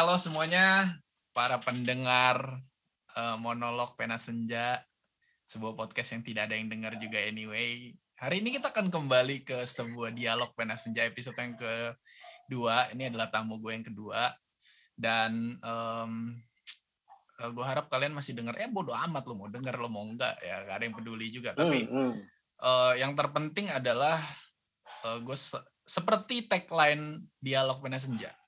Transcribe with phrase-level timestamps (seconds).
[0.00, 0.96] halo semuanya
[1.36, 2.64] para pendengar
[3.20, 4.80] uh, monolog Pena Senja,
[5.44, 7.92] sebuah podcast yang tidak ada yang dengar juga anyway.
[8.16, 12.88] Hari ini kita akan kembali ke sebuah dialog Pena Senja episode yang kedua.
[12.96, 14.32] Ini adalah tamu gue yang kedua
[14.96, 16.32] dan um,
[17.36, 18.56] gue harap kalian masih dengar.
[18.56, 21.52] Eh bodoh amat lo mau dengar lo mau enggak ya, gak ada yang peduli juga.
[21.52, 22.12] Tapi mm, mm.
[22.56, 24.16] Uh, yang terpenting adalah
[25.04, 28.39] uh, gue se seperti tagline dialog Pena Senja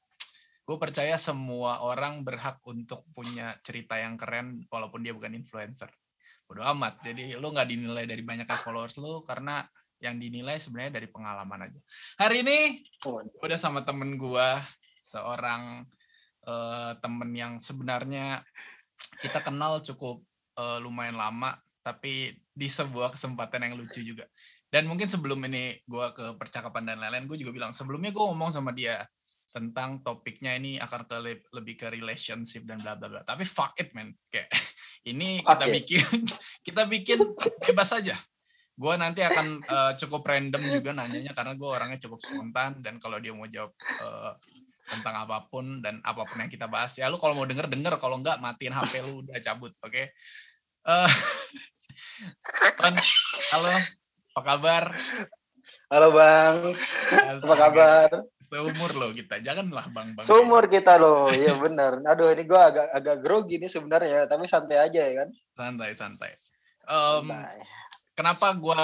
[0.62, 5.90] gue percaya semua orang berhak untuk punya cerita yang keren walaupun dia bukan influencer.
[6.46, 7.02] Bodo amat.
[7.02, 9.66] Jadi lu nggak dinilai dari banyak followers lu karena
[10.02, 11.80] yang dinilai sebenarnya dari pengalaman aja.
[12.18, 12.58] Hari ini
[13.06, 13.22] oh.
[13.22, 14.48] udah sama temen gue
[15.02, 15.86] seorang
[16.46, 18.42] uh, temen yang sebenarnya
[19.18, 20.22] kita kenal cukup
[20.58, 24.26] uh, lumayan lama tapi di sebuah kesempatan yang lucu juga.
[24.72, 28.54] Dan mungkin sebelum ini gue ke percakapan dan lain-lain gue juga bilang sebelumnya gue ngomong
[28.54, 29.02] sama dia
[29.52, 31.16] tentang topiknya ini akan ke
[31.52, 33.22] lebih ke relationship dan bla bla bla.
[33.22, 34.48] Tapi fuck it man, kayak
[35.12, 35.72] ini kita okay.
[35.76, 36.04] bikin
[36.66, 37.18] kita bikin
[37.68, 38.16] bebas saja.
[38.72, 43.20] Gue nanti akan uh, cukup random juga nanyanya karena gue orangnya cukup spontan dan kalau
[43.20, 44.32] dia mau jawab uh,
[44.88, 47.94] tentang apa pun dan apa pun yang kita bahas ya lu kalau mau denger denger
[48.00, 49.92] kalau enggak matiin HP lu udah cabut, oke?
[49.92, 50.10] Okay?
[50.88, 51.04] Uh,
[52.88, 52.92] eh,
[53.52, 53.72] halo,
[54.32, 54.84] apa kabar?
[55.92, 56.72] Halo Bang,
[57.44, 58.08] apa kabar?
[58.52, 60.12] Seumur loh kita, janganlah Bang.
[60.12, 61.96] bang Seumur kita loh, iya benar.
[62.04, 65.28] Aduh ini gue agak agak grogi nih sebenarnya, tapi santai aja ya kan?
[65.56, 66.30] Santai santai.
[66.84, 67.56] Um, santai.
[68.12, 68.82] Kenapa gue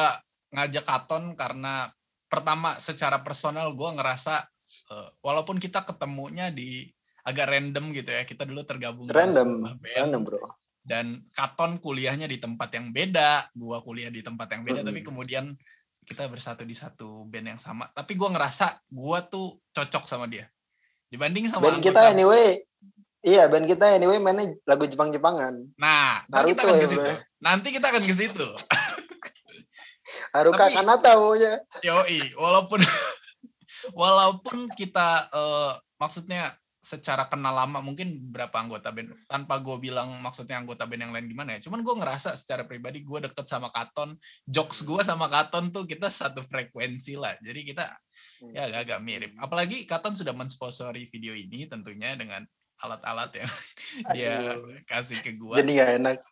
[0.57, 1.37] ngajak Katon?
[1.37, 1.93] Karena
[2.33, 4.41] pertama secara personal gue ngerasa
[4.89, 6.89] uh, walaupun kita ketemunya di
[7.29, 9.05] agak random gitu ya, kita dulu tergabung.
[9.13, 10.41] Random, random bro.
[10.81, 14.89] Dan Katon kuliahnya di tempat yang beda, gue kuliah di tempat yang beda, mm -hmm.
[14.97, 15.45] tapi kemudian
[16.09, 17.93] kita bersatu di satu band yang sama.
[17.93, 20.49] Tapi gue ngerasa gue tuh cocok sama dia.
[21.13, 22.65] Dibanding sama band kita anyway.
[23.29, 27.13] Iya band kita anyway mainnya lagu Jepang Jepangan nah nanti kita akan ya, ke situ
[27.43, 28.49] nanti kita akan ke situ.
[30.35, 31.53] Haruka Kanata pokoknya.
[31.83, 32.81] Yoi walaupun
[34.01, 36.55] walaupun kita uh, maksudnya
[36.89, 39.13] secara kenal lama mungkin berapa anggota band.
[39.29, 41.69] Tanpa gue bilang maksudnya anggota band yang lain gimana ya.
[41.69, 44.17] Cuman gue ngerasa secara pribadi gue deket sama Katon.
[44.49, 47.37] Jokes gue sama Katon tuh kita satu frekuensi lah.
[47.45, 47.85] Jadi kita
[48.41, 48.57] hmm.
[48.57, 49.33] ya agak-agak mirip.
[49.37, 52.49] Apalagi Katon sudah mensponsori video ini tentunya dengan
[52.81, 53.51] alat-alat yang
[54.09, 54.15] Aduh.
[54.17, 54.33] dia
[54.89, 56.17] kasih ke gue jadi gak enak.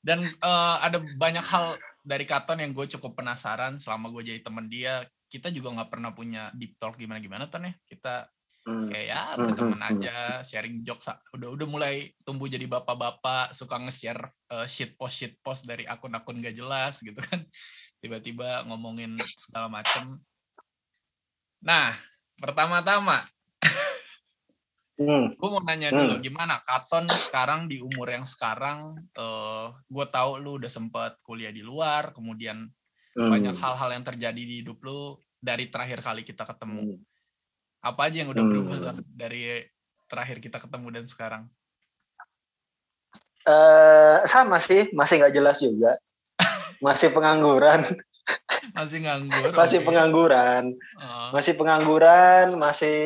[0.00, 4.68] Dan uh, ada banyak hal dari Katon yang gue cukup penasaran selama gue jadi temen
[4.68, 5.04] dia.
[5.30, 7.72] Kita juga nggak pernah punya deep talk gimana gimana ton ya.
[7.86, 8.26] Kita
[8.60, 8.92] Hmm.
[8.92, 11.08] Kayak ya hmm, berteman hmm, aja, sharing jokes.
[11.32, 14.20] Udah udah mulai tumbuh jadi bapak-bapak, suka nge-share
[14.52, 17.40] uh, shit post shit post dari akun-akun gak jelas gitu kan.
[18.00, 20.20] Tiba-tiba ngomongin segala macem.
[21.60, 21.92] Nah,
[22.40, 23.24] pertama-tama
[25.00, 25.26] hmm.
[25.32, 26.24] gue mau nanya dulu hmm.
[26.24, 31.64] gimana Katon sekarang di umur yang sekarang uh, gue tahu lu udah sempet kuliah di
[31.64, 32.68] luar kemudian
[33.16, 33.30] hmm.
[33.32, 37.00] banyak hal-hal yang terjadi di hidup lu dari terakhir kali kita ketemu hmm.
[37.80, 39.04] Apa aja yang udah berubah hmm.
[39.16, 39.64] dari
[40.04, 41.42] terakhir kita ketemu dan sekarang?
[43.48, 45.96] Uh, sama sih, masih nggak jelas juga.
[46.84, 47.84] Masih pengangguran.
[48.72, 49.52] masih nganggur.
[49.52, 49.86] masih okay.
[49.88, 50.62] pengangguran.
[50.96, 51.28] Uh.
[51.32, 53.00] Masih pengangguran, masih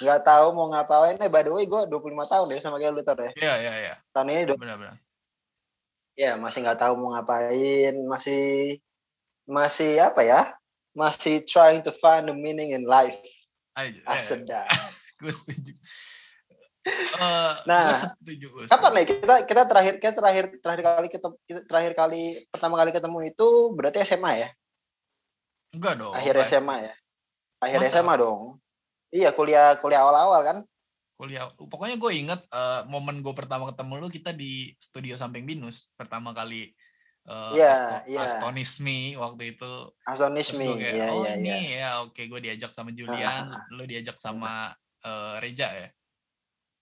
[0.00, 1.16] nggak tahu mau ngapain.
[1.20, 1.92] Eh, by the way, gue 25
[2.32, 3.32] tahun deh sama kayak lu ya.
[3.36, 3.94] Iya, iya, iya.
[4.16, 4.96] Tahun ini benar-benar.
[6.16, 8.44] Ya, masih nggak tahu mau ngapain, masih
[9.44, 10.40] masih apa ya?
[10.96, 13.20] Masih trying to find the meaning in life.
[13.76, 14.16] Ah,
[15.20, 15.72] gue setuju.
[17.18, 21.92] Uh, nah, setuju, kapan nih kita kita terakhir kita terakhir terakhir kali kita, kita terakhir
[21.98, 24.48] kali pertama kali ketemu itu berarti SMA ya?
[25.74, 26.14] Enggak dong.
[26.14, 26.94] Akhir SMA ya.
[27.58, 28.00] Akhir Masa?
[28.00, 28.62] SMA dong.
[29.10, 30.58] Iya kuliah kuliah awal-awal kan?
[31.18, 31.50] Kuliah.
[31.58, 36.30] Pokoknya gue inget uh, momen gue pertama ketemu lu kita di studio samping binus pertama
[36.30, 36.70] kali
[37.26, 38.24] uh, yeah, Asto yeah.
[38.26, 39.72] Astonisme waktu itu.
[40.06, 41.60] Astonisme, iya yeah, oh yeah, ini yeah.
[41.62, 44.72] ya oke okay, gue diajak sama Julian, uh, lu diajak sama
[45.04, 45.88] uh, Reja ya.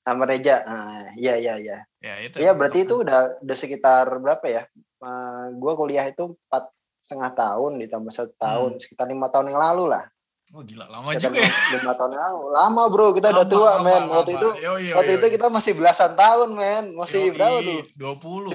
[0.05, 1.79] Sama Reja, uh, iya iya iya.
[2.05, 2.37] Ya itu.
[2.37, 4.63] Iya berarti itu udah udah sekitar berapa ya?
[5.01, 6.69] Uh, gue kuliah itu empat
[7.01, 8.81] setengah tahun ditambah satu tahun, hmm.
[8.81, 10.09] sekitar lima tahun yang lalu lah.
[10.55, 11.53] Oh gila lama kita juga ya.
[11.83, 12.43] Lima tahun yang lalu.
[12.55, 14.03] Lama bro, kita lama, udah tua lama, men.
[14.07, 14.39] Waktu lama.
[14.39, 15.21] itu yo, yo, waktu yo, yo.
[15.21, 16.85] itu kita masih belasan tahun men.
[16.95, 17.83] Masih yo, berapa tuh?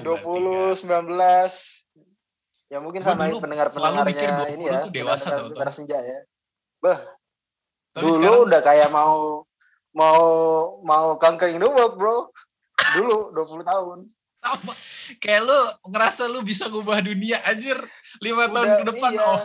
[0.00, 1.79] 20, 19.
[2.70, 4.86] Ya mungkin sama pendengar-pendengarnya ini ya.
[4.86, 6.18] dewasa pendengar, pendengar senja ya.
[6.78, 7.02] Bah.
[7.98, 8.46] dulu sekarang...
[8.46, 9.42] udah kayak mau
[9.90, 10.22] mau
[10.86, 12.30] mau conquering the world, bro.
[12.94, 13.98] Dulu 20 tahun.
[14.38, 14.72] Sama.
[15.18, 17.76] Kayak lu ngerasa lu bisa ngubah dunia anjir
[18.22, 19.12] 5 tahun ke depan.
[19.18, 19.26] Iya.
[19.26, 19.40] Oh.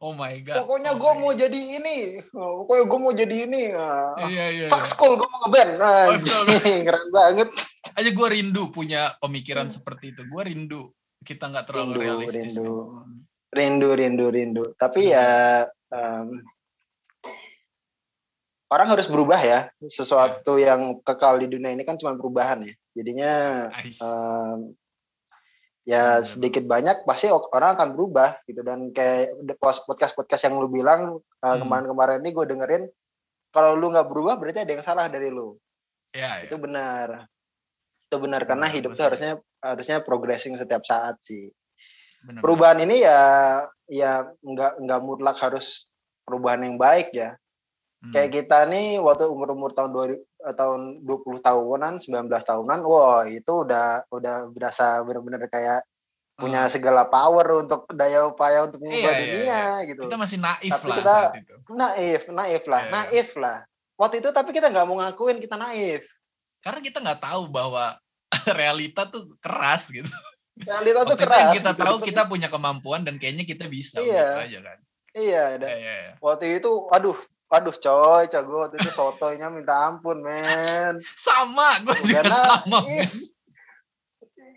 [0.00, 0.64] Oh my god.
[0.64, 2.24] Pokoknya oh gue mau jadi ini.
[2.32, 3.62] Pokoknya gue mau jadi ini.
[4.32, 4.66] Iya iya.
[4.72, 5.76] Fuck school gue mau ngeband.
[5.76, 6.16] Nah,
[6.88, 7.48] keren banget.
[8.00, 9.76] Aja gue rindu punya pemikiran hmm.
[9.76, 10.24] seperti itu.
[10.24, 10.88] Gue rindu
[11.24, 12.54] kita nggak terlalu rindu, realistis.
[12.56, 13.04] Rindu.
[13.50, 14.64] rindu, rindu, rindu.
[14.78, 16.28] Tapi ya um,
[18.72, 19.60] orang harus berubah ya.
[19.84, 20.74] Sesuatu yeah.
[20.74, 22.74] yang kekal di dunia ini kan cuma perubahan ya.
[22.96, 23.32] Jadinya
[24.00, 24.72] um,
[25.88, 31.18] ya sedikit banyak pasti orang akan berubah gitu dan kayak podcast podcast yang lu bilang
[31.18, 32.84] uh, kemarin-kemarin ini gue dengerin
[33.50, 35.56] kalau lu nggak berubah berarti ada yang salah dari lu
[36.12, 36.60] ya, itu ya.
[36.60, 37.06] benar
[38.10, 41.54] itu benar karena hidup tuh harusnya harusnya progressing setiap saat sih
[42.26, 42.86] benar, perubahan benar.
[42.90, 43.20] ini ya
[43.86, 44.12] ya
[44.42, 45.94] nggak nggak mutlak harus
[46.26, 47.38] perubahan yang baik ya
[48.02, 48.10] hmm.
[48.10, 53.28] kayak kita nih waktu umur umur tahun 2000 Eh, tahun 20 tahunan, 19 tahunan, wah
[53.28, 55.84] itu udah udah berasa benar-benar kayak
[56.32, 56.72] punya hmm.
[56.72, 59.88] segala power untuk daya upaya untuk mengubah iya, iya dunia iya, iya.
[59.92, 60.02] gitu.
[60.08, 61.54] Kita masih naif tapi lah kita, saat itu.
[61.76, 62.88] Naif, naif lah, iya.
[62.88, 63.58] naif lah.
[64.00, 66.08] Waktu itu tapi kita nggak mau ngakuin kita naif.
[66.60, 67.96] Karena kita nggak tahu bahwa
[68.60, 70.08] realita tuh keras gitu.
[70.60, 71.56] Realita tuh keras.
[71.56, 71.82] kita gitu.
[71.82, 73.98] tahu kita punya kemampuan dan kayaknya kita bisa.
[73.98, 74.24] Iya.
[74.24, 74.78] Gitu aja kan.
[75.10, 76.12] Iya, iya, iya, iya.
[76.22, 77.18] Waktu itu, aduh,
[77.50, 81.02] Waduh coy, coy gue waktu itu sotonya minta ampun men.
[81.18, 82.78] Sama, gue juga sama.
[82.86, 83.10] Men.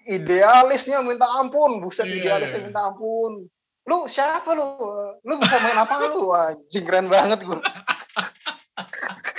[0.06, 2.70] Idealisnya minta ampun, buset yeah, idealisnya yeah.
[2.70, 3.50] minta ampun.
[3.90, 4.78] Lu siapa lu?
[5.26, 6.38] Lu bisa main apa lu?
[6.38, 7.58] Anjing keren banget gue.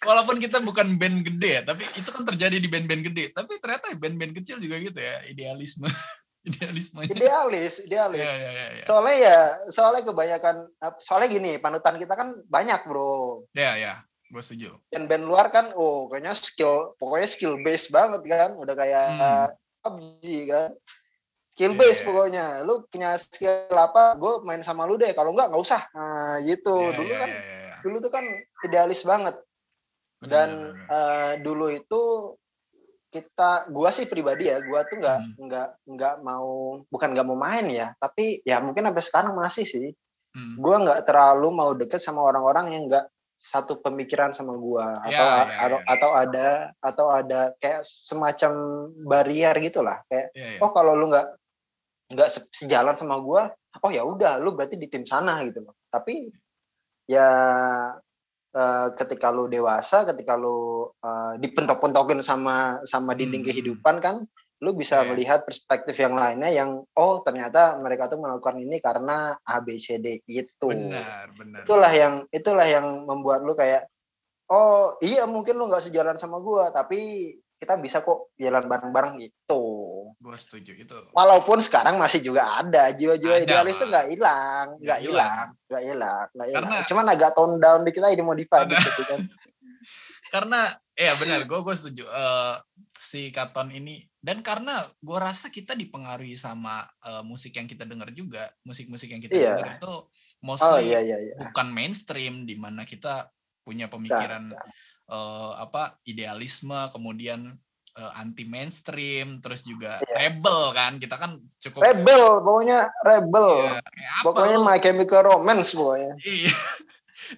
[0.00, 3.36] Walaupun kita bukan band gede ya, tapi itu kan terjadi di band-band gede.
[3.36, 5.86] Tapi ternyata band-band kecil juga gitu ya, idealisme.
[6.40, 8.24] Idealisme idealis idealis.
[8.24, 8.84] Ya, ya, ya, ya.
[8.88, 9.38] soalnya ya
[9.68, 10.56] soalnya kebanyakan
[11.04, 13.44] soalnya gini panutan kita kan banyak bro.
[13.52, 14.00] Ya ya
[14.30, 14.78] gue setuju.
[14.88, 18.56] Dan band luar kan oh kayaknya skill pokoknya skill base banget kan.
[18.56, 19.48] Udah kayak hmm.
[19.84, 20.70] PUBG kan.
[21.52, 22.06] Skill yeah, base yeah.
[22.08, 22.44] pokoknya.
[22.64, 25.12] Lu punya skill apa gue main sama lu deh.
[25.12, 25.82] Kalau enggak nggak usah.
[25.92, 26.88] Nah gitu.
[26.88, 27.78] Yeah, dulu yeah, kan yeah, yeah.
[27.84, 28.24] dulu tuh kan
[28.64, 29.36] idealis banget
[30.20, 30.88] dan bener, bener.
[30.92, 32.02] Uh, dulu itu
[33.10, 35.34] kita gua sih pribadi ya gua tuh nggak hmm.
[35.50, 39.88] nggak nggak mau bukan nggak mau main ya tapi ya mungkin sampai sekarang masih sih
[40.36, 40.62] hmm.
[40.62, 45.26] gua nggak terlalu mau deket sama orang-orang yang nggak satu pemikiran sama gua ya, atau
[45.26, 45.84] ya, atau ya.
[45.88, 48.52] atau ada atau ada kayak semacam
[49.08, 50.58] barrier gitulah kayak ya, ya.
[50.60, 51.28] oh kalau lu nggak
[52.14, 53.48] nggak sejalan sama gua
[53.80, 56.30] oh ya udah lu berarti di tim sana gitu loh tapi
[57.10, 57.26] ya
[58.54, 63.50] uh, ketika lu dewasa, ketika lu uh, dipentok-pentokin sama sama dinding hmm.
[63.50, 64.24] kehidupan kan,
[64.60, 65.08] lu bisa yeah.
[65.08, 69.96] melihat perspektif yang lainnya yang oh ternyata mereka tuh melakukan ini karena A B C
[69.96, 70.68] D itu.
[70.68, 71.64] Benar, benar.
[71.64, 73.88] Itulah yang itulah yang membuat lu kayak
[74.52, 79.62] oh iya mungkin lu nggak sejalan sama gua tapi kita bisa kok jalan bareng-bareng gitu.
[80.16, 80.96] Gue setuju itu.
[81.12, 86.48] Walaupun sekarang masih juga ada jiwa-jiwa idealis itu nggak hilang, nggak hilang, nggak hilang, nggak
[86.48, 86.64] hilang.
[86.64, 89.20] Karena cuman agak tone down dikit aja dimodify gitu kan.
[90.34, 90.60] karena
[90.96, 92.08] ya benar, gue gue setuju.
[92.08, 92.56] Uh,
[92.96, 98.08] si Katon ini dan karena gue rasa kita dipengaruhi sama uh, musik yang kita dengar
[98.16, 99.60] juga, musik-musik yang kita yeah.
[99.60, 99.94] dengar itu
[100.40, 101.34] mostly oh, iya, iya, iya.
[101.36, 103.28] bukan mainstream di mana kita
[103.60, 104.48] punya pemikiran.
[104.48, 107.50] Nah, nah uh, apa idealisme kemudian
[107.98, 110.30] uh, eh, anti mainstream terus juga yeah.
[110.30, 110.96] rebel kan.
[111.02, 113.48] Kita kan cukup rebel pokoknya rebel.
[113.74, 116.14] Yeah, pokoknya My Chemical Romance pokoknya.
[116.22, 116.54] Iya.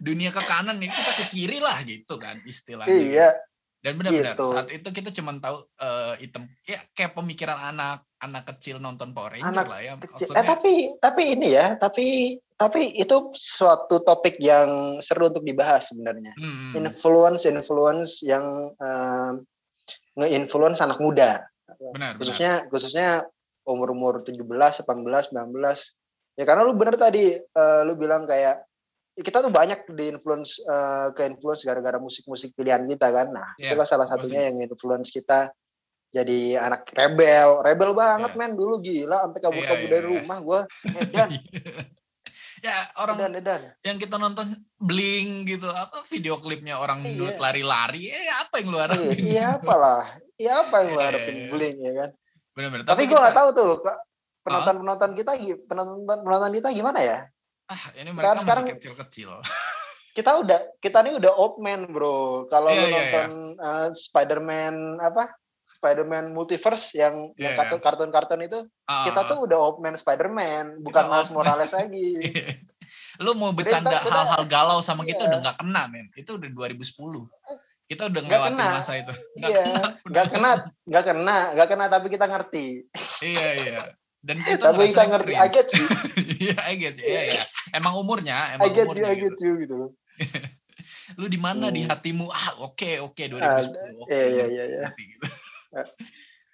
[0.01, 2.93] Dunia ke kanan nih kita ke kiri lah gitu kan istilahnya.
[2.93, 3.29] Iya.
[3.83, 4.47] Dan benar-benar gitu.
[4.55, 9.35] saat itu kita cuma tahu uh, item ya kayak pemikiran anak anak kecil nonton Power
[9.35, 10.31] Ranger anak lah ya kecil.
[10.39, 16.31] eh tapi tapi ini ya tapi tapi itu suatu topik yang seru untuk dibahas sebenarnya.
[16.39, 16.79] Hmm.
[16.79, 18.45] Influence influence yang
[18.79, 19.35] uh,
[20.15, 21.43] nge-influence anak muda.
[21.67, 22.71] Benar, khususnya benar.
[22.71, 23.09] khususnya
[23.67, 26.39] umur-umur 17, 18, 19.
[26.39, 28.63] Ya karena lu bener tadi uh, lu bilang kayak
[29.13, 33.29] kita tuh banyak di influence uh, ke influence gara-gara musik-musik pilihan kita kan.
[33.29, 35.53] Nah, yeah, itulah salah satunya yang influence kita
[36.13, 38.41] jadi anak rebel, rebel banget yeah.
[38.41, 40.15] men dulu gila sampai kabur-kabur yeah, yeah, dari yeah.
[40.21, 40.61] rumah gua.
[40.85, 41.31] Edan.
[42.63, 43.61] ya orang edan, edan.
[43.83, 47.35] yang kita nonton bling gitu apa video klipnya orang iya.
[47.35, 49.19] lari-lari eh apa yang lu harapin?
[49.19, 50.03] iya, iya apalah.
[50.39, 51.35] Iya apa yang lu iya, harapin?
[51.35, 52.11] Iya, bling ya kan?
[52.55, 53.71] Benar-benar tapi, tapi gue nggak tahu tuh
[54.47, 55.33] penonton penonton kita
[55.67, 57.19] penonton penonton kita gimana ya?
[57.67, 59.31] Ah ini mereka kan sekarang kecil-kecil.
[60.17, 62.47] kita udah kita nih udah old man bro.
[62.47, 63.67] Kalau yeah, lu yeah, nonton yeah.
[63.67, 65.35] Uh, Spider-Man apa
[65.83, 67.83] Spider-Man Multiverse yang yeah, yang iya.
[67.83, 72.23] kartun-kartun itu uh, kita tuh udah old man Spider-Man bukan Miles Morales lagi.
[73.25, 75.45] Lu mau bercanda hal-hal galau sama kita udah iya.
[75.51, 76.07] nggak kena men.
[76.15, 76.87] Itu udah 2010
[77.91, 79.13] kita udah ngelewatin masa itu.
[79.37, 80.51] Nggak iya, kena nggak kena
[80.87, 82.67] nggak kena nggak kena tapi kita ngerti.
[83.19, 83.79] Iya iya.
[84.23, 85.87] Dan kita tapi kita ngerti I get you.
[86.47, 87.11] Iya I get you.
[87.11, 87.43] Iya ya
[87.75, 89.45] emang umurnya emang I get umurnya, you I get gitu.
[89.51, 89.77] you gitu
[91.19, 91.77] lu di mana hmm.
[91.77, 92.27] di hatimu?
[92.33, 93.41] Ah oke okay, oke okay, 2010
[94.01, 94.89] oke okay, iya iya iya.
[94.97, 95.27] gitu.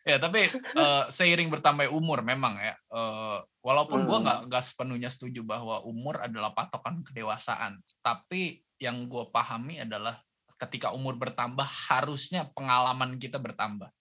[0.09, 0.49] Ya tapi
[0.79, 4.09] uh, seiring bertambah umur memang ya uh, walaupun hmm.
[4.09, 10.17] gue nggak nggak sepenuhnya setuju bahwa umur adalah patokan kedewasaan tapi yang gue pahami adalah
[10.57, 13.93] ketika umur bertambah harusnya pengalaman kita bertambah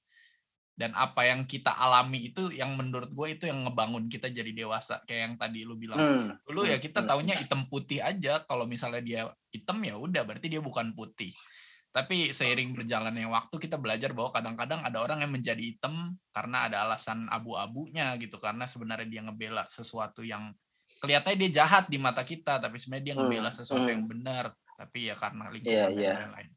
[0.78, 5.02] dan apa yang kita alami itu yang menurut gue itu yang ngebangun kita jadi dewasa
[5.10, 6.46] kayak yang tadi lu bilang hmm.
[6.46, 7.10] dulu ya kita hmm.
[7.10, 11.34] taunya hitam putih aja kalau misalnya dia hitam ya udah berarti dia bukan putih
[11.92, 16.86] tapi seiring berjalannya waktu kita belajar bahwa kadang-kadang ada orang yang menjadi hitam karena ada
[16.86, 20.54] alasan abu-abunya gitu karena sebenarnya dia ngebela sesuatu yang
[21.02, 23.58] kelihatannya dia jahat di mata kita tapi sebenarnya dia ngebela hmm.
[23.58, 26.16] sesuatu yang benar tapi ya karena lingkungan yeah, yeah.
[26.16, 26.50] dan lain-lain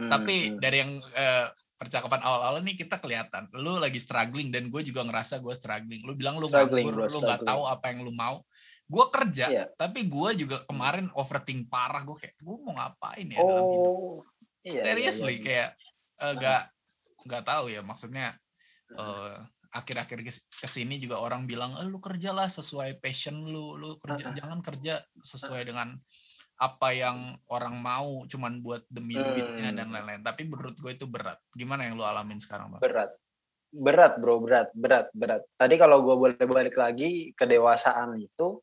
[0.00, 0.10] hmm.
[0.10, 1.46] tapi dari yang uh,
[1.78, 6.18] percakapan awal-awal nih kita kelihatan lu lagi struggling dan gue juga ngerasa gue struggling lu
[6.18, 8.42] bilang lu nganggur lu nggak tahu apa yang lu mau
[8.88, 9.66] gue kerja yeah.
[9.76, 13.94] tapi gue juga kemarin overthink parah gue kayak gue mau ngapain ya oh, dalam hidup
[14.64, 15.44] iya, seriously iya, iya.
[15.44, 15.70] kayak
[16.24, 16.62] uh, gak
[17.28, 18.26] nggak tahu ya maksudnya
[18.96, 19.36] uh,
[19.68, 24.36] akhir-akhir ke sini juga orang bilang eh, lu kerjalah sesuai passion lu lu kerja uh
[24.36, 25.92] jangan kerja sesuai dengan
[26.58, 29.24] apa yang orang mau cuman buat demi hmm.
[29.30, 30.26] duitnya dan lain-lain.
[30.26, 31.38] Tapi menurut gue itu berat.
[31.54, 32.82] Gimana yang lu alamin sekarang, Bang?
[32.82, 33.14] Berat.
[33.68, 35.44] Berat, Bro, berat, berat, berat.
[35.54, 38.58] Tadi kalau gue boleh balik lagi kedewasaan itu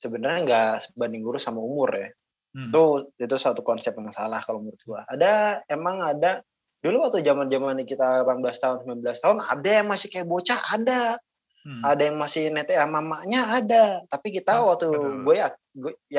[0.00, 2.08] sebenarnya nggak sebanding lurus sama umur ya.
[2.56, 2.72] Hmm.
[2.72, 5.00] Itu itu suatu konsep yang salah kalau menurut gue.
[5.06, 6.40] Ada emang ada
[6.80, 11.20] dulu waktu zaman-zaman kita 18 tahun, 19 tahun ada yang masih kayak bocah, ada.
[11.60, 11.84] Hmm.
[11.84, 14.00] Ada yang masih nete sama mamanya ada.
[14.08, 14.86] Tapi kita hmm, waktu
[15.28, 15.48] gue ya,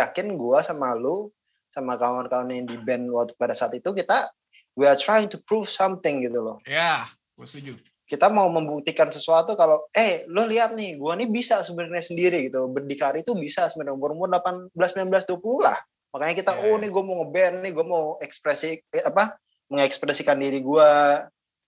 [0.05, 1.33] yakin gue sama lu
[1.73, 4.29] sama kawan-kawan yang di band waktu pada saat itu kita
[4.77, 6.57] we are trying to prove something gitu loh.
[6.69, 7.73] Ya, gue setuju.
[8.11, 12.67] Kita mau membuktikan sesuatu kalau eh lo lihat nih, gue nih bisa sebenarnya sendiri gitu.
[12.67, 15.79] Berdikari itu bisa sebenarnya umur-umur 18, 19, 20 lah.
[16.11, 16.67] Makanya kita yeah.
[16.67, 16.81] oh ya.
[16.83, 19.39] nih gue mau ngeband nih, gue mau ekspresi eh, apa?
[19.71, 20.89] mengekspresikan diri gue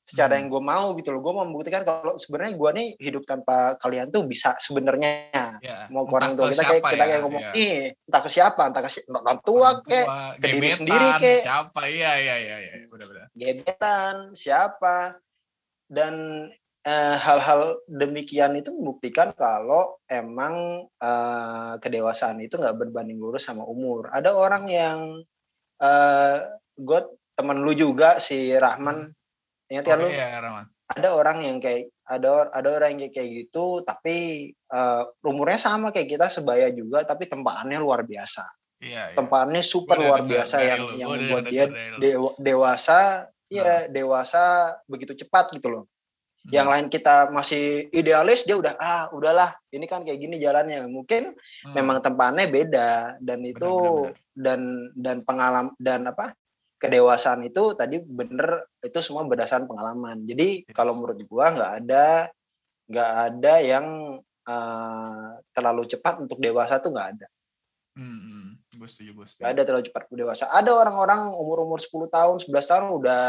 [0.03, 0.39] secara hmm.
[0.43, 4.11] yang gue mau gitu loh gue mau membuktikan kalau sebenarnya gue nih hidup tanpa kalian
[4.11, 5.31] tuh bisa sebenarnya
[5.63, 7.51] ya, mau ke orang tua kita kayak kita kayak ya, ngomong ya.
[7.55, 10.07] nih entah ke siapa entah ke orang tua kayak
[10.43, 12.73] ke diri sendiri kayak siapa iya iya iya ya.
[12.91, 15.22] benar-benar gebetan siapa
[15.93, 16.49] dan
[16.83, 24.09] eh, hal-hal demikian itu membuktikan kalau emang eh, kedewasaan itu nggak berbanding lurus sama umur
[24.09, 24.99] ada orang yang
[25.77, 26.35] eh,
[26.81, 26.99] gue
[27.37, 29.21] temen lu juga si Rahman hmm
[29.73, 30.07] Ingat ya oh, lu?
[30.13, 30.65] Iya, Rahman.
[30.93, 36.19] Ada orang yang kayak ada ada orang yang kayak gitu tapi uh, umurnya sama kayak
[36.19, 38.45] kita sebaya juga tapi tempaannya luar biasa.
[38.83, 39.15] Iya, iya.
[39.17, 41.65] Tempaannya super luar biasa yang yang membuat dia
[41.97, 43.91] dewa, dewasa, iya nah.
[43.93, 44.43] dewasa
[44.89, 45.83] begitu cepat gitu loh.
[46.43, 46.51] Hmm.
[46.51, 50.89] Yang lain kita masih idealis dia udah ah udahlah ini kan kayak gini jalannya.
[50.89, 51.73] Mungkin hmm.
[51.77, 54.35] memang tempaannya beda dan itu benar, benar.
[54.35, 54.61] dan
[54.97, 56.35] dan pengalaman dan apa
[56.83, 60.27] kedewasaan itu tadi bener itu semua berdasarkan pengalaman.
[60.27, 60.75] Jadi yes.
[60.75, 62.27] kalau menurut gua nggak ada
[62.91, 63.85] nggak ada yang
[64.43, 67.27] uh, terlalu cepat untuk dewasa tuh nggak ada.
[67.95, 68.47] Hmm, hmm.
[68.83, 69.43] Gue setuju, gue setuju.
[69.47, 70.45] Gak ada terlalu cepat dewasa.
[70.51, 73.21] Ada orang-orang umur-umur 10 tahun, 11 tahun udah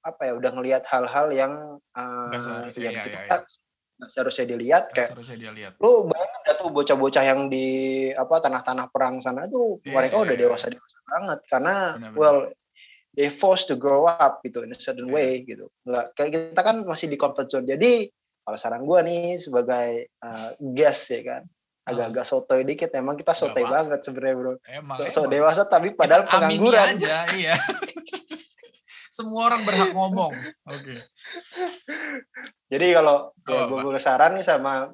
[0.00, 1.52] apa ya, udah ngelihat hal-hal yang
[1.92, 2.32] uh,
[2.80, 4.06] yang ya, kita ya, ya.
[4.08, 5.72] seharusnya dilihat kayak seharusnya dia lihat.
[5.84, 7.68] Lu bayangin ada tuh bocah-bocah yang di
[8.16, 10.42] apa tanah-tanah perang sana tuh yeah, mereka yeah, udah yeah.
[10.48, 12.16] dewasa dewasa banget karena benar, benar.
[12.16, 12.38] well
[13.16, 15.16] they forced to grow up gitu in a certain yeah.
[15.16, 15.68] way gitu.
[15.84, 17.68] Enggak kayak kita kan masih di comfort zone.
[17.68, 18.08] Jadi
[18.46, 21.42] kalau saran gue nih sebagai uh, guest ya kan
[21.86, 24.52] agak-agak sotoy dikit emang kita sotoy banget sebenarnya bro.
[24.66, 25.32] Emang, so, so emang.
[25.38, 26.86] dewasa tapi padahal kita pengangguran.
[26.98, 27.54] aja iya.
[29.16, 30.34] Semua orang berhak ngomong.
[30.68, 30.92] Oke.
[30.92, 30.98] Okay.
[32.74, 34.92] jadi kalau oh, ya, gue, gue saran nih sama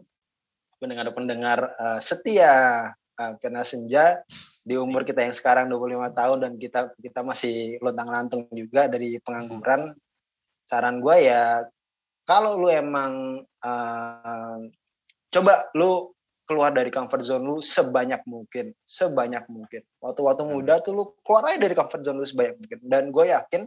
[0.78, 2.54] pendengar-pendengar uh, setia
[2.92, 4.20] uh, kena senja
[4.62, 9.90] di umur kita yang sekarang 25 tahun dan kita kita masih lontang-lantung juga dari pengangguran
[10.62, 11.66] saran gue ya
[12.22, 14.58] kalau lu emang uh,
[15.34, 16.11] coba lu
[16.52, 19.80] keluar dari comfort zone lu sebanyak mungkin sebanyak mungkin.
[20.04, 22.78] Waktu-waktu muda tuh lu keluar aja dari comfort zone lu sebanyak mungkin.
[22.84, 23.64] Dan gue yakin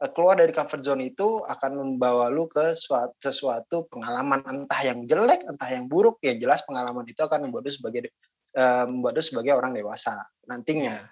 [0.00, 4.40] uh, keluar dari comfort zone itu akan membawa lu ke suatu, sesuatu pengalaman.
[4.64, 8.08] Entah yang jelek entah yang buruk ya jelas pengalaman itu akan membuat lu sebagai
[8.56, 10.16] uh, membuat lu sebagai orang dewasa
[10.48, 11.04] nantinya.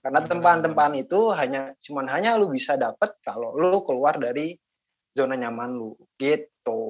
[0.00, 4.56] Karena tempaan-tempaan itu hanya cuman hanya lu bisa dapat kalau lu keluar dari
[5.12, 5.92] zona nyaman lu.
[6.16, 6.80] Gitu.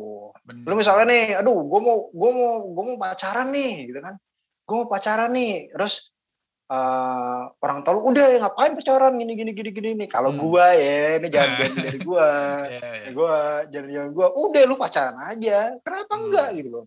[0.47, 0.65] Bener.
[0.67, 4.15] Lu misalnya nih, aduh, gue mau gue mau gue mau pacaran nih, gitu kan?
[4.67, 6.11] Gue mau pacaran nih, terus
[6.71, 10.09] uh, orang tahu udah ya ngapain pacaran gini gini gini gini nih.
[10.11, 10.41] Kalau hmm.
[10.41, 12.31] gue ya, ini jangan dari gue,
[12.73, 13.13] yeah, yeah.
[13.15, 13.35] gue
[13.71, 16.23] jangan jangan gue, udah lu pacaran aja, kenapa hmm.
[16.27, 16.87] enggak gitu loh?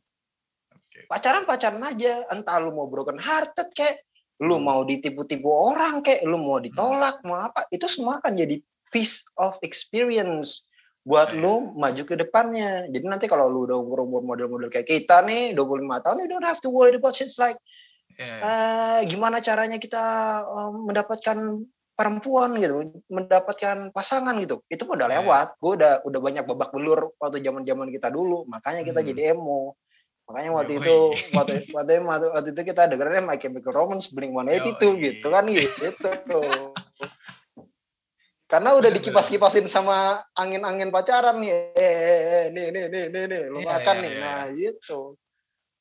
[1.10, 4.06] pacaran pacaran aja entah lu mau broken hearted kayak
[4.46, 4.64] lu hmm.
[4.64, 7.26] mau ditipu-tipu orang kayak lu mau ditolak hmm.
[7.26, 8.62] mau apa itu semua akan jadi
[8.94, 10.69] piece of experience
[11.08, 11.40] buat yeah.
[11.40, 15.56] lu maju ke depannya jadi nanti kalau lu udah umur umur model-model kayak kita nih
[15.56, 17.56] 25 tahun you don't have to worry about shit like
[18.20, 18.40] yeah.
[18.44, 20.04] uh, gimana caranya kita
[20.52, 21.64] um, mendapatkan
[21.96, 25.20] perempuan gitu mendapatkan pasangan gitu itu udah iya.
[25.20, 25.60] lewat yeah.
[25.60, 29.10] gue udah udah banyak babak belur waktu zaman zaman kita dulu makanya kita hmm.
[29.12, 29.76] jadi emo
[30.30, 30.98] Makanya waktu itu
[31.34, 35.44] waktu waktu, waktu, waktu itu kita dengerin My Chemical Romance Blink 182 Yo, gitu kan
[35.50, 35.74] gitu.
[38.50, 41.54] Karena udah dikipas-kipasin sama angin-angin pacaran nih.
[41.54, 44.10] Eh, eh, eh nih nih nih nih nih lu iya, makan iya, nih.
[44.12, 44.22] Iya.
[44.26, 45.00] Nah, gitu.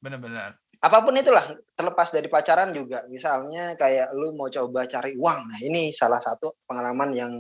[0.05, 0.51] Benar-benar.
[0.79, 3.09] Apa pun itulah, terlepas dari pacaran juga.
[3.09, 5.41] Misalnya kayak lu mau coba cari uang.
[5.49, 7.33] Nah, ini salah satu pengalaman yang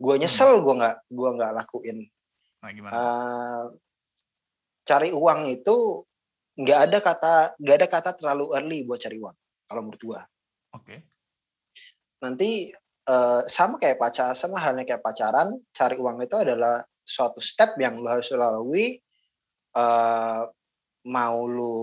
[0.00, 1.98] gue nyesel gue nggak gue nggak lakuin.
[2.64, 2.92] Nah, gimana?
[2.96, 3.62] Uh,
[4.88, 6.08] cari uang itu
[6.54, 9.36] nggak ada kata nggak ada kata terlalu early buat cari uang
[9.68, 10.20] kalau menurut gua.
[10.72, 10.84] Oke.
[10.86, 10.98] Okay.
[12.22, 12.72] Nanti
[13.08, 18.00] uh, sama kayak pacar sama halnya kayak pacaran cari uang itu adalah suatu step yang
[18.00, 18.96] lo harus lalui
[19.76, 20.48] uh,
[21.04, 21.76] mau lu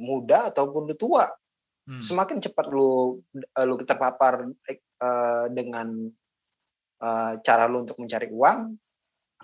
[0.00, 1.28] muda ataupun lu tua.
[1.86, 2.02] Hmm.
[2.02, 4.48] Semakin cepat lu lu terpapar
[5.02, 6.08] uh, dengan
[7.04, 8.74] uh, cara lu untuk mencari uang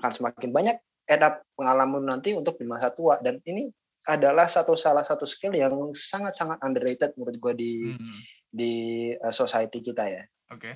[0.01, 0.77] akan semakin banyak
[1.07, 3.69] edap pengalaman nanti untuk di masa tua dan ini
[4.09, 8.21] adalah satu salah satu skill yang sangat-sangat underrated menurut gue di hmm.
[8.51, 8.75] di
[9.15, 10.25] uh, society kita ya.
[10.51, 10.59] Oke.
[10.59, 10.75] Okay.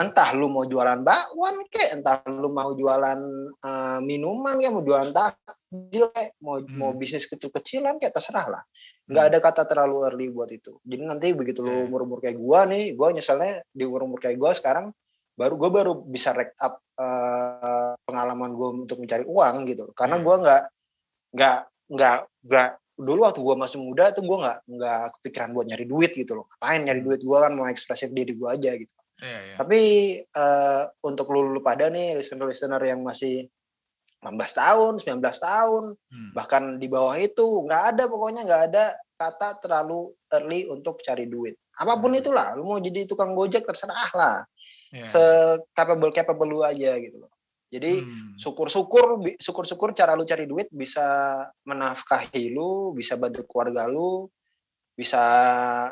[0.00, 3.20] Entah lu mau jualan bakwan kek, entah lu mau jualan
[3.60, 6.76] uh, minuman kayak mau jualan takjil kayak, mau hmm.
[6.80, 8.62] mau bisnis kecil-kecilan kayak terserah lah.
[9.04, 9.30] Nggak hmm.
[9.32, 10.80] ada kata terlalu early buat itu.
[10.82, 14.88] Jadi nanti begitu lu umur-umur kayak gua nih, gua nyeselnya di umur-umur kayak gua sekarang
[15.34, 20.34] baru gue baru bisa rek up uh, pengalaman gue untuk mencari uang gitu karena gue
[20.46, 20.62] nggak
[21.34, 21.58] nggak
[21.90, 26.14] nggak nggak dulu waktu gue masih muda tuh gue nggak nggak kepikiran buat nyari duit
[26.14, 29.56] gitu loh ngapain nyari duit gue kan mau ekspresif diri gue aja gitu yeah, yeah.
[29.60, 29.80] tapi
[30.34, 33.46] uh, untuk lu, lu pada nih listener listener yang masih
[34.24, 36.30] 16 tahun 19 tahun hmm.
[36.32, 41.60] bahkan di bawah itu nggak ada pokoknya nggak ada kata terlalu early untuk cari duit
[41.76, 42.20] apa pun hmm.
[42.24, 44.36] itulah lu mau jadi tukang gojek terserah lah
[44.90, 45.06] yeah.
[45.06, 45.22] se
[45.76, 47.34] capable capable lu aja gitu loh
[47.74, 48.38] jadi hmm.
[48.38, 54.30] syukur-syukur syukur-syukur cara lu cari duit bisa menafkahi lu, bisa bantu keluarga lu,
[54.94, 55.18] bisa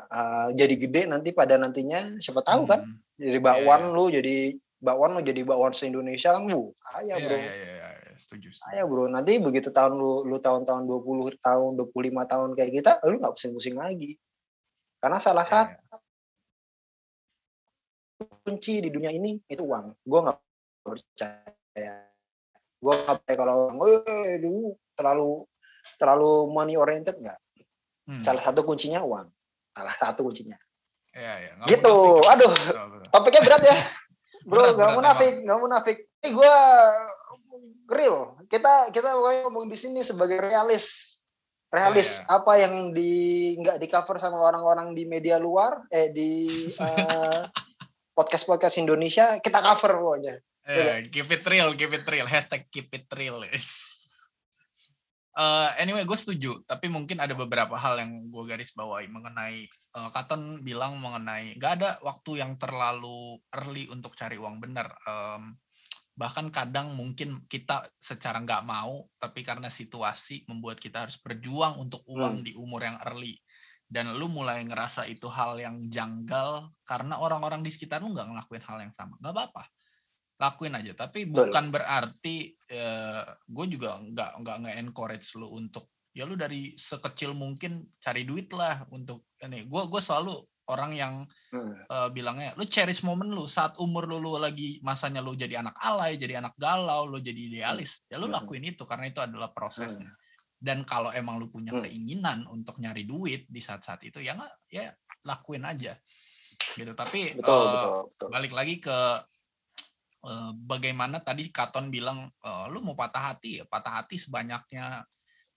[0.06, 2.86] uh, jadi gede nanti pada nantinya siapa tahu kan?
[2.86, 3.02] hmm.
[3.02, 3.94] kan jadi bakwan yeah, yeah.
[3.94, 4.36] lu jadi
[4.82, 8.18] bakwan lu jadi bakwan se Indonesia kan bu ayah bro yeah, yeah, yeah, yeah.
[8.18, 8.68] Setuju, setuju.
[8.74, 13.22] ayah bro nanti begitu tahun lu lu tahun-tahun 20 tahun 25 tahun kayak kita lu
[13.22, 14.18] nggak pusing-pusing lagi
[14.98, 16.00] karena salah yeah, satu yeah.
[18.42, 20.38] kunci di dunia ini itu uang gue nggak
[20.82, 21.94] percaya ya
[22.82, 25.46] gue nggak kalau orang eh dulu terlalu
[25.96, 27.38] terlalu money oriented nggak
[28.10, 28.22] hmm.
[28.26, 29.30] salah satu kuncinya uang
[29.72, 30.58] salah satu kuncinya
[31.12, 31.52] ya, ya.
[31.68, 31.94] gitu.
[32.20, 32.52] munafik, aduh
[33.12, 33.76] topiknya berat ya.
[34.48, 35.98] Bro nggak munafik nggak munafik.
[36.22, 36.54] Ini gue
[37.92, 41.18] real kita kita ngomong di sini sebagai realis.
[41.72, 42.20] Realis.
[42.20, 42.36] Ya, ya.
[42.42, 43.12] apa yang di
[43.62, 46.48] nggak di cover sama orang-orang di media luar eh di
[46.84, 47.48] uh,
[48.12, 50.34] podcast podcast Indonesia kita cover pokoknya.
[50.62, 52.30] Yeah, keep it real, keep it real.
[52.30, 53.42] Hashtag keep it real.
[55.36, 56.64] Uh, anyway, gue setuju.
[56.64, 61.72] Tapi mungkin ada beberapa hal yang gue garis bawahi mengenai uh, Katon bilang mengenai gak
[61.80, 64.92] ada waktu yang terlalu early untuk cari uang benar.
[65.04, 65.56] Um,
[66.12, 72.04] bahkan kadang mungkin kita secara nggak mau, tapi karena situasi membuat kita harus berjuang untuk
[72.04, 72.46] uang hmm.
[72.46, 73.40] di umur yang early.
[73.92, 78.64] Dan lu mulai ngerasa itu hal yang janggal karena orang-orang di sekitar lu nggak ngelakuin
[78.64, 79.20] hal yang sama.
[79.20, 79.64] Gak apa-apa
[80.42, 86.26] lakuin aja tapi bukan berarti uh, gue juga nggak nggak nggak encourage lu untuk ya
[86.26, 90.34] lu dari sekecil mungkin cari duit lah untuk ini gue gue selalu
[90.66, 91.14] orang yang
[91.54, 91.86] hmm.
[91.86, 95.78] uh, bilangnya lu cherish momen lu saat umur lu, lu lagi masanya lu jadi anak
[95.78, 98.34] alay jadi anak galau lu jadi idealis ya lu hmm.
[98.42, 100.58] lakuin itu karena itu adalah prosesnya hmm.
[100.58, 101.86] dan kalau emang lu punya hmm.
[101.86, 104.90] keinginan untuk nyari duit di saat-saat itu ya nggak ya
[105.22, 105.94] lakuin aja
[106.74, 108.28] gitu tapi betul, uh, betul, betul.
[108.30, 109.31] balik lagi ke Eh,
[110.54, 115.02] bagaimana tadi Katon bilang uh, lu mau patah hati ya patah hati sebanyaknya.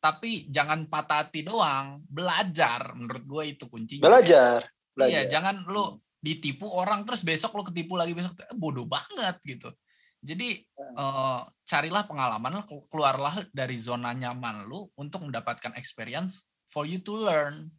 [0.01, 2.93] Tapi jangan patah hati doang belajar.
[2.97, 4.05] Menurut gue itu kuncinya.
[4.05, 5.09] Belajar, belajar.
[5.13, 5.97] iya jangan lu hmm.
[6.21, 9.69] ditipu orang terus besok lu ketipu lagi besok eh, bodoh banget gitu.
[10.25, 10.57] Jadi
[10.97, 17.69] uh, carilah pengalaman keluarlah dari zona nyaman lu untuk mendapatkan experience for you to learn.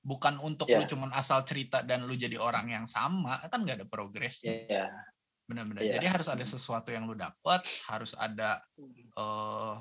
[0.00, 0.80] Bukan untuk yeah.
[0.80, 4.88] lu cuman asal cerita dan lu jadi orang yang sama kan nggak ada progres yeah
[5.50, 5.82] benar-benar.
[5.82, 5.98] Yeah.
[5.98, 8.62] jadi harus ada sesuatu yang lu dapat harus ada
[9.18, 9.74] uh,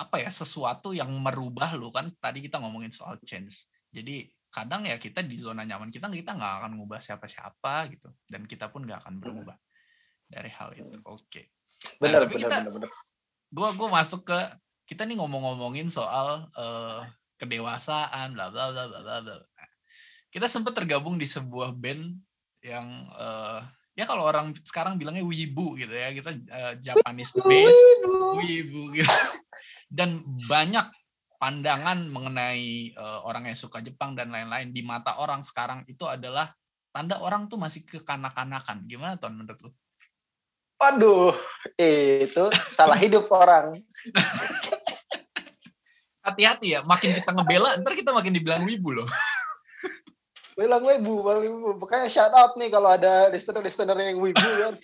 [0.00, 3.68] apa ya sesuatu yang merubah lu kan tadi kita ngomongin soal change.
[3.92, 8.48] Jadi kadang ya kita di zona nyaman kita kita nggak akan ngubah siapa-siapa gitu dan
[8.48, 9.56] kita pun nggak akan berubah
[10.26, 10.96] dari hal itu.
[11.04, 11.28] Oke.
[11.28, 11.44] Okay.
[12.00, 12.90] nah, benar benar benar
[13.52, 14.38] gue gue masuk ke
[14.88, 17.04] kita nih ngomong-ngomongin soal uh,
[17.36, 19.36] kedewasaan bla bla bla bla bla
[20.32, 22.16] kita sempat tergabung di sebuah band
[22.64, 23.60] yang uh,
[23.92, 27.80] ya kalau orang sekarang bilangnya wibu gitu ya kita uh, Japanese base
[28.40, 29.08] wibu gitu
[29.96, 30.88] dan banyak
[31.36, 36.54] pandangan mengenai uh, orang yang suka Jepang dan lain-lain di mata orang sekarang itu adalah
[36.94, 39.70] tanda orang tuh masih kekanak-kanakan gimana tuh menurut lu?
[40.78, 41.34] Waduh,
[41.78, 43.82] itu salah hidup orang.
[46.26, 49.08] Hati-hati ya, makin kita ngebela, ntar kita makin dibilang wibu loh
[50.62, 51.26] bilang wibu.
[51.82, 54.74] Makanya shout out nih kalau ada listener-listener yang wibu kan.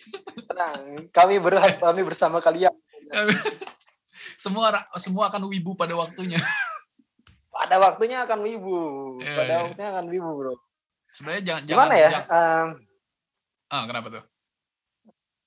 [0.51, 0.81] Tenang,
[1.15, 2.75] kami berhak, kami bersama kalian.
[4.43, 6.39] semua semua akan wibu pada waktunya.
[7.55, 8.79] pada waktunya akan wibu.
[9.23, 9.63] Yeah, pada yeah.
[9.67, 10.55] waktunya akan wibu, Bro.
[11.11, 12.11] Sebenarnya jangan gimana jangan, ya?
[12.11, 12.69] Jangan, um,
[13.75, 14.25] ah, kenapa tuh?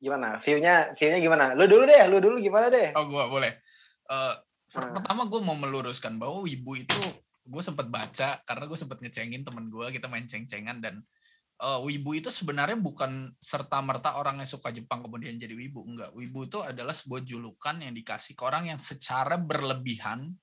[0.02, 0.28] Gimana?
[0.42, 1.46] View-nya view-nya gimana?
[1.54, 2.92] Lu dulu deh, lu dulu gimana deh?
[2.98, 3.56] Oh, gua boleh.
[4.12, 4.36] Uh,
[4.76, 5.00] hmm.
[5.00, 7.00] pertama gue mau meluruskan bahwa wibu itu
[7.52, 11.04] gue sempet baca karena gue sempet ngecengin temen gue kita main ceng-cengan dan
[11.62, 16.12] uh, wibu itu sebenarnya bukan serta merta orang yang suka Jepang kemudian jadi wibu enggak.
[16.18, 20.34] Wibu itu adalah sebuah julukan yang dikasih ke orang yang secara berlebihan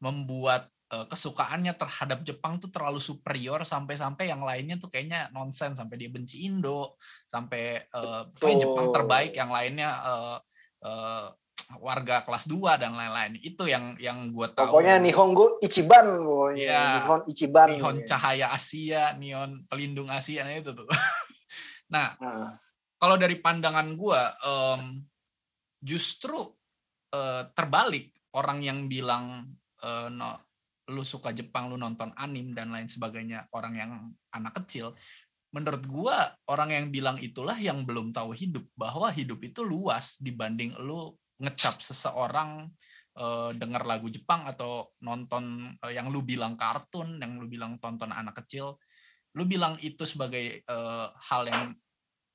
[0.00, 5.96] membuat uh, kesukaannya terhadap Jepang tuh terlalu superior sampai-sampai yang lainnya tuh kayaknya nonsen sampai
[5.98, 6.96] dia benci Indo
[7.26, 10.38] sampai uh, Jepang terbaik yang lainnya uh,
[10.86, 11.26] uh,
[11.80, 13.40] warga kelas 2 dan lain-lain.
[13.42, 14.72] Itu yang yang gue tahu.
[14.72, 16.64] Pokoknya Nihongo Ichiban, pokoknya.
[16.64, 17.68] Ya, Nihon Ichiban.
[17.74, 20.88] Nihon cahaya Asia, Nihon pelindung Asia nah itu tuh.
[21.94, 22.50] nah, uh.
[22.96, 24.82] kalau dari pandangan gue um,
[25.80, 26.38] justru
[27.12, 30.38] uh, terbalik orang yang bilang uh, no,
[30.90, 33.90] lu suka Jepang, lu nonton anim dan lain sebagainya, orang yang
[34.34, 34.94] anak kecil,
[35.50, 40.74] menurut gua orang yang bilang itulah yang belum tahu hidup bahwa hidup itu luas dibanding
[40.82, 42.68] lu ngecap seseorang
[43.16, 48.12] uh, dengar lagu Jepang atau nonton uh, yang lu bilang kartun, yang lu bilang tonton
[48.12, 48.76] anak kecil,
[49.34, 51.62] lu bilang itu sebagai uh, hal yang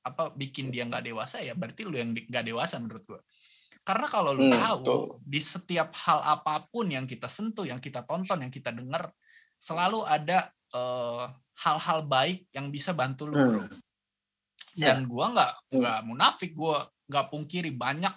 [0.06, 3.22] apa bikin dia nggak dewasa ya berarti lu yang nggak dewasa menurut gua.
[3.86, 5.02] Karena kalau lu hmm, tahu tuh.
[5.22, 9.14] di setiap hal apa pun yang kita sentuh, yang kita tonton, yang kita dengar,
[9.62, 10.50] selalu ada
[11.54, 13.38] hal-hal uh, baik yang bisa bantu lu.
[13.38, 13.70] Hmm.
[14.74, 15.08] Dan yeah.
[15.08, 18.14] gua nggak nggak munafik, gua nggak pungkiri banyak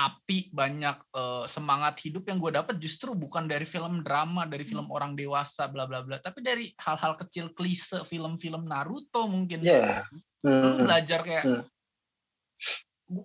[0.00, 4.88] api banyak uh, semangat hidup yang gue dapat justru bukan dari film drama dari film
[4.88, 4.96] hmm.
[4.96, 10.08] orang dewasa bla bla bla tapi dari hal-hal kecil klise film-film Naruto mungkin yeah.
[10.40, 10.80] lu hmm.
[10.80, 11.62] belajar kayak hmm.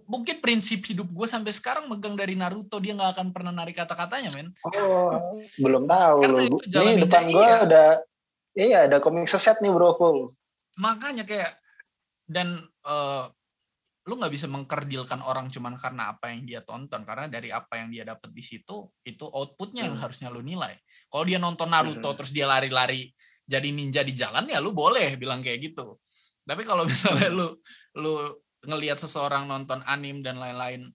[0.03, 4.35] mungkin prinsip hidup gue sampai sekarang megang dari Naruto dia nggak akan pernah narik kata-katanya
[4.35, 7.57] men oh belum tahu Karena itu jalan ini depan gue iya.
[7.63, 7.85] ada
[8.51, 10.27] iya ada komik seset nih bro full
[10.75, 11.55] makanya kayak
[12.27, 13.31] dan uh,
[14.05, 17.89] lu nggak bisa mengkerdilkan orang cuman karena apa yang dia tonton karena dari apa yang
[17.89, 19.89] dia dapat di situ itu outputnya hmm.
[19.89, 20.77] yang harusnya lu nilai
[21.09, 22.17] kalau dia nonton Naruto hmm.
[22.21, 23.09] terus dia lari-lari
[23.41, 25.97] jadi ninja di jalan ya lu boleh bilang kayak gitu
[26.45, 27.37] tapi kalau misalnya hmm.
[27.37, 27.47] lu
[27.97, 28.13] lu
[28.65, 30.85] ngelihat seseorang nonton anim dan lain-lain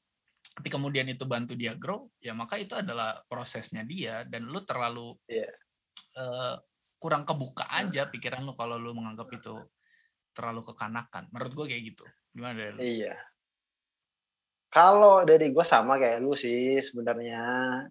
[0.55, 5.18] tapi kemudian itu bantu dia grow ya maka itu adalah prosesnya dia dan lu terlalu
[5.27, 5.51] yeah.
[5.51, 5.51] Iya.
[6.23, 6.55] uh,
[7.01, 9.57] kurang kebuka aja pikiran lu kalau lu menganggap itu
[10.31, 12.81] terlalu kekanakan menurut gue kayak gitu Gimana dari lu?
[12.81, 13.14] Iya.
[14.71, 17.43] Kalau dari gue sama kayak lu sih sebenarnya.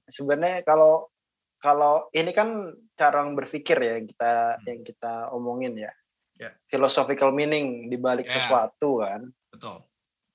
[0.08, 1.12] Sebenarnya kalau
[1.60, 4.64] kalau ini kan cara berpikir ya kita hmm.
[4.64, 5.92] yang kita omongin ya.
[6.40, 6.56] Yeah.
[6.72, 8.40] Philosophical meaning di balik yeah.
[8.40, 9.28] sesuatu kan.
[9.52, 9.84] Betul.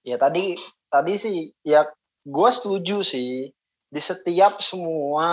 [0.04, 0.52] Ya tadi
[0.92, 1.88] tadi sih ya
[2.24, 3.48] gue setuju sih
[3.94, 5.28] di setiap semua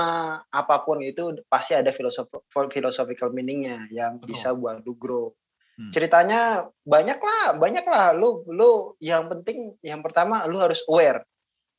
[0.48, 4.28] apa pun itu pasti ada philosophical meaningnya yang Betul.
[4.32, 5.34] bisa buat lu grow.
[5.80, 5.92] Hmm.
[5.96, 8.12] Ceritanya banyak lah, banyak lah.
[8.16, 11.24] Lu lu yang penting yang pertama lu harus aware.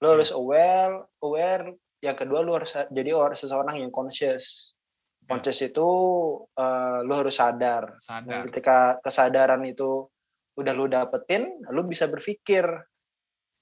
[0.00, 0.14] Lu hmm.
[0.18, 1.64] harus aware, aware.
[2.02, 4.74] Yang kedua lu harus jadi orang seseorang yang conscious.
[5.22, 5.38] Ya.
[5.38, 5.88] Conscious itu
[6.58, 7.94] uh, lu harus sadar.
[8.02, 8.48] sadar.
[8.50, 10.10] ketika kesadaran itu
[10.58, 12.66] udah lu dapetin, lu bisa berpikir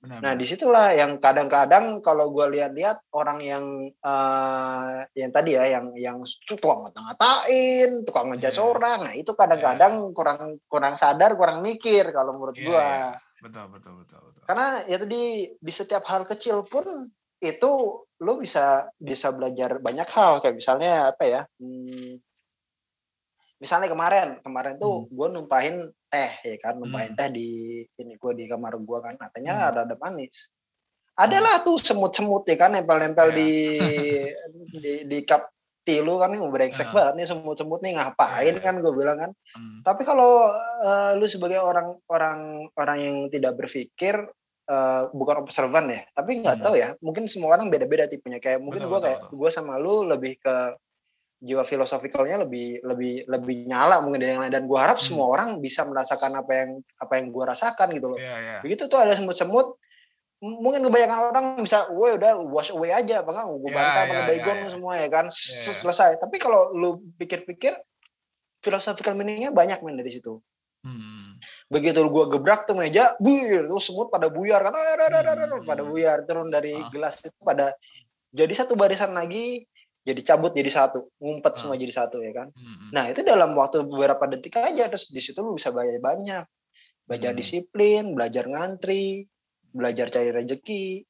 [0.00, 3.64] Benar, nah di situlah yang kadang-kadang kalau gue lihat-lihat orang yang
[4.00, 8.64] uh, yang tadi ya yang yang tukang ngata-ngatain, tukang ngejudge yeah.
[8.64, 10.12] orang, nah itu kadang-kadang yeah.
[10.16, 10.40] kurang
[10.72, 12.80] kurang sadar, kurang mikir kalau menurut yeah, gue.
[12.80, 13.12] Yeah.
[13.44, 14.42] Betul, betul, betul, betul.
[14.48, 16.84] Karena ya tadi di setiap hal kecil pun
[17.40, 17.72] itu
[18.20, 21.42] lo bisa bisa belajar banyak hal kayak misalnya apa ya?
[21.60, 22.20] Hmm,
[23.60, 25.12] misalnya kemarin kemarin tuh hmm.
[25.12, 25.76] gue numpahin
[26.08, 27.18] teh ya kan numpahin hmm.
[27.20, 27.50] teh di
[28.00, 29.68] ini gue di kamar gue kan katanya hmm.
[29.68, 30.48] ada ada manis
[31.20, 33.36] adalah tuh semut-semut ya kan nempel-nempel yeah.
[33.36, 33.52] di
[34.82, 35.52] di di cup
[35.84, 36.94] tilu kan nih brengsek uh.
[36.94, 38.64] banget nih semut-semut nih ngapain yeah.
[38.64, 39.30] kan gue bilang kan.
[39.56, 39.80] Hmm.
[39.84, 40.48] Tapi kalau
[40.84, 44.16] uh, lu sebagai orang orang orang yang tidak berpikir
[44.68, 46.64] uh, bukan observan ya, tapi nggak hmm.
[46.64, 48.38] tahu ya, mungkin semua orang beda-beda tipenya.
[48.38, 50.56] Kayak mungkin gue kayak gue sama lu lebih ke
[51.40, 55.06] jiwa filosofikalnya lebih lebih lebih nyala mungkin dari yang lain dan gue harap hmm.
[55.08, 58.18] semua orang bisa merasakan apa yang apa yang gue rasakan gitu loh.
[58.20, 58.60] Yeah, yeah.
[58.60, 59.80] Begitu tuh ada semut-semut
[60.40, 64.16] mungkin kebanyakan orang bisa, woi udah wash away aja, apa enggak gue bantah yeah, pakai
[64.16, 65.76] yeah, baygon yeah, semua ya kan, yeah.
[65.76, 66.10] selesai.
[66.16, 67.76] Tapi kalau lu pikir-pikir,
[68.64, 70.40] philosophical meaningnya banyak men dari situ.
[70.80, 71.36] Hmm.
[71.68, 75.68] Begitu gue gebrak tuh meja, buyar tuh semut pada buyar kan, hmm.
[75.68, 76.88] pada buyar turun dari ah.
[76.88, 77.76] gelas itu pada
[78.32, 79.68] jadi satu barisan lagi,
[80.10, 81.58] jadi cabut jadi satu, ngumpet ah.
[81.58, 82.48] semua jadi satu ya kan.
[82.50, 82.90] Hmm.
[82.90, 86.44] Nah itu dalam waktu beberapa detik aja, terus di situ lu bisa belajar banyak,
[87.06, 87.38] belajar hmm.
[87.38, 89.30] disiplin, belajar ngantri,
[89.70, 91.06] belajar cari rezeki,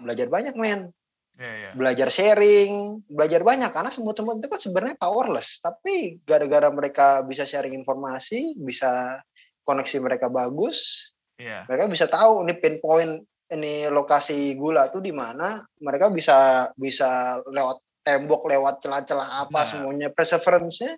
[0.00, 0.92] belajar banyak men.
[1.36, 1.72] Yeah, yeah.
[1.76, 7.76] Belajar sharing, belajar banyak karena semut-semut itu kan sebenarnya powerless, tapi gara-gara mereka bisa sharing
[7.76, 9.20] informasi, bisa
[9.68, 11.68] koneksi mereka bagus, yeah.
[11.68, 13.20] mereka bisa tahu ini pinpoint
[13.52, 19.66] ini lokasi gula tuh di mana, mereka bisa bisa lewat tembok, lewat celah-celah apa nah.
[19.66, 20.94] semuanya perseverance-nya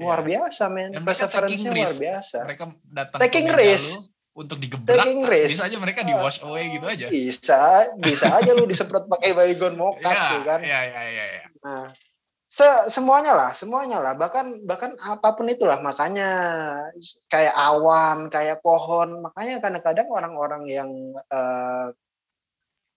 [0.00, 0.28] luar yeah.
[0.28, 0.92] biasa men.
[1.00, 2.38] Perseverance-nya luar biasa.
[2.44, 5.04] Mereka datang taking risk untuk digebrak
[5.50, 9.74] bisa aja mereka di wash away gitu aja bisa bisa aja lu disemprot pakai baygon
[9.74, 11.44] mokat yeah, tuh kan iya iya iya ya.
[11.66, 11.84] nah
[12.50, 16.28] se semuanya lah semuanya lah bahkan bahkan apa pun itulah makanya
[17.30, 20.90] kayak awan kayak pohon makanya kadang-kadang orang-orang yang
[21.30, 21.94] uh,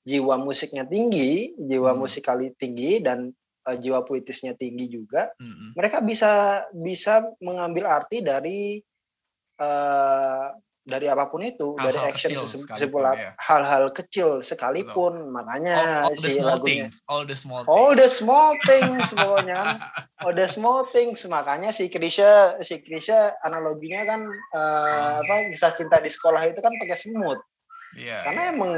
[0.10, 2.02] jiwa musiknya tinggi jiwa hmm.
[2.02, 3.30] musikali tinggi dan
[3.70, 5.78] uh, jiwa puitisnya tinggi juga hmm.
[5.78, 8.82] mereka bisa bisa mengambil arti dari
[9.62, 10.50] uh,
[10.84, 12.32] dari apa pun itu hal -hal dari action
[12.76, 13.32] sebuah ya.
[13.40, 15.32] hal-hal kecil sekalipun Betul.
[15.32, 17.72] makanya all, all si lagunya things, all the small things.
[17.72, 19.70] all the small things pokoknya kan
[20.28, 25.12] all the small things makanya si Krisya si Krisya analoginya kan uh, oh.
[25.24, 27.40] apa kisah cinta di sekolah itu kan pakai semut
[27.96, 28.54] yeah, karena yeah.
[28.54, 28.72] emang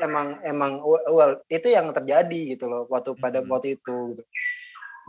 [0.00, 0.72] emang emang
[1.12, 3.52] well itu yang terjadi gitu loh waktu pada hmm.
[3.52, 4.24] waktu itu gitu.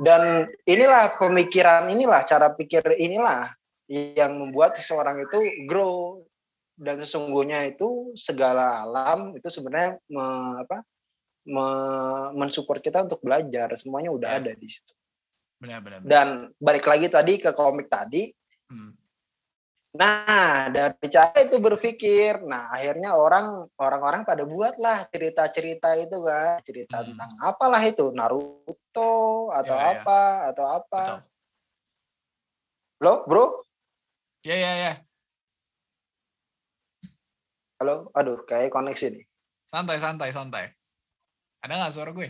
[0.04, 3.56] dan inilah pemikiran inilah cara pikir inilah
[3.92, 6.24] yang membuat seseorang itu grow
[6.82, 10.26] dan sesungguhnya itu segala alam itu sebenarnya me,
[10.66, 10.82] apa
[11.46, 11.68] me,
[12.34, 14.38] mensupport kita untuk belajar semuanya udah ya.
[14.42, 14.94] ada di situ
[15.62, 16.10] benar, benar, benar.
[16.10, 18.34] dan balik lagi tadi ke komik tadi
[18.74, 18.92] hmm.
[19.94, 27.06] nah dari cara itu berpikir nah akhirnya orang orang-orang pada buatlah cerita-cerita itu kan cerita
[27.06, 27.14] hmm.
[27.14, 29.94] tentang apalah itu Naruto atau ya, ya.
[30.02, 30.50] apa ya.
[30.50, 31.22] atau apa Betul.
[33.06, 33.46] lo bro
[34.42, 34.94] ya ya ya
[37.82, 39.26] Halo, aduh, kayak koneksi nih.
[39.66, 40.70] Santai, santai, santai.
[41.66, 42.30] Ada nggak suara gue?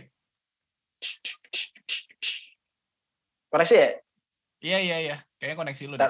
[3.52, 3.90] Koneksi ya?
[4.64, 5.16] Iya, iya, iya.
[5.36, 6.08] Kayaknya koneksi lu deh.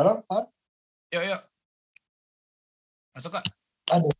[0.00, 0.48] Halo, Pak.
[1.12, 1.42] Yuk, yuk.
[3.12, 3.44] Masuk, Kak.
[3.92, 4.16] Aduh.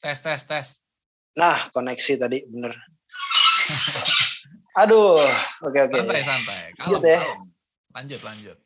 [0.00, 0.68] Tes, tes, tes.
[1.36, 2.72] Nah, koneksi tadi bener.
[4.80, 5.20] Aduh,
[5.68, 6.00] oke oke.
[6.00, 6.72] Santai, santai.
[6.80, 7.20] Kalem, lanjut ya.
[7.92, 8.56] Lanjut, lanjut.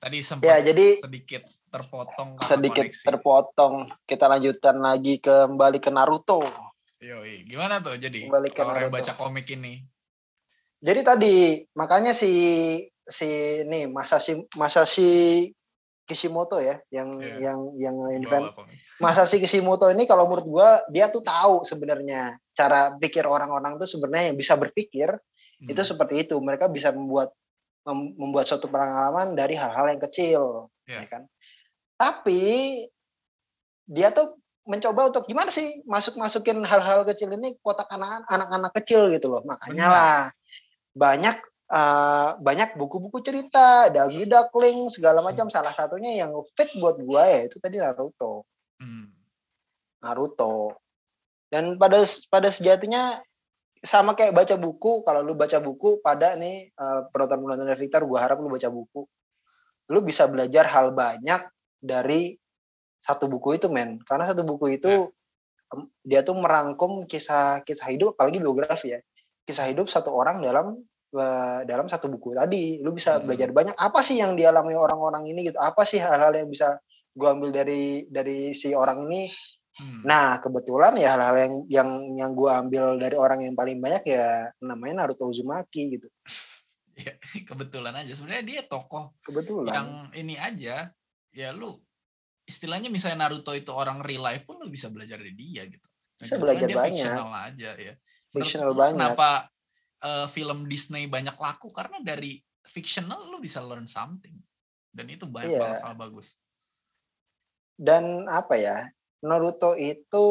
[0.00, 2.40] Tadi sempat ya, jadi, sedikit terpotong.
[2.40, 3.04] Sedikit koneksi.
[3.04, 3.74] terpotong.
[4.08, 6.40] Kita lanjutkan lagi kembali ke Naruto.
[7.04, 9.84] Yoi, gimana tuh jadi kembali ke orang yang baca komik ini?
[10.80, 11.36] Jadi tadi
[11.76, 12.32] makanya si
[13.10, 15.50] si nih Masashi Masashi
[16.06, 17.50] Kishimoto ya yang yeah.
[17.50, 18.50] yang yang invent
[18.98, 24.34] Masashi Kishimoto ini kalau menurut gua dia tuh tahu sebenarnya cara pikir orang-orang tuh sebenarnya
[24.34, 25.70] yang bisa berpikir hmm.
[25.70, 27.30] itu seperti itu mereka bisa membuat
[27.90, 31.02] membuat suatu pengalaman dari hal-hal yang kecil yeah.
[31.02, 31.22] ya kan
[31.94, 32.40] tapi
[33.90, 39.32] dia tuh mencoba untuk gimana sih masuk masukin hal-hal kecil ini kotak anak-anak kecil gitu
[39.32, 39.96] loh makanya Benar.
[39.98, 40.20] lah
[40.94, 41.36] banyak
[41.70, 45.46] uh, banyak buku-buku cerita, Dagi Duckling segala macam.
[45.46, 45.54] Hmm.
[45.54, 48.44] Salah satunya yang fit buat gua ya itu tadi Naruto.
[48.82, 49.08] Hmm.
[50.02, 50.76] Naruto.
[51.50, 53.18] Dan pada pada sejatinya
[53.80, 58.18] sama kayak baca buku kalau lu baca buku pada nih uh, penonton penonton Victor gue
[58.20, 59.08] harap lu baca buku
[59.88, 61.48] lu bisa belajar hal banyak
[61.80, 62.36] dari
[63.00, 65.80] satu buku itu men karena satu buku itu ya.
[66.04, 69.00] dia tuh merangkum kisah kisah hidup apalagi biografi ya
[69.48, 70.76] kisah hidup satu orang dalam
[71.66, 73.24] dalam satu buku tadi lu bisa hmm.
[73.26, 76.78] belajar banyak apa sih yang dialami orang-orang ini gitu apa sih hal-hal yang bisa
[77.10, 79.26] gue ambil dari dari si orang ini
[79.80, 80.02] Hmm.
[80.02, 84.50] Nah, kebetulan ya hal-hal yang yang yang gue ambil dari orang yang paling banyak ya
[84.60, 86.10] namanya Naruto Uzumaki gitu.
[87.00, 87.14] ya,
[87.48, 90.92] kebetulan aja sebenarnya dia tokoh kebetulan yang ini aja
[91.32, 91.80] ya lu
[92.44, 95.86] istilahnya misalnya Naruto itu orang real life pun lu bisa belajar dari dia gitu.
[96.20, 97.16] bisa belajar dia banyak.
[97.16, 97.94] Aja ya.
[98.28, 99.00] Fictional banyak.
[99.00, 99.48] Kenapa
[100.04, 104.36] uh, film Disney banyak laku karena dari fictional lu bisa learn something
[104.90, 105.62] dan itu banyak yeah.
[105.62, 106.26] banget hal bagus.
[107.80, 108.78] Dan apa ya?
[109.20, 110.26] Naruto itu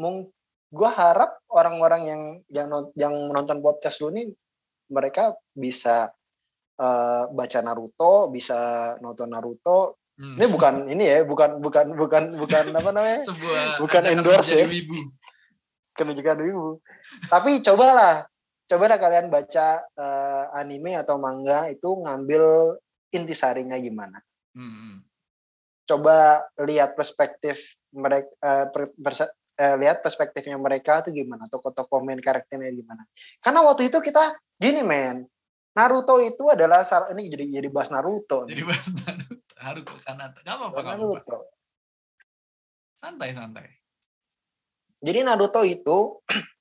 [0.00, 0.32] mung
[0.68, 4.28] gue harap orang-orang yang yang yang menonton podcast lu nih
[4.88, 6.12] mereka bisa
[6.80, 10.00] uh, baca Naruto, bisa nonton Naruto.
[10.18, 10.34] Hmm.
[10.34, 13.20] Ini bukan ini ya, bukan bukan bukan bukan apa namanya?
[13.22, 14.66] Sebuah bukan endorse ya.
[14.66, 14.98] Wibu.
[15.94, 16.78] Kenujukan wibu.
[17.26, 18.22] Tapi cobalah,
[18.68, 22.76] cobalah kalian baca uh, anime atau manga itu ngambil
[23.10, 24.20] intisarinya gimana.
[24.52, 25.02] Hmm.
[25.88, 32.68] Coba lihat perspektif mereka uh, per, uh, lihat perspektifnya mereka tuh gimana tokoh-tokoh main karakternya
[32.70, 33.08] gimana.
[33.40, 35.24] Karena waktu itu kita gini men
[35.72, 36.82] Naruto itu adalah
[37.14, 40.38] ini jadi jadi bahas Naruto jadi bahas Naruto Haruko Kanata.
[40.46, 40.80] Gak apa-apa.
[40.86, 41.38] Naruto.
[42.98, 43.66] Santai santai.
[45.02, 46.22] Jadi Naruto itu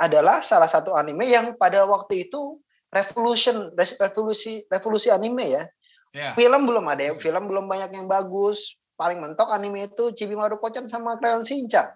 [0.00, 2.56] adalah salah satu anime yang pada waktu itu
[2.88, 5.64] revolution revolusi revolusi anime ya
[6.10, 6.34] Yeah.
[6.34, 8.78] Film belum ada ya, film belum banyak yang bagus.
[8.98, 11.86] Paling mentok anime itu Chibi Maruko-chan sama Crayon Shinchan.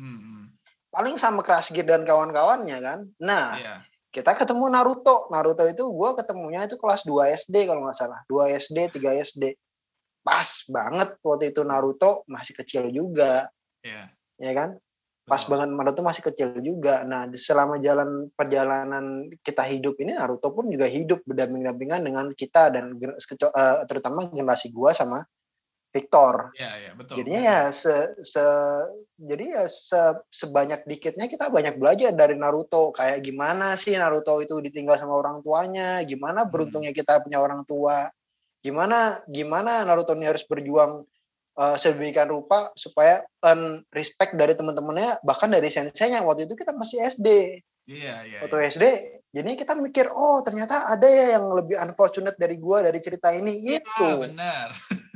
[0.00, 0.40] Mm-hmm.
[0.90, 3.00] Paling sama Crash Gear dan kawan-kawannya kan.
[3.22, 3.80] Nah, yeah.
[4.10, 5.30] kita ketemu Naruto.
[5.30, 8.18] Naruto itu gue ketemunya itu kelas 2 SD kalau nggak salah.
[8.26, 9.54] 2 SD, 3 SD.
[10.26, 13.46] Pas banget waktu itu Naruto masih kecil juga.
[13.86, 14.10] Yeah.
[14.40, 14.80] Ya kan?
[15.30, 17.06] Pas banget Naruto masih kecil juga.
[17.06, 22.98] Nah, selama jalan perjalanan kita hidup ini Naruto pun juga hidup berdamping-dampingan dengan kita dan
[22.98, 25.22] uh, terutama generasi gua sama
[25.90, 26.54] Victor.
[26.54, 27.14] Iya, iya, betul.
[27.18, 28.42] Jadinya ya se, se
[29.18, 29.98] jadi ya se,
[30.30, 32.94] sebanyak dikitnya kita banyak belajar dari Naruto.
[32.94, 36.50] Kayak gimana sih Naruto itu ditinggal sama orang tuanya, gimana hmm.
[36.50, 38.06] beruntungnya kita punya orang tua.
[38.62, 41.06] Gimana gimana Naruto ini harus berjuang
[41.60, 46.24] uh, sedemikian rupa supaya earn respect dari teman-temannya bahkan dari senseinya.
[46.24, 47.28] Waktu itu kita masih SD
[47.90, 48.68] iya iya waktu iya.
[48.70, 48.84] SD
[49.30, 53.62] jadi kita mikir oh ternyata ada ya yang lebih unfortunate dari gua dari cerita ini.
[53.62, 54.74] Iya, itu benar.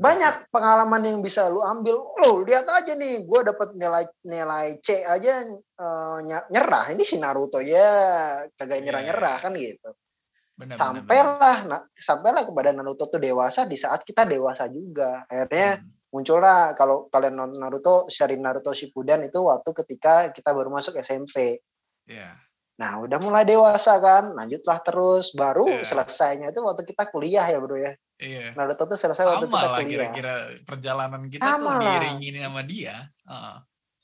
[0.00, 1.98] Banyak pengalaman yang bisa lu ambil.
[2.22, 5.42] Lo lihat aja nih gue dapat nilai nilai C aja
[5.82, 6.18] uh,
[6.54, 6.94] nyerah.
[6.94, 7.90] Ini si Naruto ya
[8.54, 9.42] kagak nyerah nyerah yeah.
[9.42, 9.90] kan gitu
[10.60, 11.82] Benar, sampailah benar.
[11.96, 16.12] sampailah kepada Naruto tuh dewasa di saat kita dewasa juga akhirnya hmm.
[16.12, 21.64] muncullah kalau kalian nonton Naruto seri Naruto Shippuden itu waktu ketika kita baru masuk SMP
[22.04, 22.36] yeah.
[22.76, 25.88] nah udah mulai dewasa kan lanjutlah terus baru yeah.
[25.88, 28.52] selesainya itu waktu kita kuliah ya bro ya Iya.
[28.52, 29.88] Naruto tuh selesai Sama waktu kita kuliah.
[29.88, 30.34] kira-kira
[30.68, 33.08] perjalanan kita Sama tuh diiringin sama dia.
[33.24, 33.56] Uh.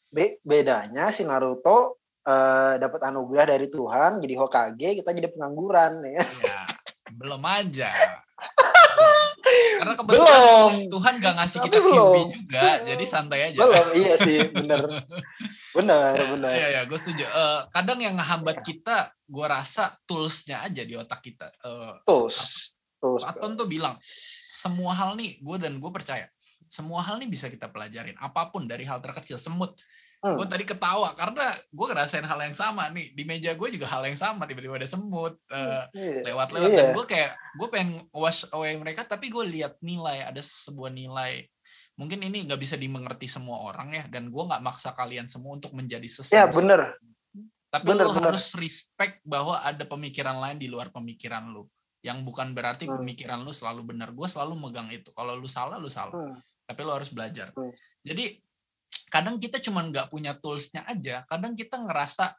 [0.09, 6.23] Be bedanya si Naruto uh, dapat anugerah dari Tuhan jadi Hokage kita jadi pengangguran ya.
[6.43, 6.63] ya
[7.15, 7.91] belum aja.
[9.77, 10.73] Karena kebetulan belum.
[10.91, 12.15] Tuhan gak ngasih Tapi kita belum.
[12.35, 13.59] juga, jadi santai aja.
[13.63, 14.83] Belum, iya sih, bener.
[15.77, 16.51] bener, ya, bener.
[16.51, 17.25] Iya, iya, gue setuju.
[17.31, 21.53] Uh, kadang yang ngehambat kita, gue rasa toolsnya aja di otak kita.
[21.63, 22.73] Uh, tools.
[22.99, 23.23] Tools.
[23.23, 23.97] Aton tuh bilang,
[24.51, 26.27] semua hal nih, gue dan gue percaya,
[26.67, 28.19] semua hal nih bisa kita pelajarin.
[28.19, 29.79] Apa pun dari hal terkecil, semut
[30.25, 30.37] Hmm.
[30.41, 34.09] Gue tadi ketawa karena gue ngerasain hal yang sama nih di meja gue juga hal
[34.09, 35.85] yang sama tiba-tiba ada semut uh,
[36.25, 36.79] lewat-lewat yeah.
[36.81, 41.45] dan gue kayak gue pengen wash away mereka tapi gue lihat nilai ada sebuah nilai
[41.97, 45.73] mungkin ini nggak bisa dimengerti semua orang ya dan gue nggak maksa kalian semua untuk
[45.73, 46.37] menjadi sesuatu.
[46.37, 46.97] Ya bener.
[47.73, 48.33] Tapi bener, lo bener.
[48.33, 51.73] harus respect bahwa ada pemikiran lain di luar pemikiran lo
[52.05, 53.03] yang bukan berarti hmm.
[53.03, 54.15] pemikiran lu selalu benar.
[54.15, 55.11] Gue selalu megang itu.
[55.11, 56.15] Kalau lu salah, lu salah.
[56.15, 56.39] Hmm.
[56.63, 57.51] Tapi lu harus belajar.
[57.57, 57.75] Hmm.
[58.07, 58.39] Jadi
[59.07, 62.35] kadang kita cuma nggak punya toolsnya aja kadang kita ngerasa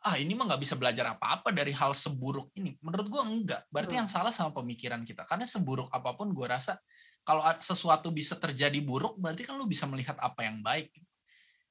[0.00, 3.94] ah ini mah nggak bisa belajar apa-apa dari hal seburuk ini menurut gue enggak berarti
[3.98, 4.00] hmm.
[4.00, 6.80] yang salah sama pemikiran kita karena seburuk apa pun gue rasa
[7.20, 10.88] kalau sesuatu bisa terjadi buruk berarti kan lu bisa melihat apa yang baik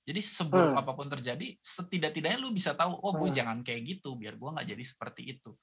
[0.05, 0.81] jadi seburuk hmm.
[0.85, 3.37] apa pun terjadi setidak-tidaknya lu bisa tahu oh gue hmm.
[3.41, 5.57] jangan kayak gitu biar gue nggak jadi seperti itu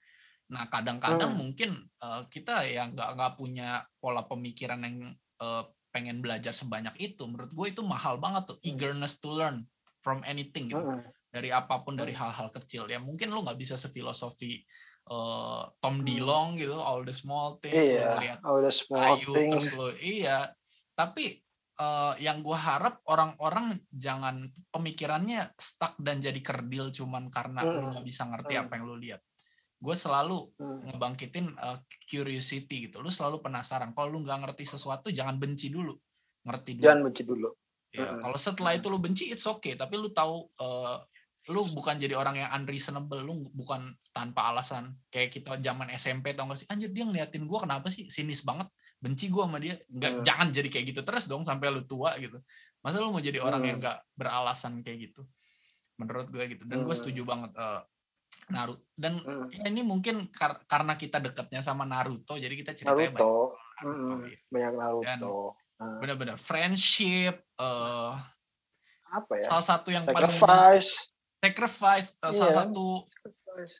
[0.51, 1.39] nah kadang-kadang hmm.
[1.39, 1.71] mungkin
[2.03, 7.49] uh, kita ya nggak nggak punya pola pemikiran yang uh, pengen belajar sebanyak itu menurut
[7.57, 8.69] gue itu mahal banget tuh hmm.
[8.69, 9.65] eagerness to learn
[10.05, 11.03] from anything gitu mm.
[11.35, 14.63] dari apa pun dari hal-hal kecil ya mungkin lu nggak bisa sefilosofi
[15.11, 16.07] uh, Tom mm.
[16.07, 20.47] Dilong gitu all the small things iya, all the small Ayu, things lu, iya
[20.95, 21.43] tapi
[21.83, 27.75] uh, yang gue harap orang-orang jangan pemikirannya stuck dan jadi kerdil cuman karena mm.
[27.75, 28.63] lu nggak bisa ngerti mm.
[28.63, 29.21] apa yang lu lihat
[29.77, 30.79] gue selalu hmm.
[30.93, 33.05] ngebangkitin uh, curiosity gitu.
[33.05, 33.93] Lu selalu penasaran.
[33.93, 35.93] Kalau lu nggak ngerti sesuatu jangan benci dulu.
[36.49, 36.85] Ngerti dulu.
[36.85, 37.49] Jangan benci dulu.
[37.93, 38.20] Ya hmm.
[38.24, 39.77] kalau setelah itu lu benci it's okay.
[39.77, 40.97] Tapi lu tahu uh,
[41.53, 43.20] lu bukan jadi orang yang unreasonable.
[43.20, 44.97] Lu bukan tanpa alasan.
[45.12, 46.66] Kayak kita zaman SMP tau gak sih?
[46.72, 48.09] Anjir dia ngeliatin gue kenapa sih?
[48.09, 48.72] Sinis banget.
[48.97, 49.77] Benci gue sama dia.
[49.93, 50.24] Nggak hmm.
[50.24, 52.41] jangan jadi kayak gitu terus dong sampai lu tua gitu.
[52.81, 53.68] Masa lu mau jadi orang hmm.
[53.68, 55.29] yang nggak beralasan kayak gitu?
[56.01, 56.64] Menurut gue gitu.
[56.64, 57.01] Dan gue hmm.
[57.05, 57.85] setuju banget uh,
[58.47, 59.51] Naruto dan hmm.
[59.51, 64.15] ya ini mungkin kar karena kita dekatnya sama Naruto jadi kita ceritanya Naruto, banyak Naruto,
[64.23, 64.53] hmm.
[64.55, 65.39] banyak Naruto.
[65.77, 66.01] Hmm.
[66.01, 68.17] Benar-benar friendship uh,
[69.13, 69.45] apa ya?
[69.45, 70.41] Salah satu yang sacrifice.
[70.41, 70.83] paling
[71.43, 72.33] sacrifice uh, yeah.
[72.33, 72.59] salah iya.
[72.65, 73.75] satu sacrifice.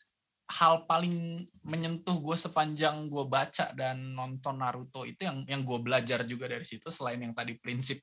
[0.47, 6.23] hal paling menyentuh gue sepanjang gue baca dan nonton Naruto itu yang yang gue belajar
[6.29, 8.03] juga dari situ selain yang tadi prinsip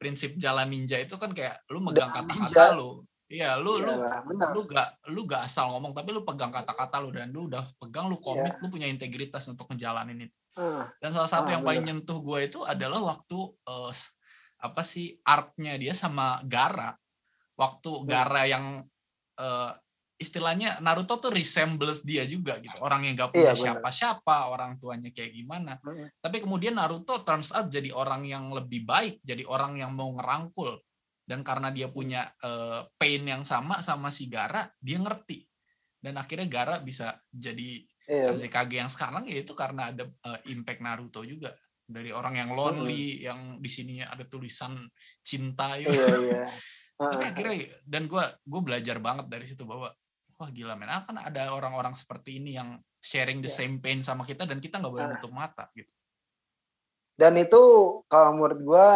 [0.00, 3.92] prinsip jalan ninja itu kan kayak lu megang kata-kata lu Iya, lu ya, lu
[4.28, 4.50] benar.
[4.52, 8.12] lu gak lu gak asal ngomong tapi lu pegang kata-kata lu dan lu udah pegang
[8.12, 8.60] lu komit, ya.
[8.60, 10.38] lu punya integritas untuk ngejalanin itu.
[10.52, 13.88] Uh, dan salah satu uh, yang paling nyentuh gue itu adalah waktu uh,
[14.60, 16.92] apa sih artnya dia sama Gara.
[17.56, 18.04] Waktu uh.
[18.04, 18.84] Gara yang
[19.40, 19.72] uh,
[20.20, 22.76] istilahnya Naruto tuh resembles dia juga gitu.
[22.84, 25.80] Orang yang gak punya iya, siapa-siapa, orang tuanya kayak gimana.
[25.80, 26.04] Uh.
[26.20, 30.76] Tapi kemudian Naruto turns out jadi orang yang lebih baik, jadi orang yang mau ngerangkul
[31.22, 35.46] dan karena dia punya uh, pain yang sama sama si Gara dia ngerti
[36.02, 37.78] dan akhirnya Gara bisa jadi
[38.10, 38.34] yeah.
[38.50, 41.54] Kage yang sekarang ya itu karena ada uh, impact Naruto juga
[41.86, 43.22] dari orang yang lonely mm.
[43.22, 44.86] yang di sininya ada tulisan
[45.22, 46.48] cinta itu yeah, yeah.
[46.98, 47.56] tapi akhirnya
[47.86, 49.94] dan gue gue belajar banget dari situ bahwa
[50.38, 53.58] wah gila men akan ada orang-orang seperti ini yang sharing the yeah.
[53.62, 55.90] same pain sama kita dan kita nggak boleh nutup mata gitu
[57.14, 57.62] dan itu
[58.10, 58.88] kalau menurut gue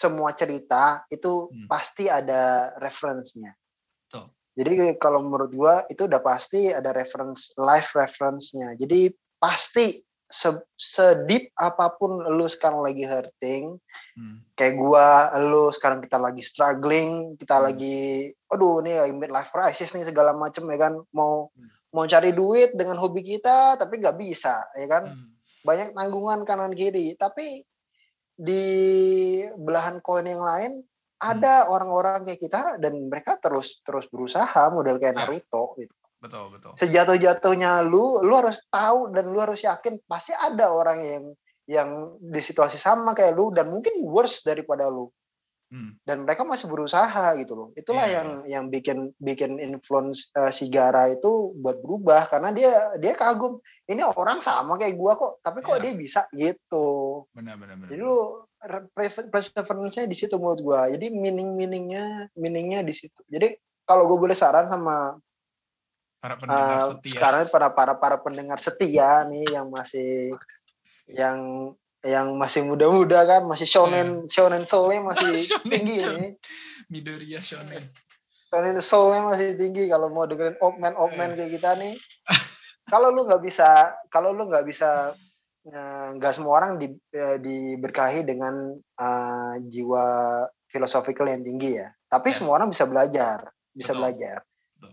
[0.00, 1.68] semua cerita itu hmm.
[1.68, 3.52] pasti ada referensinya.
[4.58, 8.74] Jadi kalau menurut gua itu udah pasti ada reference life reference-nya.
[8.76, 13.74] Jadi pasti se sedip apa pun lu sekarang lagi hurting,
[14.14, 14.36] hmm.
[14.54, 17.64] kayak gua, lu sekarang kita lagi struggling, kita hmm.
[17.66, 21.90] lagi, aduh ini mid life crisis nih segala macam ya kan, mau hmm.
[21.96, 25.34] mau cari duit dengan hobi kita tapi nggak bisa ya kan, hmm.
[25.66, 27.66] banyak tanggungan kanan kiri, tapi
[28.40, 28.64] di
[29.60, 30.80] belahan koin yang lain
[31.20, 31.72] ada hmm.
[31.76, 35.18] orang-orang kayak kita dan mereka terus terus berusaha model kayak ya.
[35.28, 35.94] Naruto gitu.
[36.20, 36.72] Betul, betul.
[36.76, 41.24] Sejatuh-jatuhnya lu, lu harus tahu dan lu harus yakin pasti ada orang yang
[41.64, 41.88] yang
[42.20, 45.08] di situasi sama kayak lu dan mungkin worse daripada lu.
[45.70, 45.94] Hmm.
[46.02, 47.68] Dan mereka masih berusaha gitu loh.
[47.78, 48.50] Itulah yeah, yang yeah.
[48.58, 53.62] yang bikin bikin influence uh, si Gara itu buat berubah karena dia dia kagum.
[53.86, 55.82] Ini orang sama kayak gua kok, tapi kok yeah.
[55.86, 57.22] dia bisa gitu.
[57.30, 57.90] Benar benar benar.
[57.94, 58.44] Jadi lu
[59.30, 60.80] perseverance-nya di situ menurut gua.
[60.90, 63.22] Jadi meaning-meaningnya meaningnya di situ.
[63.30, 63.54] Jadi
[63.90, 65.18] kalau gue boleh saran sama
[66.22, 67.10] para pendengar uh, setia.
[67.10, 70.30] Sekarang para para para pendengar setia nih yang masih
[71.10, 71.38] yang
[72.00, 74.30] yang masih muda-muda kan masih shonen yeah.
[74.32, 76.32] shonen soulnya masih shonen, tinggi shonen.
[76.88, 77.82] Midoriya shonen
[78.48, 81.44] shonen soulnya masih tinggi kalau mau dengerin old man old man yeah.
[81.44, 81.94] kayak kita nih
[82.88, 85.12] kalau lu nggak bisa kalau lu nggak bisa
[85.68, 90.04] eh, nggak uh, semua orang di, uh, diberkahi dengan uh, jiwa
[90.72, 92.36] filosofikal yang tinggi ya tapi yeah.
[92.40, 93.44] semua orang bisa belajar
[93.76, 94.00] bisa Betul.
[94.00, 94.38] belajar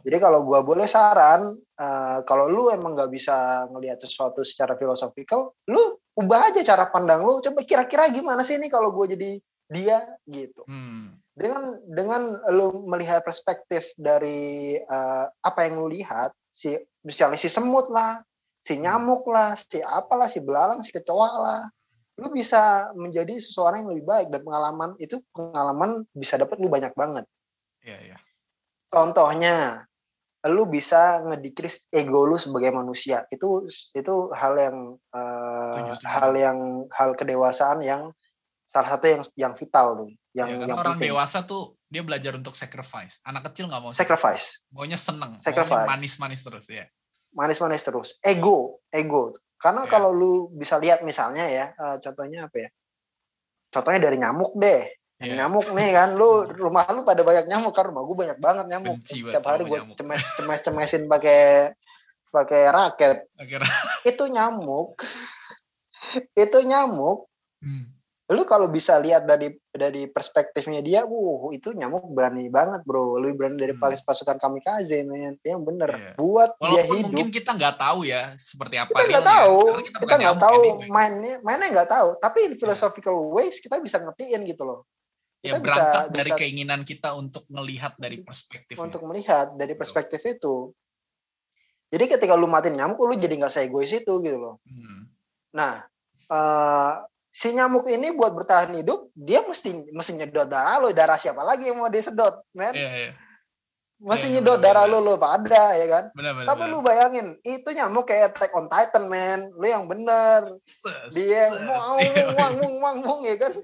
[0.03, 5.55] jadi kalau gue boleh saran, uh, kalau lu emang nggak bisa ngelihat sesuatu secara filosofikal,
[5.71, 5.79] lu
[6.17, 7.39] ubah aja cara pandang lu.
[7.39, 9.31] Coba kira-kira gimana sih ini kalau gue jadi
[9.69, 10.65] dia gitu.
[10.65, 11.21] Hmm.
[11.37, 16.73] Dengan dengan lu melihat perspektif dari uh, apa yang lu lihat, si
[17.05, 18.19] misalnya si semut lah,
[18.57, 18.81] si hmm.
[18.89, 21.61] nyamuk lah, si apalah, si belalang, si kecoa lah,
[22.17, 26.91] lu bisa menjadi seseorang yang lebih baik dan pengalaman itu pengalaman bisa dapat lu banyak
[26.97, 27.29] banget.
[27.85, 28.11] Iya, yeah, iya.
[28.17, 28.21] Yeah
[28.91, 29.85] contohnya
[30.49, 33.23] lu bisa ngedikris ego lu sebagai manusia.
[33.29, 34.77] Itu itu hal yang
[35.13, 36.07] uh, setuju, setuju.
[36.07, 36.57] hal yang
[36.91, 38.01] hal kedewasaan yang
[38.67, 41.15] salah satu yang yang vital tuh yang ya, yang orang penting.
[41.15, 43.23] dewasa tuh dia belajar untuk sacrifice.
[43.23, 44.59] Anak kecil nggak mau sacrifice.
[44.75, 45.87] maunya seneng sacrifice.
[45.87, 46.83] manis manis terus ya
[47.37, 48.09] manis manis terus.
[48.25, 49.31] Ego ego.
[49.57, 49.89] Karena ya.
[49.89, 52.69] kalau lu bisa lihat misalnya ya uh, contohnya apa ya?
[53.71, 54.83] Contohnya dari nyamuk deh
[55.21, 55.35] yeah.
[55.45, 59.01] nyamuk nih kan lu rumah lu pada banyak nyamuk kan rumah gue banyak banget nyamuk
[59.01, 61.73] Benci setiap hari gue cemes cemes cemesin pakai
[62.29, 63.25] pakai raket
[64.09, 65.01] itu nyamuk
[66.37, 67.25] itu nyamuk
[67.65, 67.85] hmm.
[68.27, 73.39] lu kalau bisa lihat dari dari perspektifnya dia, wuh itu nyamuk berani banget bro, lebih
[73.39, 74.03] berani dari hmm.
[74.03, 75.87] pasukan kamikaze men, yang bener.
[75.95, 76.15] Yeah.
[76.19, 77.07] Buat Walaupun dia hidup.
[77.07, 78.91] mungkin kita nggak tahu ya seperti apa.
[78.91, 80.89] Kita nggak tahu, kita nggak tahu anyway.
[80.91, 82.09] mainnya, mainnya nggak tahu.
[82.19, 82.59] Tapi in iya.
[82.59, 84.83] philosophical ways kita bisa ngertiin gitu loh.
[85.37, 88.75] Kita ya berangkat bisa, dari bisa, keinginan kita untuk melihat dari perspektif.
[88.81, 90.73] Untuk melihat dari perspektif itu.
[91.87, 94.55] Jadi ketika lu matiin nyamuk, lu jadi nggak egois itu gitu loh.
[94.67, 95.07] Hmm.
[95.55, 95.87] Nah,
[96.33, 97.05] uh,
[97.37, 101.69] si nyamuk ini buat bertahan hidup dia mesti mesti nyedot darah lo darah siapa lagi
[101.69, 103.13] yang mau disedot men yeah, yeah.
[104.01, 106.73] mesti yeah, nyedot darah lo lo pada ya kan bener, bener, tapi bener.
[106.73, 110.57] lu bayangin itu nyamuk kayak Attack on Titan men lu yang bener
[111.13, 113.53] dia mau mung mung mung mung ya kan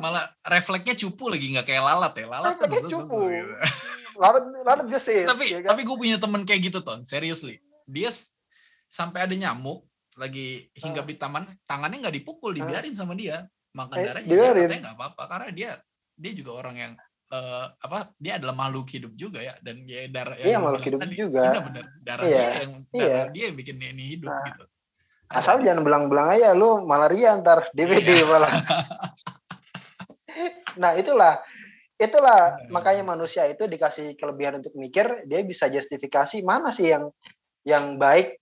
[0.00, 2.26] malah refleksnya cupu lagi nggak kayak lalat ya.
[2.28, 3.18] Lalat refleksnya cupu.
[3.32, 3.54] gitu.
[4.22, 5.72] lalat lalat gesit tapi ya kan?
[5.72, 7.00] tapi gue punya temen kayak gitu ton.
[7.02, 7.58] Seriously.
[7.88, 8.12] Dia
[8.90, 9.86] sampai ada nyamuk
[10.18, 13.48] lagi hinggap di taman tangannya nggak dipukul dibiarin sama dia.
[13.70, 15.70] Makan eh, darahnya dia katanya nggak apa-apa karena dia
[16.18, 16.92] dia juga orang yang
[17.30, 21.14] uh, apa dia adalah makhluk hidup juga ya dan dia darah iya makhluk hidup tadi,
[21.16, 21.42] juga.
[21.64, 21.84] Benar.
[22.02, 23.22] Darah iya, dia yang darah iya.
[23.30, 24.64] dia yang bikin ini hidup nah, gitu.
[25.30, 28.26] Asal jangan belang-belang aja lu malaria ntar DVD iya.
[28.26, 28.52] malah
[30.78, 31.40] nah itulah
[32.00, 32.72] itulah iya.
[32.72, 37.12] makanya manusia itu dikasih kelebihan untuk mikir dia bisa justifikasi mana sih yang
[37.68, 38.40] yang baik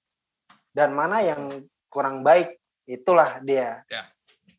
[0.70, 2.54] dan mana yang kurang baik
[2.86, 4.06] itulah dia ya.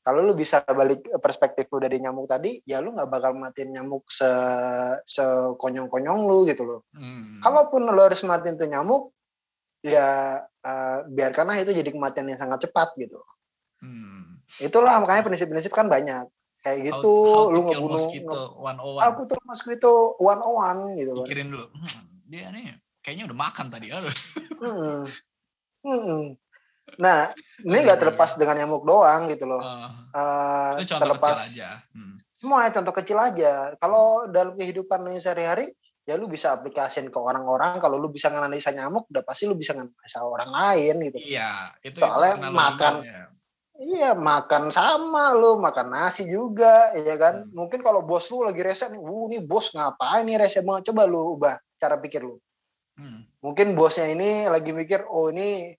[0.03, 4.03] kalau lu bisa balik perspektif lu dari nyamuk tadi ya lu nggak bakal matiin nyamuk
[4.11, 4.27] se
[5.07, 7.39] sekonyong-konyong lu gitu loh hmm.
[7.39, 9.15] kalaupun lu harus matiin tuh nyamuk
[9.79, 13.23] ya uh, biarkanlah itu jadi kematian yang sangat cepat gitu
[13.79, 14.43] hmm.
[14.59, 16.27] itulah makanya prinsip-prinsip kan banyak
[16.59, 20.59] kayak gitu how, how lu ngebunuh mosquito one oh one aku tuh mosquito one oh
[20.59, 24.15] one gitu loh pikirin dulu hmm, dia nih kayaknya udah makan tadi aduh
[24.59, 25.01] hmm.
[25.79, 26.35] Hmm.
[26.99, 27.31] Nah,
[27.61, 29.61] ini nggak terlepas dengan nyamuk doang gitu loh.
[29.61, 31.69] Uh, uh, itu contoh terlepas kecil aja.
[31.93, 32.15] Hmm.
[32.17, 33.53] Semua ya, contoh kecil aja.
[33.77, 35.71] Kalau dalam kehidupan lu sehari-hari,
[36.07, 37.77] ya lu bisa aplikasiin ke orang-orang.
[37.77, 41.17] Kalau lu bisa nganalisa nyamuk, udah pasti lu bisa nganalisa orang lain gitu.
[41.21, 42.93] Iya, itu soalnya itu makan.
[43.79, 47.47] Iya, makan sama lu, makan nasi juga, ya kan.
[47.47, 47.55] Hmm.
[47.55, 51.07] Mungkin kalau bos lu lagi rese nih, "Uh, nih bos ngapain nih rese banget?" Coba
[51.07, 52.35] lu ubah cara pikir lu.
[52.99, 53.23] Hmm.
[53.39, 55.71] Mungkin bosnya ini lagi mikir, oh ini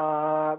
[0.00, 0.56] uh,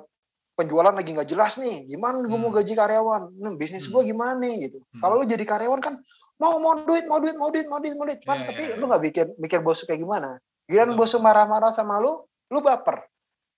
[0.54, 2.58] penjualan lagi nggak jelas nih, gimana gue mau hmm.
[2.62, 3.22] gaji karyawan?
[3.41, 3.94] Nah, bisnis hmm.
[3.98, 4.78] gue gimana nih gitu.
[4.78, 5.02] Hmm.
[5.02, 5.98] Kalau lu jadi karyawan kan
[6.38, 8.22] mau mau duit, mau duit, mau duit, mau duit, mau duit.
[8.22, 10.38] Kan, yeah, tapi yeah, lu nggak mikir mikir bos kayak gimana?
[10.70, 12.22] Giliran bos marah-marah sama lu,
[12.54, 13.02] lu baper.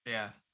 [0.07, 0.31] Iya.
[0.31, 0.44] Yeah.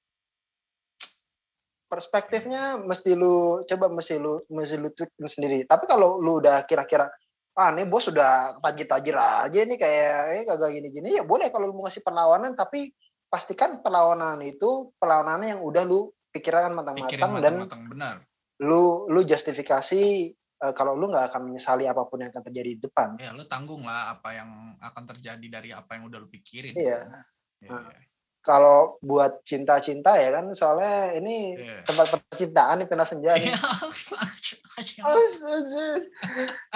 [1.92, 5.68] Perspektifnya mesti lu coba mesti lu mesti lu tweet sendiri.
[5.68, 7.12] Tapi kalau lu udah kira-kira
[7.52, 11.76] ah nih bos sudah tajir-tajir aja nih kayak eh kagak gini-gini ya boleh kalau lu
[11.76, 12.96] mau ngasih perlawanan tapi
[13.28, 18.16] pastikan perlawanan itu perlawanan yang udah lu pikirkan matang-matang dan matang, benar.
[18.64, 20.32] lu lu justifikasi
[20.64, 23.20] uh, kalau lu nggak akan menyesali apa pun yang akan terjadi di depan.
[23.20, 26.72] Ya, lu tanggung lah apa yang akan terjadi dari apa yang udah lu pikirin.
[26.72, 27.28] Iya.
[27.62, 28.11] Ya, nah, ya
[28.42, 31.86] kalau buat cinta-cinta ya kan soalnya ini yeah.
[31.86, 33.54] tempat percintaan nih pernah senja nih.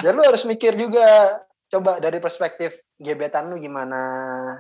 [0.06, 1.42] ya lu harus mikir juga
[1.74, 4.02] coba dari perspektif gebetan lu gimana.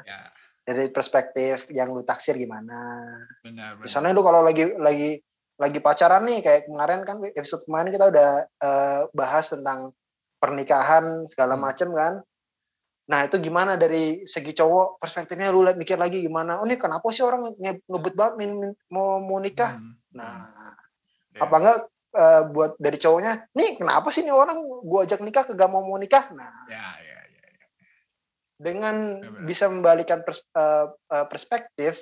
[0.03, 0.34] Yeah.
[0.66, 3.06] Dari perspektif yang lu taksir gimana.
[3.45, 3.86] Benar, benar.
[3.86, 5.22] Misalnya lu kalau lagi lagi
[5.56, 8.30] lagi pacaran nih kayak kemarin kan episode kemarin kita udah
[8.60, 9.93] uh, bahas tentang
[10.41, 11.64] pernikahan segala hmm.
[11.64, 12.14] macam kan
[13.06, 16.58] Nah itu gimana dari segi cowok perspektifnya lu mikir lagi gimana?
[16.58, 19.78] Oh ini kenapa sih orang nge ngebut banget min, min, mau mau nikah?
[19.78, 19.93] Hmm.
[20.18, 20.49] Nah
[21.38, 21.45] yeah.
[21.45, 21.80] apa enggak
[22.18, 23.45] uh, buat dari cowoknya?
[23.53, 26.34] Nih kenapa sih nih orang gua ajak nikah kagak mau mau nikah?
[26.34, 27.70] Nah yeah, yeah, yeah, yeah.
[28.58, 32.01] dengan yeah, bisa membalikan pers, uh, uh, perspektif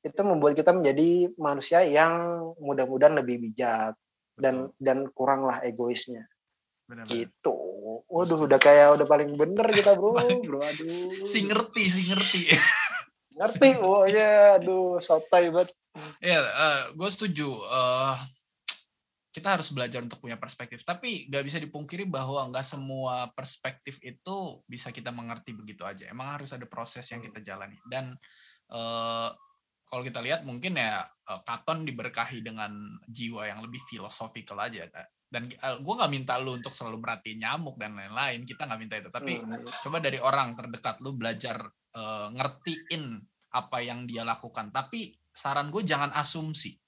[0.00, 3.92] itu membuat kita menjadi manusia yang mudah-mudahan lebih bijak
[4.40, 6.24] dan dan kuranglah egoisnya.
[6.88, 7.56] Benar, gitu.
[8.08, 10.16] Waduh, udah kayak udah paling bener kita bro,
[10.48, 10.58] bro.
[10.64, 10.88] Aduh.
[11.28, 12.42] Si ngerti, si ngerti.
[13.36, 15.70] ngerti, oh ya, aduh, sotoy banget.
[16.24, 17.60] Ya, uh, gue setuju.
[17.68, 18.16] Uh,
[19.28, 20.82] kita harus belajar untuk punya perspektif.
[20.82, 26.08] Tapi gak bisa dipungkiri bahwa nggak semua perspektif itu bisa kita mengerti begitu aja.
[26.08, 27.78] Emang harus ada proses yang kita jalani.
[27.86, 28.16] Dan
[28.72, 29.30] uh,
[29.86, 34.88] kalau kita lihat mungkin ya uh, Katon diberkahi dengan jiwa yang lebih filosofikal aja
[35.28, 38.80] dan uh, eh, gue nggak minta lu untuk selalu merhatiin nyamuk dan lain-lain kita nggak
[38.80, 39.10] minta itu.
[39.12, 39.68] Tapi hmm.
[39.68, 43.20] coba dari orang terdekat lu belajar uh, ngertiin
[43.52, 44.72] apa yang dia lakukan.
[44.72, 46.80] Tapi saran gue jangan asumsi.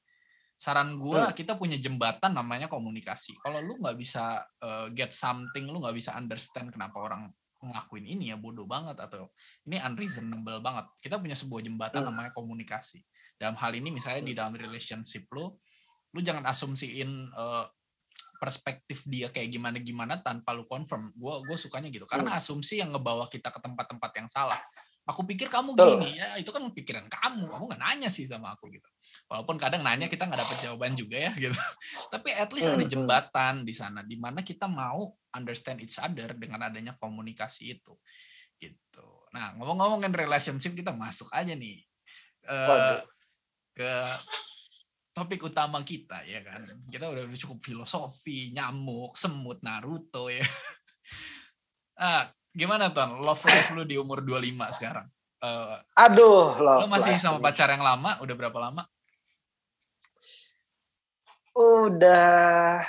[0.57, 1.37] Saran gue hmm.
[1.37, 3.37] kita punya jembatan namanya komunikasi.
[3.37, 7.29] Kalau lu nggak bisa uh, get something lu nggak bisa understand kenapa orang
[7.61, 9.29] ngelakuin ini ya bodoh banget atau
[9.69, 10.89] ini unreasonable banget.
[10.97, 12.09] Kita punya sebuah jembatan hmm.
[12.09, 13.05] namanya komunikasi.
[13.37, 15.53] Dalam hal ini misalnya di dalam relationship lu
[16.11, 17.65] lu jangan asumsiin uh,
[18.41, 21.13] perspektif dia kayak gimana gimana tanpa lu confirm.
[21.13, 22.09] Gue gue sukanya gitu.
[22.09, 22.41] Karena hmm.
[22.41, 24.59] asumsi yang ngebawa kita ke tempat-tempat yang salah.
[25.05, 25.97] Aku pikir kamu Tuh.
[25.97, 27.53] gini ya itu kan pikiran kamu.
[27.53, 28.89] Kamu nggak nanya sih sama aku gitu.
[29.29, 31.53] Walaupun kadang nanya kita nggak dapet jawaban juga ya gitu.
[32.17, 32.95] Tapi at least ada hmm, hmm.
[32.97, 37.93] jembatan di sana di mana kita mau understand each other dengan adanya komunikasi itu
[38.57, 39.09] gitu.
[39.37, 41.81] Nah ngomong-ngomongin relationship kita masuk aja nih
[42.49, 43.01] uh,
[43.73, 43.93] ke
[45.21, 46.65] topik utama kita ya kan.
[46.89, 50.41] Kita udah, cukup filosofi, nyamuk, semut, Naruto ya.
[52.01, 53.21] ah, gimana Ton?
[53.21, 55.05] Love life lu di umur 25 sekarang?
[55.45, 57.21] Uh, Aduh, love Lu masih life.
[57.21, 58.17] sama pacar yang lama?
[58.25, 58.89] Udah berapa lama?
[61.53, 62.81] Udah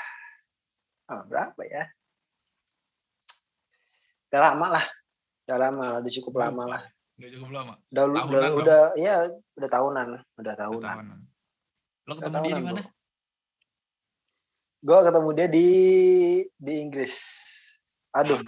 [1.11, 1.83] oh, berapa ya?
[4.31, 4.85] Udah lama lah.
[5.43, 6.81] Udah lama lah, udah cukup lama lah.
[7.19, 7.73] Udah cukup lama.
[7.91, 9.27] Udah, udah, udah, ya
[9.59, 10.07] udah tahunan,
[10.39, 10.79] udah tahunan.
[10.79, 11.30] Udah tahunan.
[12.09, 12.81] Lo ketemu dia di mana?
[14.81, 15.69] Gue ketemu dia di
[16.57, 17.15] di Inggris.
[18.17, 18.41] Aduh.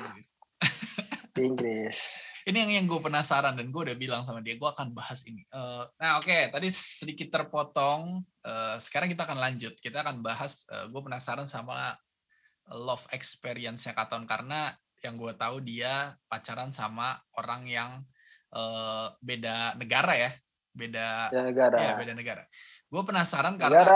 [1.33, 1.97] di Inggris.
[2.49, 5.47] Ini yang yang gue penasaran dan gue udah bilang sama dia gue akan bahas ini.
[5.47, 6.51] Uh, nah oke, okay.
[6.51, 8.19] tadi sedikit terpotong.
[8.43, 9.79] Uh, sekarang kita akan lanjut.
[9.79, 10.67] Kita akan bahas.
[10.67, 11.95] Uh, gue penasaran sama
[12.67, 17.91] love experience-nya Katon karena yang gue tahu dia pacaran sama orang yang
[18.51, 20.31] uh, beda negara ya,
[20.75, 21.77] beda, beda negara.
[21.79, 22.43] Ya, beda negara.
[22.93, 23.89] Gue penasaran karena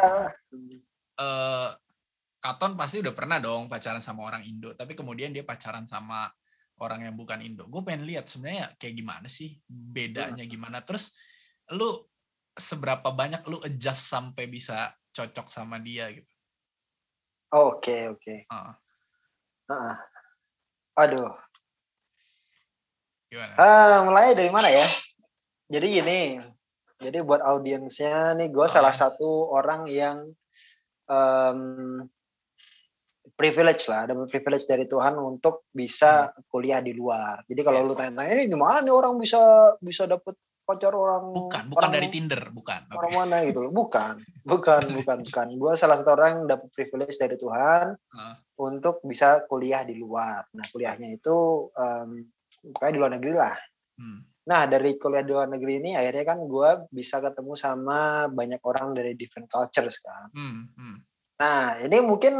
[1.21, 1.69] uh,
[2.41, 6.25] Katon pasti udah pernah dong pacaran sama orang Indo, tapi kemudian dia pacaran sama
[6.81, 7.69] orang yang bukan Indo.
[7.69, 10.81] Gue pengen lihat sebenarnya kayak gimana sih bedanya gimana.
[10.81, 11.13] Terus
[11.77, 12.09] lu
[12.57, 16.33] seberapa banyak lu adjust sampai bisa cocok sama dia gitu.
[17.53, 18.49] Oke oke.
[18.49, 18.73] Uh.
[19.69, 19.95] Uh.
[20.97, 21.37] Aduh.
[23.29, 23.53] Gimana?
[23.61, 24.89] Uh, mulai dari mana ya?
[25.69, 26.19] Jadi gini,
[26.97, 28.99] jadi buat audiensnya nih, gue oh, salah ya.
[29.05, 30.17] satu orang yang
[31.05, 32.01] um,
[33.37, 36.49] privilege lah, ada privilege dari Tuhan untuk bisa hmm.
[36.49, 37.45] kuliah di luar.
[37.45, 37.87] Jadi kalau yes.
[37.87, 39.41] lu tanya-tanya ini gimana nih orang bisa
[39.77, 40.33] bisa dapet
[40.67, 43.19] pacar orang bukan bukan orang, dari Tinder bukan orang okay.
[43.23, 47.39] mana gitu loh bukan bukan bukan bukan gue salah satu orang yang dapat privilege dari
[47.39, 48.35] Tuhan uh.
[48.59, 52.19] untuk bisa kuliah di luar nah kuliahnya itu um,
[52.75, 53.55] pokoknya di luar negeri lah
[53.95, 54.19] hmm.
[54.47, 58.95] Nah dari kuliah di luar negeri ini akhirnya kan gue bisa ketemu sama banyak orang
[58.95, 60.31] dari different cultures kan.
[60.31, 60.97] Hmm, hmm.
[61.43, 62.35] Nah ini mungkin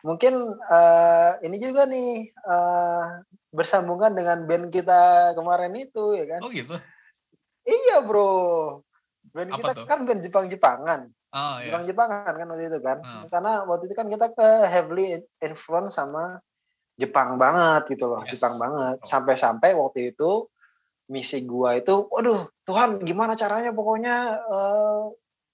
[0.00, 3.20] mungkin uh, ini juga nih uh,
[3.52, 6.40] bersambungan dengan band kita kemarin itu ya kan.
[6.40, 6.80] Oh gitu.
[7.68, 8.32] Iya bro.
[9.28, 9.84] Band Apa kita tuh?
[9.84, 11.00] kan band Jepang-Jepangan.
[11.28, 11.68] Oh, iya.
[11.68, 12.98] Jepang-Jepangan kan waktu itu kan.
[13.04, 13.28] Oh.
[13.28, 16.40] Karena waktu itu kan kita ke heavily influence sama
[16.96, 18.40] Jepang banget gitu loh, yes.
[18.40, 18.96] Jepang banget.
[18.96, 19.04] Oh.
[19.04, 20.48] Sampai-sampai waktu itu
[21.08, 25.08] misi gua itu, waduh Tuhan gimana caranya pokoknya uh,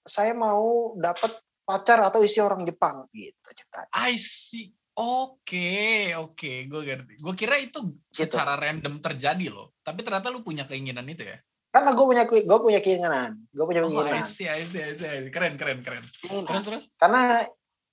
[0.05, 1.33] saya mau dapat
[1.65, 3.89] pacar atau isi orang Jepang gitu ceritanya.
[3.91, 4.69] I see.
[4.95, 6.57] Oke, okay, oke, okay.
[6.71, 7.13] gue ngerti.
[7.19, 8.15] Gue kira itu gitu.
[8.15, 9.75] secara random terjadi loh.
[9.83, 11.35] Tapi ternyata lu punya keinginan itu ya?
[11.67, 14.15] Karena gue punya gue punya keinginan, gue punya oh, keinginan.
[14.15, 15.27] I see, I see, I see.
[15.27, 15.99] Keren, keren, keren.
[15.99, 16.83] Terus, terus?
[16.95, 17.43] Karena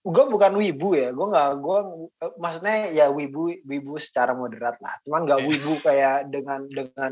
[0.07, 1.79] gue bukan wibu ya, gue nggak, gue
[2.39, 4.95] maksudnya ya wibu, wibu secara moderat lah.
[5.03, 5.51] Cuman nggak yeah.
[5.51, 7.11] wibu kayak dengan dengan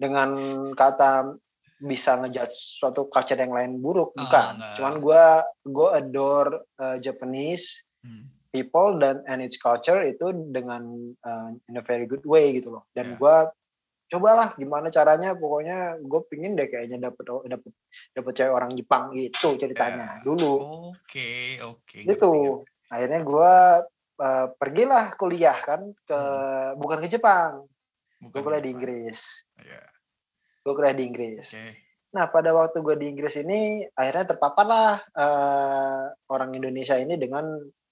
[0.00, 0.30] dengan
[0.72, 1.36] kata
[1.80, 5.24] bisa ngejudge suatu culture yang lain buruk ah, bukan oh, cuman gue
[5.72, 8.52] gue adore uh, Japanese hmm.
[8.52, 12.84] people dan and its culture itu dengan uh, in a very good way gitu loh
[12.92, 13.16] dan yeah.
[13.16, 13.36] gue
[14.10, 17.72] cobalah gimana caranya pokoknya gue pingin deh kayaknya dapet dapet
[18.12, 20.24] dapet cewek orang Jepang gitu ceritanya yeah.
[20.26, 20.54] dulu
[20.92, 22.60] oke okay, oke okay, gitu
[22.92, 23.52] akhirnya gue
[24.20, 26.76] uh, pergilah kuliah kan ke hmm.
[26.76, 27.64] bukan ke Jepang
[28.20, 29.88] gue kuliah di Inggris yeah
[30.64, 31.56] gue kuliah di Inggris.
[31.56, 31.74] Okay.
[32.12, 37.46] Nah pada waktu gue di Inggris ini akhirnya terpapar lah uh, orang Indonesia ini dengan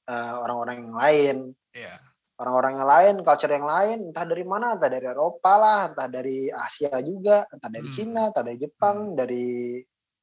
[0.08, 1.36] uh, orang-orang yang lain.
[1.72, 1.98] Yeah.
[2.38, 6.46] Orang-orang yang lain, culture yang lain, entah dari mana, entah dari Eropa lah, entah dari
[6.46, 7.96] Asia juga, entah dari hmm.
[7.98, 9.14] Cina, entah dari Jepang, hmm.
[9.18, 9.46] dari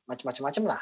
[0.08, 0.82] macam-macam lah.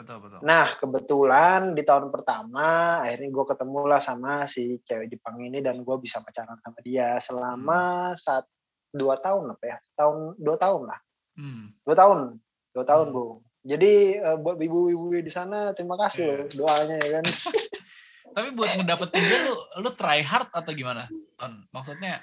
[0.00, 0.38] Betul betul.
[0.40, 5.84] Nah kebetulan di tahun pertama akhirnya gue ketemu lah sama si cewek Jepang ini dan
[5.84, 8.16] gue bisa pacaran sama dia selama hmm.
[8.16, 8.48] saat
[8.90, 10.98] dua tahun apa ya tahun dua tahun lah
[11.38, 11.64] hmm.
[11.86, 12.18] dua tahun
[12.74, 13.14] dua tahun hmm.
[13.14, 13.24] bu
[13.60, 13.92] jadi
[14.24, 16.36] uh, buat ibu-ibu di sana terima kasih yeah.
[16.40, 17.24] loh doanya ya kan
[18.36, 21.60] tapi buat ngedapetin dia lu lu try hard atau gimana Ton?
[21.70, 22.18] maksudnya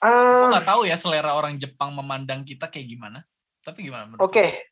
[0.00, 3.26] uh, nggak tahu ya selera orang Jepang memandang kita kayak gimana
[3.60, 4.71] tapi gimana oke okay.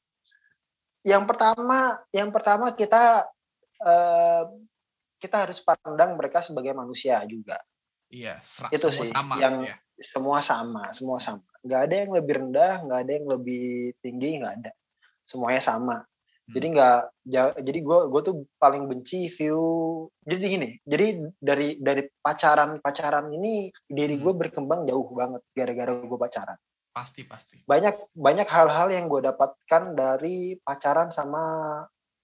[1.07, 3.29] Yang pertama yang pertama kita
[3.81, 4.45] uh,
[5.21, 7.61] kita harus pandang mereka sebagai manusia juga
[8.13, 8.41] iya
[8.73, 11.45] itu sih sama, yang ya semua sama, semua sama.
[11.61, 14.73] Nggak ada yang lebih rendah, nggak ada yang lebih tinggi, nggak ada.
[15.29, 15.97] Semuanya sama.
[16.51, 17.01] jadi nggak
[17.63, 19.63] jadi gue gue tuh paling benci view
[20.27, 24.41] jadi gini jadi dari dari pacaran pacaran ini diri gue hmm.
[24.43, 26.59] berkembang jauh banget gara-gara gue pacaran
[26.91, 31.43] pasti pasti banyak banyak hal-hal yang gue dapatkan dari pacaran sama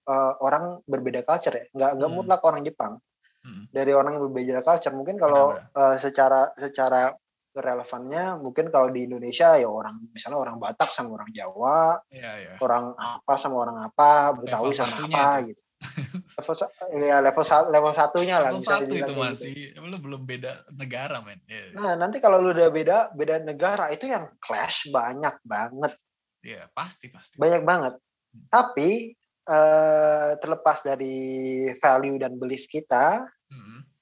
[0.07, 2.17] uh, orang berbeda culture ya nggak nggak hmm.
[2.19, 2.93] mutlak orang Jepang
[3.47, 3.71] hmm.
[3.71, 7.15] dari orang yang berbeda culture mungkin kalau uh, secara secara
[7.57, 12.53] relevannya mungkin kalau di Indonesia ya orang misalnya orang Batak sama orang Jawa, ya, ya.
[12.61, 15.53] orang apa sama orang apa, Betawi sama apa itu.
[15.53, 15.61] gitu.
[16.37, 16.55] Level
[17.05, 18.49] ya level level satunya lah.
[18.49, 19.85] Level satu itu masih, gitu.
[19.85, 21.37] lu belum beda negara men.
[21.45, 21.73] Ya.
[21.77, 25.93] Nah nanti kalau lu udah beda beda negara itu yang clash banyak banget.
[26.41, 27.37] Iya pasti pasti.
[27.37, 27.93] Banyak banget.
[27.97, 28.47] Hmm.
[28.49, 29.13] Tapi
[29.49, 33.97] uh, terlepas dari value dan belief kita, hmm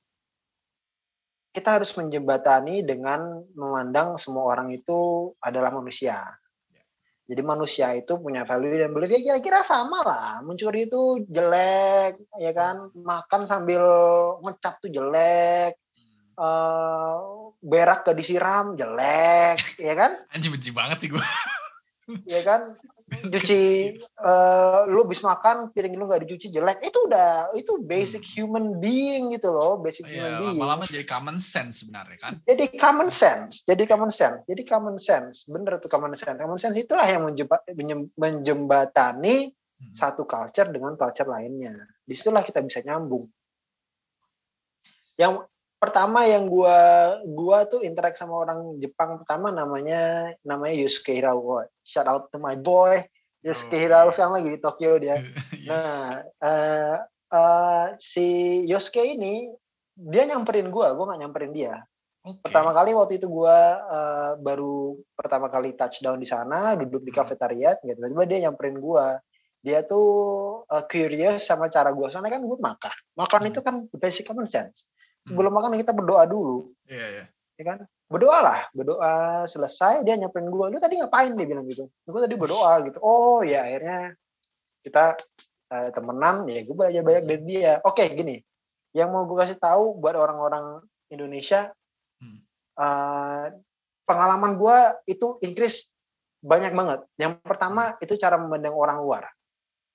[1.55, 6.19] kita harus menjembatani dengan memandang semua orang itu adalah manusia.
[7.26, 10.45] Jadi manusia itu punya value dan belief ya kira-kira sama lah.
[10.45, 12.93] Mencuri itu jelek, ya kan?
[12.93, 13.82] Makan sambil
[14.45, 15.73] ngecap tuh jelek.
[16.36, 20.11] Uh, berak ke disiram jelek, ya kan?
[20.36, 21.26] Anjir benci banget sih gue.
[22.30, 22.78] ya kan?
[23.34, 23.61] Cuci
[24.22, 26.84] uh, lu habis makan piring lu nggak dicuci jelek.
[26.84, 28.34] Itu udah itu basic hmm.
[28.36, 30.57] human being gitu loh basic iya, human being.
[30.59, 32.34] lama-lama jadi common sense sebenarnya kan?
[32.43, 35.47] Jadi common sense jadi common sense jadi common sense.
[35.47, 36.38] Bener tuh common sense.
[36.38, 37.61] Common sense itulah yang menjembat,
[38.18, 39.93] menjembatani hmm.
[39.95, 41.74] satu culture dengan culture lainnya.
[42.03, 43.26] Di situlah kita bisa nyambung.
[45.16, 46.78] Yang pertama yang gua
[47.28, 51.67] gua tuh interact sama orang Jepang pertama namanya namanya Yusuke Hirawa.
[51.84, 52.99] Shout out to my boy
[53.45, 55.21] Yusuke oh, Hirawa sekarang lagi di Tokyo dia.
[55.53, 55.69] yes.
[55.69, 56.95] Nah, uh,
[57.30, 59.53] uh, si Yosuke ini
[59.93, 61.78] dia nyamperin gua, gua nggak nyamperin dia.
[62.26, 62.49] Okay.
[62.49, 67.38] Pertama kali waktu itu gua uh, baru pertama kali touchdown di sana, duduk di hmm.
[67.86, 67.99] gitu.
[68.01, 69.21] Tiba-tiba dia nyamperin gua.
[69.61, 70.09] Dia tuh
[70.65, 72.09] uh, curious sama cara gua.
[72.09, 72.97] Soalnya kan gua makan.
[73.13, 73.49] Makan hmm.
[73.53, 74.89] itu kan basic common sense
[75.26, 76.63] sebelum makan kita berdoa dulu.
[76.86, 77.17] Iya, yeah, iya.
[77.17, 77.28] Yeah.
[77.55, 77.78] Ya kan?
[78.05, 79.13] Berdoa lah, berdoa
[79.49, 81.89] selesai dia nyamperin gue, lu tadi ngapain dia bilang gitu.
[82.05, 83.01] Gue tadi berdoa gitu.
[83.01, 84.13] Oh ya akhirnya
[84.86, 85.17] kita
[85.73, 87.82] uh, temenan ya gue belajar banyak dari dia.
[87.82, 88.38] Oke gini,
[88.93, 91.73] yang mau gue kasih tahu buat orang-orang Indonesia,
[92.21, 92.39] hmm.
[92.78, 93.49] uh,
[94.05, 94.78] pengalaman gue
[95.09, 95.97] itu Inggris
[96.45, 97.01] banyak banget.
[97.17, 98.05] Yang pertama hmm.
[98.05, 99.23] itu cara memandang orang luar.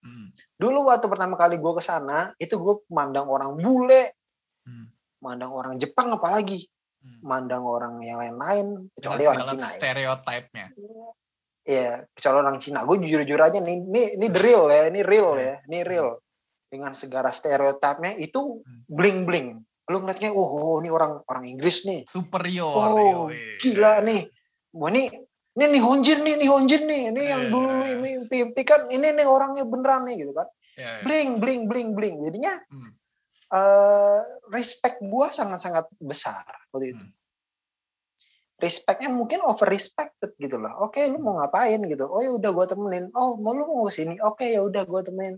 [0.02, 0.34] Hmm.
[0.58, 4.18] Dulu waktu pertama kali gue ke sana, itu gue memandang orang bule,
[4.66, 6.66] hmm mandang orang Jepang apalagi
[7.04, 7.20] hmm.
[7.22, 9.70] mandang orang yang lain-lain kecuali orang Cina ya.
[9.70, 10.66] stereotipnya
[11.60, 12.82] Iya, kecuali orang Cina.
[12.88, 15.44] Gue jujur-jujur aja nih, ini ini the real ya, ini real hmm.
[15.44, 16.18] ya, ini real.
[16.72, 18.88] Dengan segala stereotipnya itu hmm.
[18.90, 19.60] bling bling.
[19.92, 22.08] Lu ngeliatnya, oh, oh ini orang orang Inggris nih.
[22.08, 22.74] Superior.
[22.74, 23.28] Oh,
[23.60, 24.24] gila nih.
[24.72, 25.12] Wah ini
[25.52, 27.52] ini nih Honjin nih, nih Honjin nih, ini yang yeah.
[27.52, 30.48] dulu lu mimpi kan, ini nih orangnya beneran nih gitu kan.
[30.74, 31.04] Yeah, yeah.
[31.04, 32.16] Bling bling bling bling.
[32.24, 32.99] Jadinya hmm
[33.51, 34.20] uh,
[34.51, 37.05] respect gue sangat-sangat besar waktu itu.
[37.05, 37.14] Hmm.
[38.61, 40.84] Respectnya mungkin over respected gitu loh.
[40.84, 42.05] Oke, okay, lu mau ngapain gitu?
[42.05, 43.09] Oh ya udah gue temenin.
[43.16, 44.20] Oh mau lu mau ke sini?
[44.20, 45.36] Oke okay, ya udah gue temenin.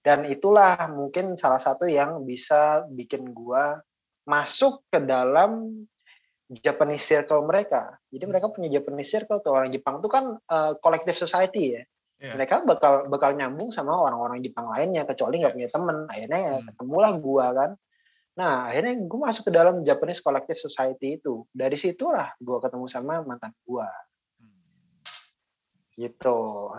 [0.00, 3.64] Dan itulah mungkin salah satu yang bisa bikin gue
[4.24, 5.82] masuk ke dalam
[6.46, 7.98] Japanese circle mereka.
[8.06, 11.82] Jadi mereka punya Japanese circle tuh orang Jepang tuh kan uh, collective society ya
[12.20, 12.36] yeah.
[12.36, 15.64] mereka bakal bakal nyambung sama orang-orang Jepang lainnya kecuali nggak yeah.
[15.64, 16.66] punya temen akhirnya ya hmm.
[16.72, 17.70] ketemulah gua kan
[18.30, 23.24] nah akhirnya gue masuk ke dalam Japanese Collective Society itu dari situlah gua ketemu sama
[23.24, 23.88] mantan gua
[24.38, 25.00] hmm.
[25.98, 26.70] gitu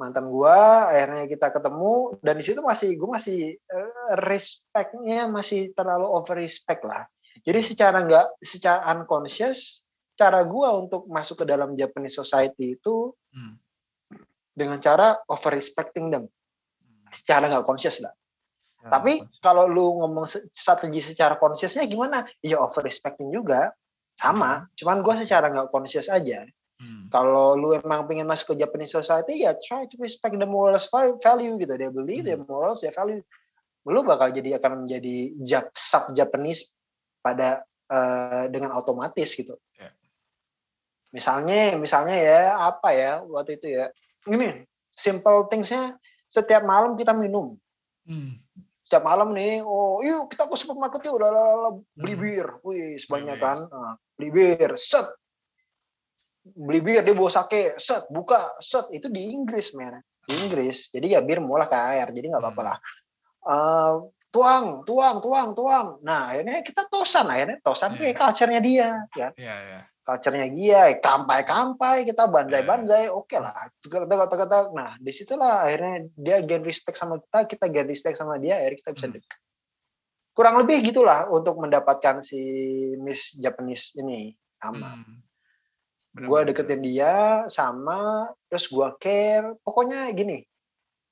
[0.00, 6.08] mantan gua akhirnya kita ketemu dan di situ masih gue masih uh, respectnya masih terlalu
[6.08, 7.04] over respect lah
[7.44, 9.84] jadi secara nggak secara unconscious
[10.16, 13.69] cara gua untuk masuk ke dalam Japanese society itu hmm
[14.60, 16.28] dengan cara over respecting them
[17.08, 18.12] secara nggak conscious lah.
[18.80, 22.24] Ya, Tapi kalau lu ngomong strategi secara consciousnya gimana?
[22.40, 23.72] Ya over respecting juga
[24.16, 24.64] sama.
[24.64, 24.66] Hmm.
[24.76, 26.48] Cuman gue secara nggak conscious aja.
[26.80, 27.12] Hmm.
[27.12, 30.88] Kalau lu emang pengen masuk ke Japanese society ya try to respect the morals
[31.20, 31.76] value gitu.
[31.76, 32.32] Dia believe hmm.
[32.32, 33.20] the morals, their value.
[33.84, 35.36] Lu bakal jadi akan menjadi
[35.76, 36.72] sub Japanese
[37.20, 39.60] pada uh, dengan otomatis gitu.
[39.76, 39.92] Yeah.
[41.12, 43.92] Misalnya, misalnya ya apa ya waktu itu ya
[44.28, 45.96] ini simple thingsnya
[46.28, 47.56] setiap malam kita minum.
[48.04, 48.36] Hmm.
[48.84, 52.22] Setiap malam nih, oh yuk kita ke supermarket yuk, udah, udah, beli hmm.
[52.26, 53.44] bir, wih sebanyak hmm.
[53.46, 55.06] kan, nah, beli bir, set,
[56.42, 61.18] beli bir dia bawa sake, set, buka, set, itu di Inggris mer, di Inggris, jadi
[61.18, 62.68] ya bir mulai ke air, jadi nggak apa-apa hmm.
[62.68, 62.78] lah.
[63.40, 63.94] Uh,
[64.34, 65.86] tuang, tuang, tuang, tuang.
[66.02, 68.10] Nah, akhirnya kita tosan, akhirnya tosan yeah.
[68.10, 69.28] kayak culture-nya dia, ya.
[69.38, 69.82] Yeah, yeah.
[70.04, 73.52] Culture-nya dia, kampai-kampai, kita banjai-banjai, oke okay lah.
[73.84, 78.58] Kata-kata, nah di situlah akhirnya dia gain respect sama kita, kita gain respect sama dia,
[78.58, 79.14] akhirnya kita bisa hmm.
[79.20, 79.38] dekat.
[80.30, 82.40] Kurang lebih gitulah untuk mendapatkan si
[82.98, 85.00] Miss Japanese ini, sama.
[85.04, 85.20] Hmm.
[86.10, 90.42] Gue deketin dia sama, terus gue care, pokoknya gini,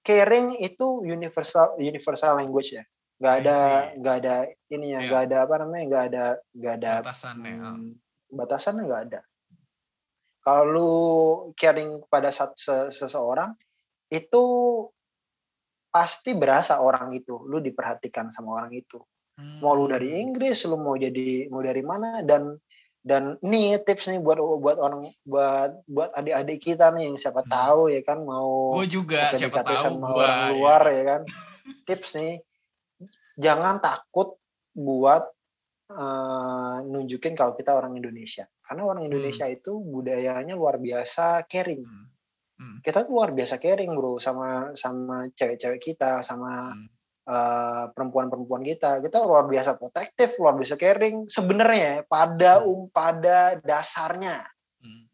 [0.03, 2.85] caring itu universal universal language ya
[3.19, 3.59] nggak ada
[3.99, 4.37] nggak ada
[4.71, 6.25] ini ya nggak ada apa namanya nggak ada
[6.55, 7.91] nggak ada batasannya hmm,
[8.29, 9.21] batasannya nggak ada
[10.45, 10.93] kalau lu
[11.59, 13.53] caring kepada satu seseorang
[14.09, 14.45] itu
[15.89, 19.01] pasti berasa orang itu lu diperhatikan sama orang itu
[19.41, 19.61] hmm.
[19.61, 20.21] mau lu dari hmm.
[20.31, 22.57] Inggris lu mau jadi mau dari mana dan
[23.05, 27.51] dan nih tips nih buat buat orang buat buat adik-adik kita nih yang siapa hmm.
[27.51, 30.49] tahu ya kan mau gue juga siapa tahu sama gua, orang ya.
[30.53, 30.93] luar ya.
[30.93, 31.21] ya kan
[31.89, 32.35] tips nih
[33.41, 34.37] jangan takut
[34.77, 35.25] buat
[35.93, 38.45] uh, nunjukin kalau kita orang Indonesia.
[38.61, 39.11] Karena orang hmm.
[39.13, 39.57] Indonesia hmm.
[39.57, 41.83] itu budayanya luar biasa caring.
[41.85, 42.07] Hmm.
[42.59, 42.77] Hmm.
[42.83, 46.87] Kita tuh luar biasa caring, Bro, sama sama cewek-cewek kita, sama hmm.
[47.31, 49.01] uh, perempuan-perempuan kita.
[49.01, 52.69] Kita luar biasa protektif, luar biasa caring sebenarnya pada hmm.
[52.69, 54.45] um pada dasarnya.
[54.83, 55.07] Hmm.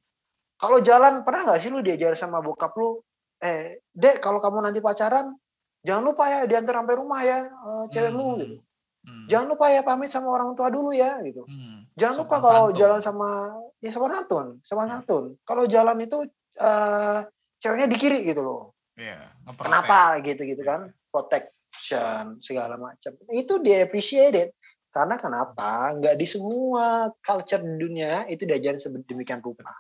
[0.59, 2.99] Kalau jalan pernah nggak sih lu diajar sama bokap lu,
[3.45, 5.37] eh, Dek, kalau kamu nanti pacaran,
[5.85, 8.41] jangan lupa ya diantar sampai rumah ya uh, cewekmu hmm.
[8.41, 8.57] gitu
[9.05, 9.27] hmm.
[9.31, 11.45] jangan lupa ya pamit sama orang tua dulu ya gitu.
[11.47, 11.87] Hmm.
[11.95, 15.39] jangan lupa kalau jalan sama ya sama santun sama santun.
[15.47, 16.27] Kalau jalan itu
[16.59, 17.21] uh,
[17.63, 18.75] ceweknya di kiri gitu loh.
[18.95, 20.19] Yeah, kenapa?
[20.23, 23.15] Gitu gitu kan protection segala macam.
[23.31, 24.51] Itu dia appreciated
[24.95, 25.91] karena kenapa?
[25.99, 29.75] Nggak di semua culture di dunia itu diajarin sedemikian rupa.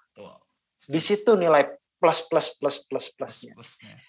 [0.74, 1.70] Di situ nilai
[2.02, 3.54] plus plus plus plus plusnya.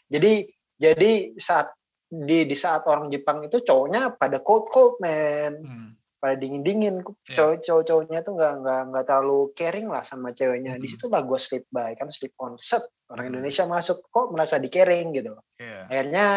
[0.10, 1.70] Jadi jadi saat
[2.10, 5.90] di di saat orang Jepang itu cowoknya pada cold cold man hmm.
[6.22, 7.36] pada dingin dingin yeah.
[7.36, 10.82] cowok cowok cowoknya tuh nggak nggak nggak terlalu caring lah sama ceweknya hmm.
[10.82, 13.34] di situ lah gue sleep by kan sleep on set orang hmm.
[13.36, 15.90] Indonesia masuk kok merasa di caring gitu yeah.
[15.90, 16.28] akhirnya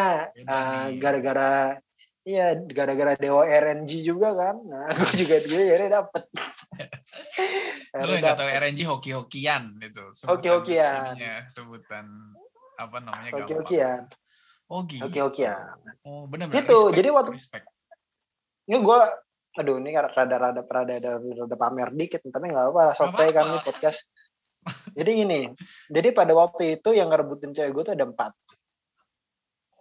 [0.49, 1.77] uh, gara-gara
[2.29, 4.61] Iya, gara-gara Dewa RNG juga kan.
[4.67, 6.23] Nah, gue juga gue akhirnya dapet.
[8.05, 10.03] Lu nggak tahu RNG hoki-hokian itu.
[10.29, 11.17] Hoki-hokian.
[11.49, 12.05] Sebutan
[12.77, 13.33] apa namanya?
[13.33, 14.05] Hoki-hokian.
[14.69, 15.01] Oh gitu.
[15.01, 15.57] Oke oke ya.
[16.05, 16.93] Oh benar Gitu.
[16.93, 17.65] Jadi waktu respect.
[18.69, 18.99] ini gue,
[19.57, 24.05] aduh ini rada-rada rada rada pamer dikit, tapi nggak apa-apa, sote kan ini podcast.
[24.93, 25.49] jadi ini,
[25.89, 28.29] jadi pada waktu itu yang ngerebutin cewek gue tuh ada empat.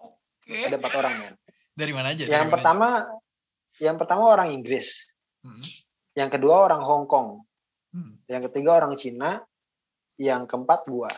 [0.01, 0.57] Oke.
[0.73, 1.31] Ada empat orang ya.
[1.77, 2.25] Dari mana aja?
[2.25, 3.85] Yang pertama, aja?
[3.85, 5.13] yang pertama orang Inggris.
[5.45, 5.61] Hmm.
[6.17, 7.45] Yang kedua orang Hong Kong.
[7.93, 8.17] Hmm.
[8.25, 9.45] Yang ketiga orang Cina.
[10.17, 11.13] Yang keempat gua.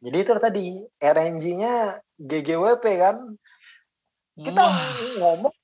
[0.00, 3.16] Jadi itu tadi RNG-nya GGWP kan.
[4.40, 4.88] Kita Wah.
[5.20, 5.54] ngomong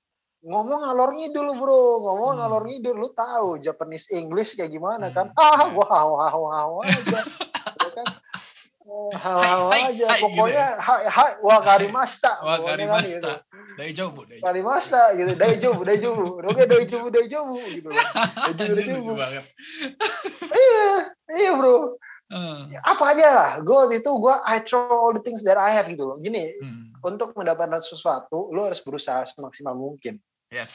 [0.47, 2.39] ngomong ngalor ngidul bro, ngomong hmm.
[2.45, 2.97] ngalor ngidul.
[3.01, 5.33] Lu tahu Japanese English kayak gimana kan?
[5.33, 5.41] Hmm.
[5.41, 7.21] Ah, gua hawa hawa hawa aja.
[7.81, 8.07] ya kan?
[9.17, 10.07] Hawa aja.
[10.13, 10.85] Hai, Pokoknya gitu.
[10.85, 12.33] hai hai wa karimasta.
[12.45, 13.33] Wa karimasta.
[13.41, 13.57] Gitu.
[13.77, 14.45] Daijobu, daijobu.
[14.45, 15.33] Karimasta gitu.
[15.37, 16.25] Daijobu, daijobu.
[16.45, 17.89] Oke, daijobu, daijobu gitu.
[18.57, 19.13] Daijobu, daijobu.
[20.53, 20.89] Iya,
[21.33, 22.01] iya bro.
[22.27, 22.67] Uh.
[22.83, 26.03] apa aja lah gue itu gue I throw all the things that I have gitu
[26.03, 26.99] loh gini hmm.
[27.07, 30.19] untuk mendapatkan sesuatu lo harus berusaha semaksimal mungkin
[30.51, 30.75] yes.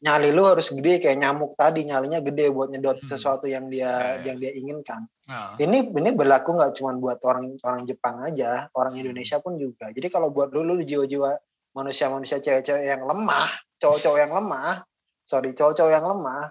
[0.00, 3.04] nyali lo harus gede kayak nyamuk tadi nyalinya gede buat nyedot hmm.
[3.04, 5.60] sesuatu yang dia yeah, yang dia inginkan uh.
[5.60, 9.02] ini ini berlaku nggak cuma buat orang orang Jepang aja orang hmm.
[9.04, 11.36] Indonesia pun juga jadi kalau buat lo lo jiwa-jiwa
[11.76, 14.80] manusia-manusia cewek-cewek yang lemah cowok-cowok yang lemah
[15.28, 16.48] sorry cowok-cowok yang lemah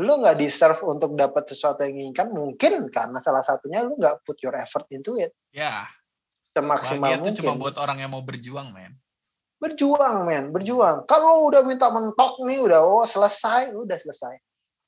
[0.00, 4.40] lu nggak deserve untuk dapat sesuatu yang inginkan mungkin karena salah satunya lu nggak put
[4.40, 5.36] your effort into it.
[5.52, 5.84] Ya.
[6.52, 8.96] Semaksimal mungkin itu cuma buat orang yang mau berjuang men.
[9.60, 11.04] Berjuang men berjuang.
[11.04, 14.34] Kalau udah minta mentok nih udah oh selesai udah selesai.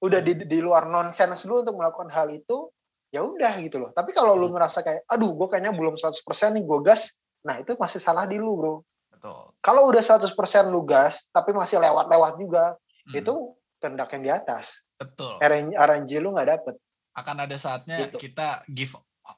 [0.00, 2.68] Udah di, di luar nonsens lu untuk melakukan hal itu
[3.12, 3.92] ya udah gitu loh.
[3.92, 6.20] Tapi kalau lu merasa kayak aduh gue kayaknya belum 100%
[6.56, 8.74] nih gue gas nah itu masih salah di lu bro.
[9.12, 9.52] Betul.
[9.60, 10.32] Kalau udah 100%
[10.72, 12.76] lu gas tapi masih lewat-lewat juga
[13.08, 13.20] hmm.
[13.20, 13.32] itu
[13.80, 15.38] kendak yang di atas Betul.
[15.42, 16.74] RNG, RNG lu nggak dapet.
[17.14, 18.18] Akan ada saatnya gitu.
[18.18, 18.94] kita give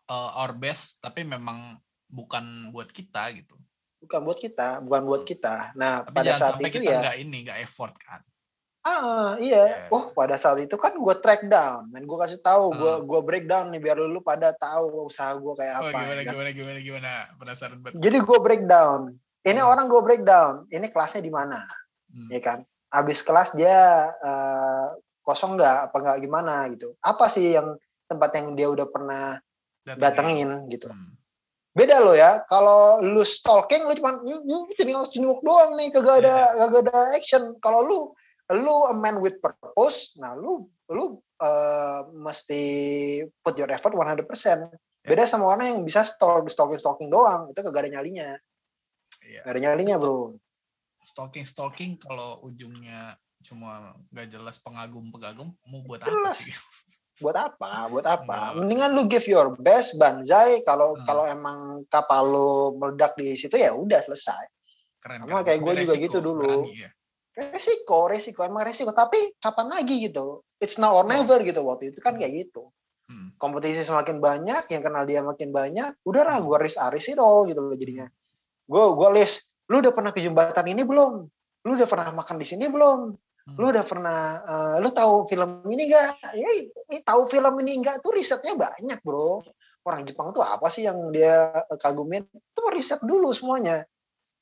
[0.09, 1.76] uh, our best, tapi memang
[2.09, 3.57] bukan buat kita gitu.
[4.00, 5.30] Bukan buat kita, bukan buat hmm.
[5.30, 5.54] kita.
[5.74, 7.00] Nah tapi pada saat sampai itu kita ya.
[7.02, 8.20] Nggak ini, nggak effort kan.
[8.86, 9.90] Ah iya, yeah.
[9.90, 13.07] oh pada saat itu kan gue track down, dan gue kasih tahu, gue hmm.
[13.11, 15.98] gue breakdown nih biar lu pada tahu usaha gue kayak oh, apa.
[16.07, 16.32] Gimana, kan?
[16.38, 17.98] gimana gimana gimana penasaran banget.
[17.98, 19.11] Jadi gue breakdown,
[19.42, 19.72] ini hmm.
[19.74, 21.66] orang gue breakdown, ini kelasnya di mana,
[22.14, 22.30] hmm.
[22.30, 22.62] ya kan?
[22.94, 24.94] Abis kelas dia uh,
[25.26, 27.74] kosong nggak apa nggak gimana gitu apa sih yang
[28.06, 29.34] tempat yang dia udah pernah
[29.82, 31.18] datengin gitu hmm.
[31.74, 34.22] beda lo ya kalau lu stalking lu cuma
[34.78, 36.66] tinggal cengok doang nih kagak ada yeah.
[36.70, 37.98] kagak ada action kalau lu
[38.54, 42.62] lu a man with purpose nah lu lu uh, mesti
[43.42, 44.22] put your effort 100%.
[44.22, 44.68] Yeah.
[45.06, 48.30] Beda sama orang yang bisa stalk stalking stalking doang, itu kagak ada nyalinya.
[49.22, 49.42] Yeah.
[49.46, 50.38] Gak ada nyalinya, Bro.
[51.02, 53.14] Stalking stalking kalau ujungnya
[53.47, 56.11] cuma gak jelas pengagum-pengagum mau buat jelas.
[56.11, 56.55] apa sih?
[57.22, 57.86] buat apa?
[57.88, 58.59] Buat apa?
[58.59, 60.61] Mendingan lu give your best banzai.
[60.66, 61.07] Kalau hmm.
[61.07, 64.44] kalau emang kapal lu meledak di situ ya udah selesai.
[65.01, 66.66] Keren, sama kayak gue juga gitu dulu.
[66.66, 66.90] berani, ya.
[67.55, 68.42] resiko resiko.
[68.42, 68.90] Emang resiko.
[68.90, 70.42] Tapi kapan lagi gitu?
[70.59, 71.62] It's now or never gitu.
[71.62, 72.20] Waktu itu kan hmm.
[72.20, 72.68] kayak gitu.
[73.07, 73.30] Hmm.
[73.38, 77.78] kompetisi semakin banyak yang kenal dia makin banyak udahlah gue risk aris itu gitu loh
[77.78, 78.11] jadinya.
[78.66, 81.22] Gue gue list lu udah pernah ke jembatan ini belum?
[81.70, 83.14] Lu udah pernah makan di sini belum
[83.55, 86.51] lu udah pernah uh, lu tahu film ini enggak ya
[87.07, 89.38] tahu film ini enggak tuh risetnya banyak bro
[89.86, 93.86] orang Jepang tuh apa sih yang dia kagumin itu riset dulu semuanya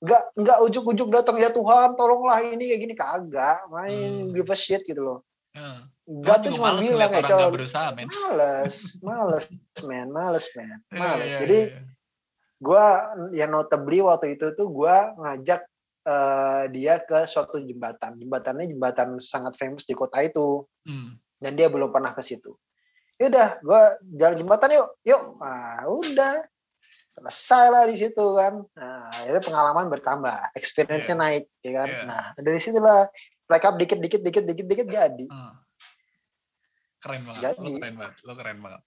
[0.00, 4.32] enggak enggak ujuk-ujuk datang ya Tuhan tolonglah ini kayak gini kagak main hmm.
[4.32, 5.18] give a shit gitu loh
[5.52, 5.92] hmm.
[6.04, 8.12] Gak tuh cuma bilang ya kalau berusaha, men.
[8.12, 9.48] males, males,
[9.88, 11.32] man, males, man, iya, males.
[11.32, 11.84] Yeah, Jadi yeah, yeah.
[12.60, 12.86] gue
[13.40, 15.64] ya notably waktu itu tuh gue ngajak
[16.04, 18.20] uh, dia ke suatu jembatan.
[18.20, 20.64] Jembatannya jembatan sangat famous di kota itu.
[20.84, 21.16] Hmm.
[21.40, 22.54] Dan dia belum pernah ke situ.
[23.20, 23.82] Ya udah, gue
[24.18, 25.22] jalan jembatan yuk, yuk.
[25.38, 26.34] Nah, udah
[27.14, 28.58] selesai lah di situ kan.
[28.74, 31.22] Nah, jadi pengalaman bertambah, experience-nya yeah.
[31.22, 31.88] naik, ya kan.
[31.88, 32.04] Yeah.
[32.10, 33.06] Nah, dari situlah
[33.46, 35.26] mereka dikit, dikit, dikit, dikit, dikit jadi.
[35.30, 35.54] Hmm.
[36.98, 37.60] Keren banget, jadi.
[37.60, 38.82] lo keren banget, lo keren banget.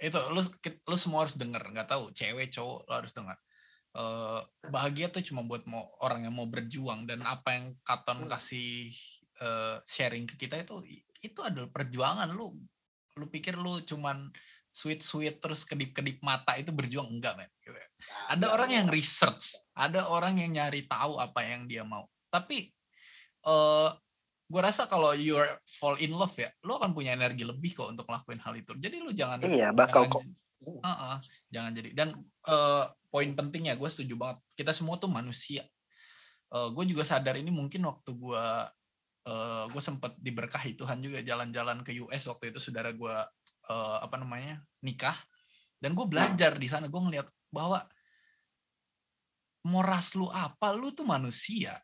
[0.00, 3.36] Itu lu lu semua harus denger, nggak tahu cewek cowok lo harus denger
[3.96, 8.30] uh, bahagia tuh cuma buat mau orang yang mau berjuang dan apa yang Katon hmm.
[8.30, 8.92] kasih
[9.42, 10.82] uh, sharing ke kita itu
[11.20, 12.28] itu adalah perjuangan.
[12.30, 12.54] Lu
[13.18, 14.30] lu pikir lu cuman
[14.70, 17.10] sweet sweet terus kedip kedip mata itu berjuang?
[17.10, 17.50] Enggak men.
[17.60, 17.88] Gitu ya.
[18.32, 22.06] ada orang yang research ada orang yang nyari tahu apa yang dia mau.
[22.30, 22.70] Tapi
[23.44, 23.90] uh,
[24.50, 28.06] gue rasa kalau you fall in love ya lu akan punya energi lebih kok untuk
[28.06, 28.72] ngelakuin hal itu.
[28.78, 30.82] Jadi lu jangan iya bakal jangan, kok.
[30.82, 31.16] uh -uh,
[31.50, 31.90] jangan jadi.
[31.94, 32.08] Dan
[32.50, 34.38] uh, poin pentingnya gue setuju banget.
[34.54, 35.66] Kita semua tuh manusia.
[36.50, 38.44] Uh, gue juga sadar ini mungkin waktu gue
[39.26, 43.16] uh, gue sempat diberkahi Tuhan juga jalan-jalan ke US waktu itu saudara gue
[43.70, 45.18] uh, apa namanya nikah.
[45.80, 47.82] Dan gue belajar di sana gue ngeliat bahwa
[49.66, 51.76] mau ras lu apa lu tuh manusia.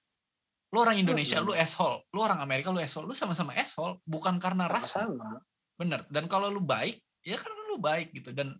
[0.72, 2.06] Lu orang Indonesia lu asshole.
[2.10, 3.06] Lu orang Amerika lu asshole.
[3.06, 5.42] Lu sama-sama asshole bukan karena ras sama
[5.76, 6.08] bener.
[6.08, 8.34] Dan kalau lu baik ya karena lu baik gitu.
[8.34, 8.56] Dan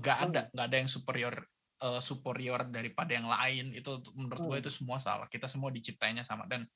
[0.00, 1.34] gak ada gak ada yang superior
[1.80, 4.62] uh, superior daripada yang lain itu menurut gue hmm.
[4.64, 5.26] itu semua salah.
[5.26, 6.44] Kita semua diciptainya sama.
[6.46, 6.68] Dan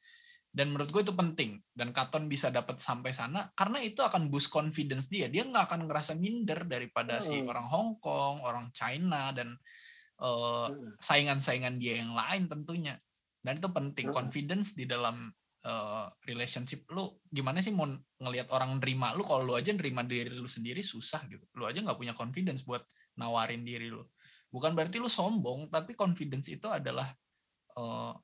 [0.55, 1.61] dan menurut gue itu penting.
[1.71, 5.29] Dan Katon bisa dapat sampai sana karena itu akan boost confidence dia.
[5.29, 7.25] Dia nggak akan ngerasa minder daripada hmm.
[7.25, 9.55] si orang Hong Kong orang China dan
[10.25, 12.97] uh, saingan-saingan dia yang lain tentunya.
[13.45, 14.09] Dan itu penting.
[14.09, 14.17] Hmm.
[14.25, 15.29] confidence di dalam
[15.69, 17.91] uh, relationship lu gimana sih mau
[18.23, 19.21] ngelihat orang nerima lu?
[19.27, 21.45] Kalau lu aja nerima diri lu sendiri susah gitu.
[21.59, 22.87] Lu aja nggak punya confidence buat
[23.19, 24.03] nawarin diri lu
[24.55, 27.11] bukan berarti lu sombong tapi confidence itu adalah
[27.75, 28.15] uh,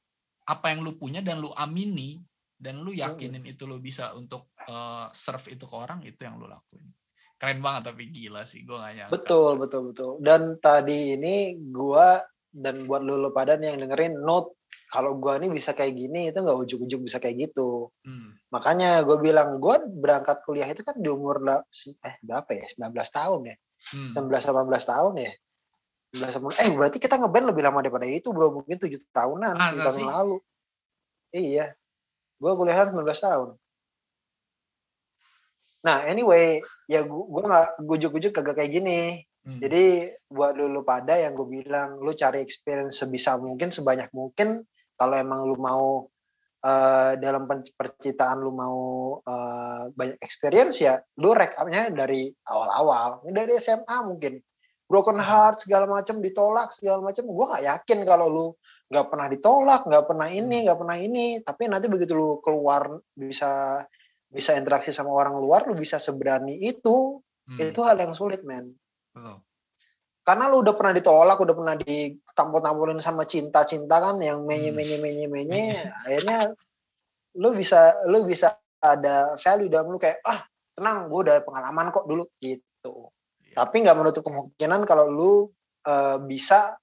[0.46, 2.22] apa yang lu punya dan lu amini
[2.54, 6.46] dan lu yakinin itu lu bisa untuk uh, serve itu ke orang itu yang lu
[6.46, 6.86] lakuin.
[7.40, 9.12] Keren banget tapi gila sih gue gak nyangka.
[9.16, 10.10] Betul betul betul.
[10.22, 12.08] Dan tadi ini gue
[12.52, 14.54] dan buat lu, lu pada yang dengerin note
[14.92, 17.90] kalau gue nih bisa kayak gini itu nggak ujuk-ujuk bisa kayak gitu.
[18.06, 18.38] Hmm.
[18.50, 22.66] makanya gue bilang gue berangkat kuliah itu kan di umur eh berapa ya?
[22.74, 23.56] 19 tahun ya?
[23.94, 24.26] Hmm.
[24.26, 25.32] 19 18 tahun ya
[26.58, 28.50] eh berarti kita ngeband lebih lama daripada itu bro.
[28.50, 30.36] Mungkin tujuh tahunan tujuh tahun lalu.
[31.30, 31.78] Iya.
[32.40, 33.48] Gue kuliah 19 tahun.
[35.86, 36.58] Nah anyway
[36.90, 39.00] ya gue nggak gujuk-gujuk kagak kayak gini.
[39.40, 39.56] Hmm.
[39.56, 44.68] jadi buat lu, pada yang gue bilang lu cari experience sebisa mungkin sebanyak mungkin
[45.00, 46.12] kalau emang lu mau
[46.60, 48.78] uh, dalam percintaan lu mau
[49.24, 53.24] uh, banyak experience ya lu rekapnya dari awal-awal.
[53.32, 54.36] Dari SMA mungkin
[54.90, 58.46] broken heart segala macam ditolak segala macam gue nggak yakin kalau lu
[58.90, 60.64] nggak pernah ditolak nggak pernah ini hmm.
[60.66, 63.86] nggak pernah ini tapi nanti begitu lu keluar bisa
[64.26, 67.62] bisa interaksi sama orang luar lu bisa seberani itu hmm.
[67.62, 68.74] itu hal yang sulit men
[69.14, 69.38] oh.
[70.26, 75.30] karena lu udah pernah ditolak udah pernah ditampol-tampolin sama cinta-cinta kan yang menye menye menye
[75.30, 75.62] menye
[76.10, 76.50] akhirnya
[77.38, 80.42] lu bisa lu bisa ada value dalam lu kayak ah
[80.74, 83.06] tenang gue udah pengalaman kok dulu gitu
[83.54, 85.32] tapi nggak menutup kemungkinan kalau lu
[85.86, 86.76] uh, bisa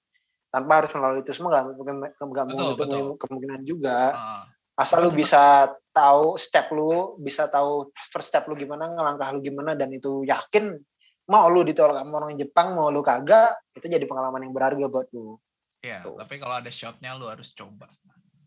[0.48, 3.16] tanpa harus melalui itu semua nggak menutup betul.
[3.20, 3.98] kemungkinan juga.
[4.14, 4.44] Uh,
[4.78, 9.74] Asal lu bisa tahu step lu, bisa tahu first step lu gimana, ngelangkah lu gimana
[9.74, 10.78] dan itu yakin
[11.26, 15.10] mau lu ditolak sama orang Jepang, mau lu kagak, itu jadi pengalaman yang berharga buat
[15.10, 15.34] lu.
[15.82, 17.90] Iya, tapi kalau ada shotnya lu harus coba.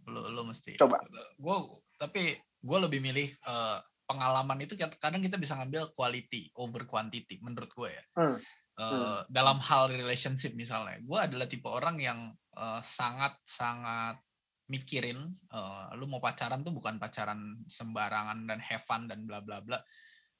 [0.07, 1.03] Lu lu mesti coba.
[1.35, 1.55] Gue
[1.99, 7.71] tapi gue lebih milih uh, pengalaman itu kadang kita bisa ngambil quality over quantity menurut
[7.71, 8.03] gue ya.
[8.19, 8.37] Hmm.
[8.81, 12.19] Uh, dalam hal relationship misalnya, gue adalah tipe orang yang
[12.59, 14.19] uh, sangat sangat
[14.67, 19.63] mikirin, uh, lu mau pacaran tuh bukan pacaran sembarangan dan have fun dan bla bla
[19.63, 19.79] bla.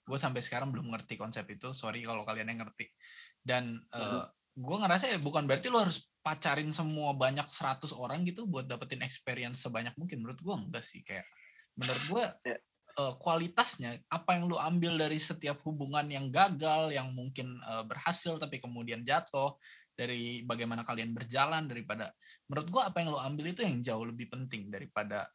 [0.04, 1.72] Gue sampai sekarang belum ngerti konsep itu.
[1.72, 2.90] Sorry kalau kalian yang ngerti.
[3.38, 4.26] Dan uh,
[4.58, 9.06] gue ngerasa ya bukan berarti lu harus pacarin semua banyak 100 orang gitu buat dapetin
[9.06, 10.26] experience sebanyak mungkin.
[10.26, 11.28] Menurut gue enggak sih kayak
[11.78, 12.62] menurut gue yeah
[12.98, 18.36] uh, kualitasnya apa yang lu ambil dari setiap hubungan yang gagal yang mungkin uh, berhasil
[18.42, 19.56] tapi kemudian jatuh
[19.92, 22.12] dari bagaimana kalian berjalan daripada
[22.50, 25.30] menurut gua apa yang lu ambil itu yang jauh lebih penting daripada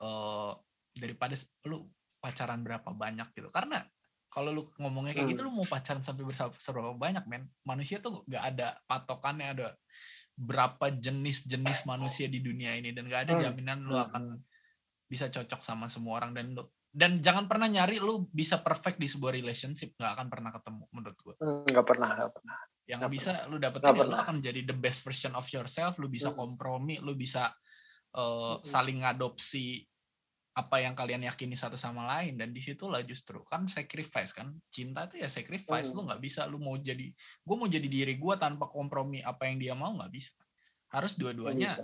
[0.00, 0.56] uh,
[0.96, 1.36] daripada
[1.68, 1.84] lu
[2.26, 3.48] pacaran berapa banyak gitu.
[3.52, 3.84] Karena
[4.26, 7.46] kalau lu ngomongnya kayak gitu lu mau pacaran sampai berapa banyak men?
[7.62, 9.68] Manusia tuh gak ada patokannya ada
[10.36, 13.42] berapa jenis-jenis manusia di dunia ini dan gak ada hmm.
[13.46, 14.36] jaminan lu akan
[15.06, 16.66] bisa cocok sama semua orang dan lu
[16.96, 19.92] dan jangan pernah nyari lu bisa perfect di sebuah relationship.
[20.00, 22.58] Nggak akan pernah ketemu menurut gue hmm, nggak pernah nggak pernah.
[22.86, 23.50] Yang gak bisa pernah.
[23.52, 25.92] lu dapetin ya lu akan menjadi the best version of yourself.
[26.00, 26.38] Lu bisa hmm.
[26.40, 27.52] kompromi lu bisa
[28.16, 29.84] uh, saling ngadopsi
[30.56, 32.40] apa yang kalian yakini satu sama lain.
[32.40, 34.56] Dan di situlah justru kan sacrifice kan.
[34.72, 35.92] Cinta itu ya sacrifice.
[35.92, 36.00] Hmm.
[36.00, 37.12] lu nggak bisa lu mau jadi
[37.44, 40.32] gue mau jadi diri gue tanpa kompromi apa yang dia mau nggak bisa.
[40.88, 41.76] Harus dua-duanya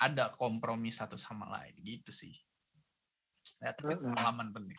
[0.00, 2.32] ada kompromi satu sama lain gitu sih
[3.60, 4.78] ya tapi pengalaman penting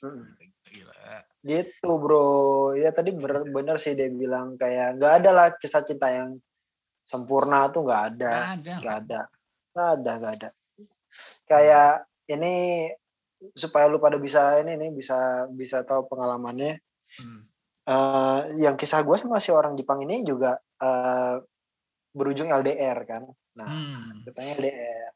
[0.00, 0.32] Hmm.
[0.64, 1.12] Gila.
[1.44, 2.72] Gitu bro.
[2.76, 6.40] Ya tadi bener, bener sih dia bilang kayak nggak ada lah kisah cinta yang
[7.04, 8.56] sempurna tuh nggak ada.
[8.56, 9.20] Nggak ada.
[9.76, 10.12] Nggak ada.
[10.16, 10.48] Nggak ada.
[11.44, 11.92] Kayak
[12.30, 12.54] ini
[13.56, 16.80] supaya lu pada bisa ini nih bisa bisa tahu pengalamannya.
[17.20, 17.40] Hmm.
[17.90, 21.42] Uh, yang kisah gue sama si orang Jepang ini juga uh,
[22.14, 23.26] berujung LDR kan.
[23.58, 24.30] Nah, hmm.
[24.30, 25.12] katanya LDR.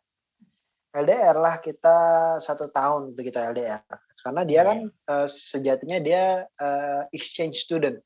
[0.95, 1.97] LDR lah kita
[2.39, 3.83] satu tahun itu kita LDR
[4.25, 8.01] karena dia kan uh, sejatinya dia uh, exchange student.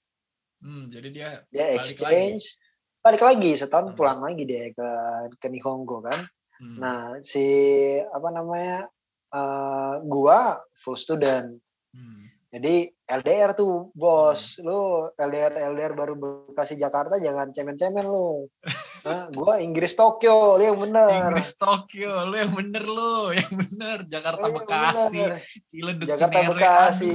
[0.58, 3.02] Hmm, jadi dia dia balik exchange lagi.
[3.04, 3.96] balik lagi setahun hmm.
[3.96, 4.90] pulang lagi dia ke
[5.38, 6.26] ke Nihongo kan.
[6.58, 6.76] Hmm.
[6.82, 7.46] Nah si
[8.02, 8.90] apa namanya
[9.30, 11.54] uh, gua full student.
[11.94, 12.27] Hmm.
[12.48, 14.64] Jadi LDR tuh bos, hmm.
[14.64, 18.48] lu LDR LDR baru Bekasi Jakarta jangan cemen-cemen lu.
[19.04, 21.28] Nah, gua Inggris Tokyo, lu yang bener.
[21.28, 23.98] Inggris Tokyo, lu yang bener lu, yang bener.
[24.08, 25.20] Jakarta lu Bekasi,
[25.68, 27.14] Ciledug Jakarta Cinere, Bekasi.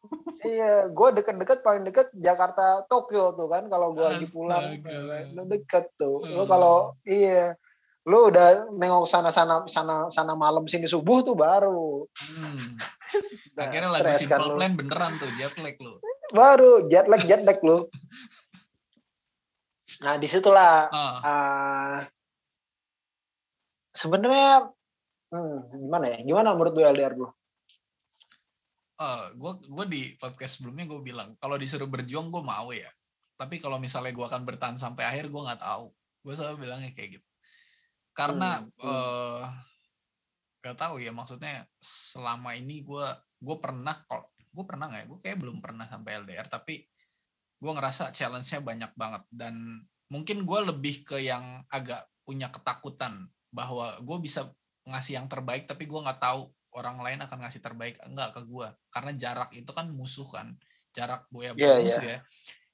[0.48, 4.80] iya, gua deket-deket paling deket Jakarta Tokyo tuh kan kalau gua lagi pulang.
[5.36, 6.24] Lu deket tuh.
[6.24, 7.52] Lu kalau iya
[8.08, 12.08] lu udah nengok sana sana sana sana malam sini subuh tuh baru.
[12.16, 12.80] Hmm.
[13.56, 15.92] nah, akhirnya lagu simple kan plan beneran tuh jet lag lu.
[16.32, 17.84] Baru jet lag jet lag lu.
[20.00, 21.20] Nah di situlah uh.
[21.20, 21.98] uh,
[23.92, 24.72] sebenarnya
[25.28, 26.18] hmm, gimana ya?
[26.24, 27.28] Gimana menurut lu LDR lu
[29.00, 32.88] Uh, gue gue di podcast sebelumnya gue bilang kalau disuruh berjuang gue mau ya.
[33.36, 35.92] Tapi kalau misalnya gue akan bertahan sampai akhir gue nggak tahu.
[36.24, 37.29] Gue selalu bilangnya kayak gitu
[38.20, 38.84] karena hmm.
[38.84, 39.42] uh,
[40.60, 43.06] gak tahu ya maksudnya selama ini gue
[43.40, 45.06] gue pernah kok gue pernah nggak ya?
[45.06, 46.82] Gue kayak belum pernah sampai LDR tapi
[47.60, 49.22] gue ngerasa challenge-nya banyak banget.
[49.30, 49.78] Dan
[50.10, 54.50] mungkin gue lebih ke yang agak punya ketakutan bahwa gue bisa
[54.86, 58.68] ngasih yang terbaik tapi gue nggak tahu orang lain akan ngasih terbaik enggak ke gue
[58.94, 60.54] karena jarak itu kan musuh kan
[60.94, 62.18] jarak gue ya yeah, musuh yeah.
[62.18, 62.20] ya.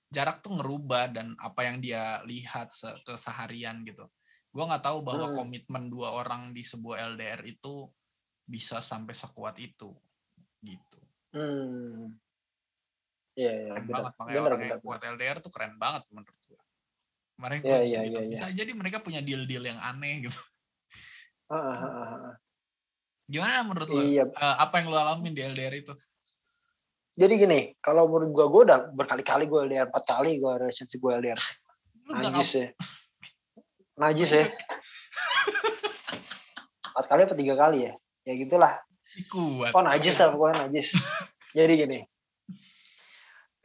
[0.06, 2.70] Jarak tuh ngerubah dan apa yang dia lihat
[3.04, 4.06] keseharian gitu
[4.56, 5.36] gue nggak tahu bahwa hmm.
[5.36, 7.84] komitmen dua orang di sebuah LDR itu
[8.48, 9.92] bisa sampai sekuat itu
[10.64, 11.00] gitu
[11.36, 12.16] hmm.
[13.36, 16.02] Iya, iya, keren bener, banget makanya bener, orang bener, yang kuat LDR tuh keren banget
[16.08, 16.60] menurut gue
[17.36, 18.16] kemarin yeah, yeah, gitu.
[18.16, 18.56] yeah, bisa yeah.
[18.56, 20.40] jadi mereka punya deal-deal yang aneh gitu
[21.52, 22.32] uh, uh, uh,
[23.28, 24.24] gimana menurut lo iya.
[24.24, 25.92] uh, apa yang lo alamin di LDR itu
[27.12, 31.12] jadi gini kalau menurut gue gue udah berkali-kali gue LDR empat kali gue relationship gue
[31.12, 31.40] LDR
[32.16, 32.72] Anjis ya
[33.96, 34.44] najis ya.
[36.92, 37.92] Empat kali apa tiga kali ya?
[38.24, 38.72] Ya gitulah.
[39.32, 39.72] Kuat.
[39.72, 40.96] Oh najis lah pokoknya najis.
[41.56, 42.00] Jadi gini.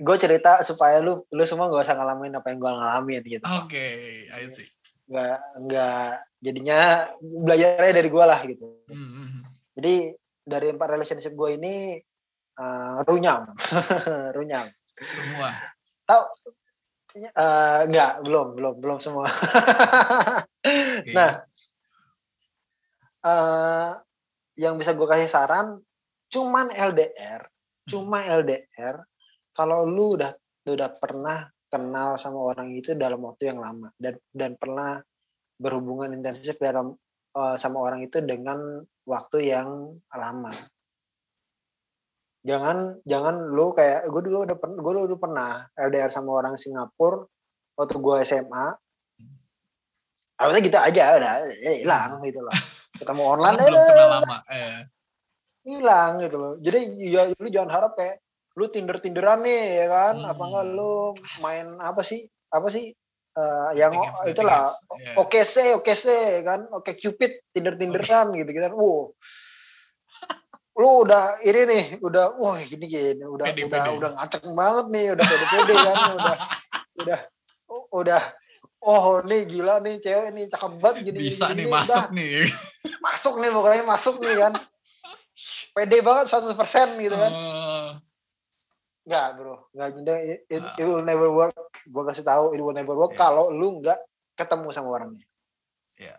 [0.02, 3.46] Gue cerita supaya lu lu semua gak usah ngalamin apa yang gue ngalamin gitu.
[3.46, 3.92] Oke okay,
[4.32, 4.68] I see.
[5.12, 5.38] Nggak
[5.68, 6.08] nggak
[6.42, 6.80] jadinya
[7.20, 8.68] belajarnya dari gue lah gitu.
[8.90, 9.42] Mm-hmm.
[9.78, 9.94] jadi
[10.42, 12.00] dari empat relationship gue ini
[12.58, 13.54] uh, runyam.
[14.36, 14.66] Runyam.
[14.98, 15.54] Semua.
[16.10, 16.24] Tahu
[17.12, 19.28] Uh, enggak, belum, belum, belum semua.
[20.64, 21.12] okay.
[21.12, 21.44] Nah,
[23.28, 24.00] uh,
[24.56, 25.82] yang bisa gue kasih saran,
[26.32, 27.44] cuman LDR,
[27.90, 29.04] cuma LDR.
[29.52, 30.32] Kalau lu udah
[30.62, 35.02] udah pernah kenal sama orang itu dalam waktu yang lama dan dan pernah
[35.58, 36.94] berhubungan intensif dalam
[37.36, 40.52] uh, sama orang itu dengan waktu yang lama.
[42.42, 47.22] Jangan jangan lu kayak gue dulu udah pernah gue dulu pernah LDR sama orang Singapura
[47.78, 48.66] waktu gue SMA
[50.42, 52.56] awalnya gitu aja udah eh, hilang gitu loh
[52.98, 54.82] ketemu online belum kenal lama eh.
[55.70, 58.18] hilang gitu loh jadi ya lu jangan harap kayak
[58.58, 60.32] lu tinder tinderan nih ya kan hmm.
[60.34, 61.14] apa enggak lu
[61.46, 62.92] main apa sih apa sih
[63.38, 65.16] uh, yang games, itulah yeah.
[65.16, 68.44] oke sih oke sih kan oke okay, cupid tinder tinderan okay.
[68.44, 69.14] gitu gitu wow
[70.72, 73.92] lu udah ini nih udah wah ini gini udah pede, udah pede.
[74.00, 76.38] udah ngacak banget nih udah pede-pede kan udah
[77.02, 77.20] udah
[77.92, 78.22] udah
[78.82, 82.16] oh nih gila nih cewek nih cakep banget gini bisa gini, nih masuk udah.
[82.16, 82.36] nih
[83.04, 84.54] masuk nih pokoknya masuk nih kan
[85.72, 87.92] pede banget 100% gitu kan uh.
[89.12, 90.78] Bro, enggak jadi it, it, uh.
[90.80, 91.58] it will never work.
[91.84, 93.28] Gue kasih tahu it will never work yeah.
[93.28, 94.00] kalau lu nggak
[94.40, 95.26] ketemu sama orangnya.
[96.00, 96.16] Yeah.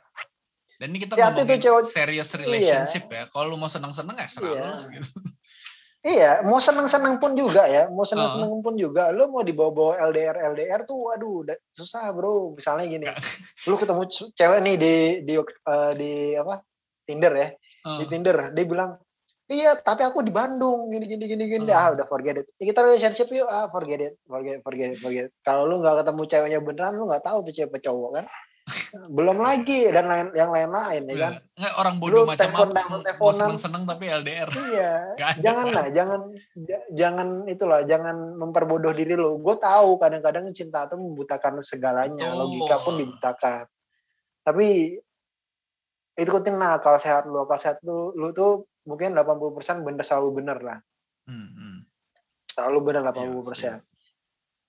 [0.83, 2.39] Dan ini kita ya, ngomongin itu cewek, serious iya.
[2.43, 3.23] relationship iya.
[3.23, 3.25] ya.
[3.31, 4.71] Kalau lu mau seneng-seneng ya senang iya.
[4.99, 5.11] gitu.
[6.03, 8.59] Iya, mau seneng-seneng pun juga ya, mau seneng-seneng uh.
[8.59, 9.15] pun juga.
[9.15, 12.59] Lu mau dibawa-bawa LDR LDR tuh, waduh, susah bro.
[12.59, 13.07] Misalnya gini,
[13.71, 14.03] lu ketemu
[14.35, 16.59] cewek nih di di uh, di apa
[17.07, 17.49] Tinder ya,
[17.87, 18.03] uh.
[18.03, 18.99] di Tinder, dia bilang,
[19.47, 21.77] iya tapi aku di Bandung gini gini gini gini uh.
[21.77, 25.69] ah udah forget it ya, kita relationship yuk ah forget it forget forget forget kalau
[25.69, 28.25] lu nggak ketemu ceweknya beneran lu nggak tahu tuh cewek cowok kan
[29.11, 31.33] belum lagi dan lain yang lain-lain ya kan?
[31.59, 32.71] Nggak orang bodoh macam telepon,
[33.03, 34.93] apa mau seneng-seneng tapi LDR iya.
[35.45, 36.21] Jangan lah jangan
[36.95, 42.47] jangan itulah jangan memperbodoh diri lo gue tahu kadang-kadang cinta itu membutakan segalanya oh.
[42.47, 43.67] logika pun dibutakan.
[44.47, 44.99] Tapi
[46.13, 47.43] itu ikutin lah kalau sehat lu.
[47.43, 50.79] Kalau sehat lu lu tuh mungkin 80% bener selalu bener lah.
[51.27, 51.79] Hmm, hmm.
[52.51, 53.79] selalu bener 80% ya,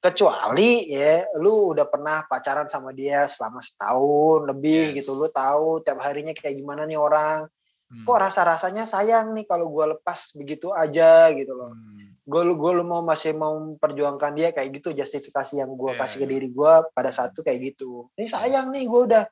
[0.04, 4.96] kecuali ya lu udah pernah pacaran sama dia selama setahun lebih yes.
[5.00, 7.48] gitu lu tahu tiap harinya kayak gimana nih orang
[7.88, 8.04] hmm.
[8.04, 12.20] kok rasa rasanya sayang nih kalau gue lepas begitu aja gitu loh hmm.
[12.20, 16.18] gue gue lu mau masih mau memperjuangkan dia kayak gitu justifikasi yang gue yeah, kasih
[16.20, 16.32] ke iya.
[16.36, 19.24] diri gue pada saat itu kayak gitu ini sayang nih gue udah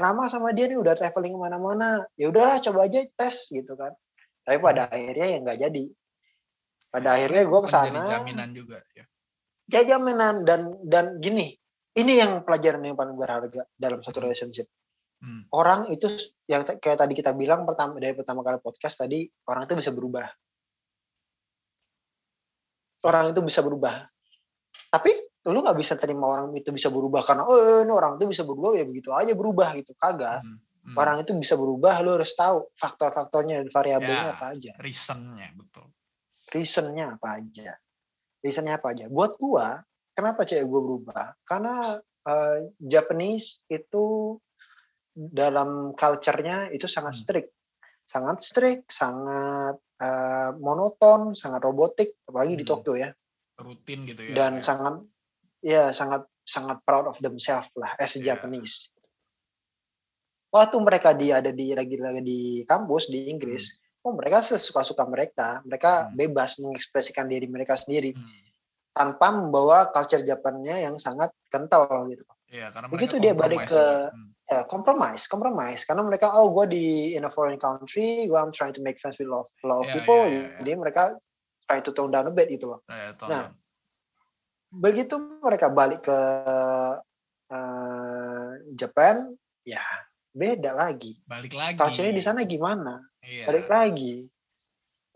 [0.00, 3.92] lama sama dia nih udah traveling ke mana-mana ya udahlah coba aja tes gitu kan
[4.48, 4.96] tapi pada hmm.
[4.96, 5.84] akhirnya ya nggak jadi
[6.88, 9.04] pada akhirnya gue ke sana jaminan juga ya
[9.66, 11.54] ya jaminan dan dan gini
[11.96, 14.24] ini yang pelajaran yang paling berharga dalam satu hmm.
[14.28, 14.66] relationship
[15.22, 15.50] hmm.
[15.50, 16.06] orang itu
[16.46, 20.26] yang kayak tadi kita bilang pertama dari pertama kali podcast tadi orang itu bisa berubah
[23.06, 23.94] orang itu bisa berubah
[24.90, 25.10] tapi
[25.46, 28.74] lu nggak bisa terima orang itu bisa berubah karena oh ini orang itu bisa berubah
[28.74, 30.58] ya begitu aja berubah gitu kagak hmm.
[30.86, 30.96] Hmm.
[30.98, 35.86] orang itu bisa berubah lu harus tahu faktor-faktornya dan variabelnya ya, apa aja reasonnya betul
[36.50, 37.74] reasonnya apa aja
[38.46, 39.82] reasonnya apa aja buat gua
[40.14, 44.38] kenapa cewek gua berubah karena uh, Japanese itu
[45.16, 47.22] dalam culture-nya itu sangat hmm.
[47.26, 47.50] strict
[48.06, 52.60] sangat strict sangat uh, monoton sangat robotik apalagi hmm.
[52.62, 53.10] di Tokyo ya
[53.58, 54.62] rutin gitu ya dan ya.
[54.62, 54.94] sangat
[55.64, 58.30] ya sangat sangat proud of themselves lah as a yeah.
[58.36, 58.94] Japanese
[60.54, 65.02] waktu mereka di ada di lagi lagi di kampus di Inggris hmm oh mereka sesuka-suka
[65.10, 66.14] mereka mereka hmm.
[66.14, 68.46] bebas mengekspresikan diri mereka sendiri hmm.
[68.94, 73.84] tanpa membawa culture Japannya yang sangat kental gitu ya, karena begitu dia balik ke
[74.14, 74.30] hmm.
[74.46, 76.86] ya compromise compromise karena mereka oh gue di
[77.18, 80.22] in a foreign country gue I'm trying to make friends with love love yeah, people
[80.30, 81.02] yeah, yeah, jadi mereka
[81.66, 83.44] try to tone down a bit gitu loh yeah, yeah, nah
[84.70, 86.18] begitu mereka balik ke
[87.50, 89.34] uh, Japan
[89.66, 89.82] ya
[90.36, 91.16] beda lagi.
[91.24, 91.80] Balik lagi.
[91.80, 93.00] Culture-nya di sana gimana?
[93.26, 93.44] Iya.
[93.50, 94.14] Balik lagi.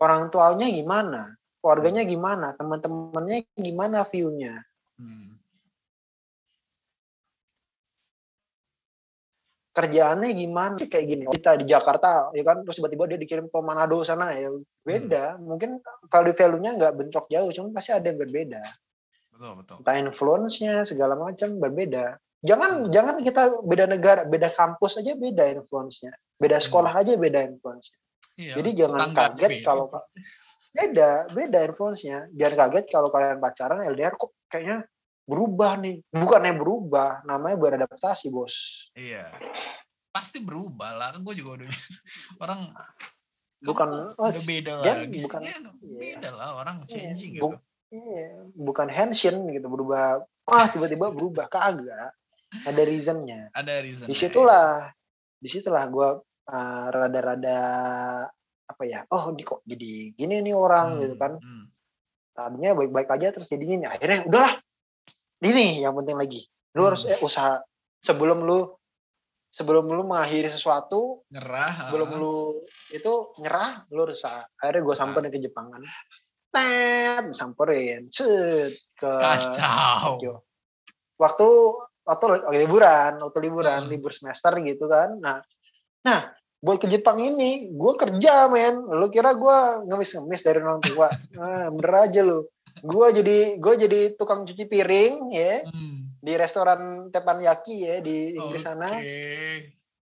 [0.01, 1.21] Orang tuanya gimana?
[1.61, 2.11] Keluarganya hmm.
[2.11, 2.47] gimana?
[2.57, 4.59] Teman-temannya gimana view-nya?
[4.99, 5.37] Hmm.
[9.71, 10.75] Kerjaannya gimana?
[10.83, 11.23] Kayak gini.
[11.31, 14.51] Kita di Jakarta, ya kan, terus tiba-tiba dia dikirim ke Manado sana, ya
[14.83, 15.39] beda.
[15.39, 15.47] Hmm.
[15.47, 15.71] Mungkin
[16.11, 18.59] value-value-nya nggak bentrok jauh, cuma pasti ada yang berbeda.
[19.31, 19.75] Betul, betul.
[19.79, 22.19] Entah influence-nya, segala macam berbeda.
[22.41, 26.09] Jangan jangan kita beda negara, beda kampus aja beda influence-nya.
[26.41, 26.65] Beda hmm.
[26.65, 27.99] sekolah aja beda influence-nya.
[28.41, 29.65] Iya, Jadi jangan kaget beda.
[29.67, 29.85] kalau
[30.73, 32.17] beda, beda influence-nya.
[32.33, 34.89] Jangan kaget kalau kalian pacaran LDR kok kayaknya
[35.29, 36.01] berubah nih.
[36.09, 38.89] Bukannya berubah, namanya beradaptasi, Bos.
[38.97, 39.29] Iya.
[40.09, 41.07] Pasti berubah lah.
[41.13, 41.69] Kan gue juga udah
[42.43, 42.73] orang
[43.61, 43.87] bukan
[44.17, 45.05] oh, beda lah.
[45.05, 45.55] Bukan, ya,
[45.85, 47.47] beda lah orang iya, changing iya, gitu.
[47.91, 48.27] Iya,
[48.57, 50.25] bukan henshin gitu berubah.
[50.49, 52.17] Ah, tiba-tiba berubah kagak
[52.51, 54.91] ada reasonnya ada reason di situlah
[55.39, 56.09] di situlah gue
[56.51, 57.59] uh, rada-rada
[58.67, 61.39] apa ya oh di kok jadi gini nih orang hmm, gitu kan.
[61.39, 61.65] hmm.
[62.31, 64.53] tadinya baik-baik aja terus jadi gini akhirnya udahlah
[65.41, 66.41] ini yang penting lagi.
[66.77, 66.87] Lu hmm.
[66.93, 67.57] harus eh, usaha
[68.01, 68.69] sebelum lu
[69.51, 72.63] sebelum lu mengakhiri sesuatu nyerah sebelum lu
[72.93, 74.45] itu nyerah lu harus usaha.
[74.61, 75.83] Akhirnya gue sampai ke Jepang kan.
[76.51, 80.21] Tet samperin set ke kacau.
[81.17, 81.49] Waktu
[82.01, 83.91] waktu liburan waktu liburan hmm.
[83.91, 85.17] libur semester gitu kan.
[85.17, 85.41] Nah
[86.05, 86.21] nah
[86.61, 88.85] buat ke Jepang ini gue kerja men.
[88.85, 89.57] Lu kira gue
[89.89, 91.09] ngemis-ngemis dari orang tua?
[91.33, 92.45] Nah, bener aja lu.
[92.85, 96.21] Gue jadi gue jadi tukang cuci piring ya hmm.
[96.21, 98.73] di restoran Teppanyaki ya di Inggris okay.
[98.73, 98.89] sana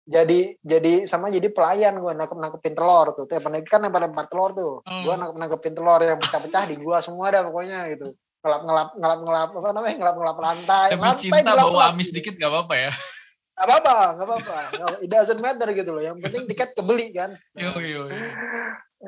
[0.09, 3.31] jadi jadi sama jadi pelayan gue nangkep nangkepin telur tuh.
[3.31, 4.75] Teppanyaki kan lempar lempar telur tuh.
[4.83, 5.07] Hmm.
[5.07, 8.19] gue nangkep nangkepin telur yang pecah-pecah di gue semua dah pokoknya gitu.
[8.43, 10.89] Ngelap ngelap ngelap ngelap apa namanya ngelap ngelap lantai.
[10.91, 12.93] Demi lantai cinta ngelap, bawa amis dikit gak apa-apa ya
[13.59, 14.57] Gak apa-apa, gak apa-apa.
[15.03, 15.99] It doesn't matter gitu loh.
[15.99, 17.35] Yang penting tiket kebeli kan.
[17.59, 18.17] Yo, yo, yo.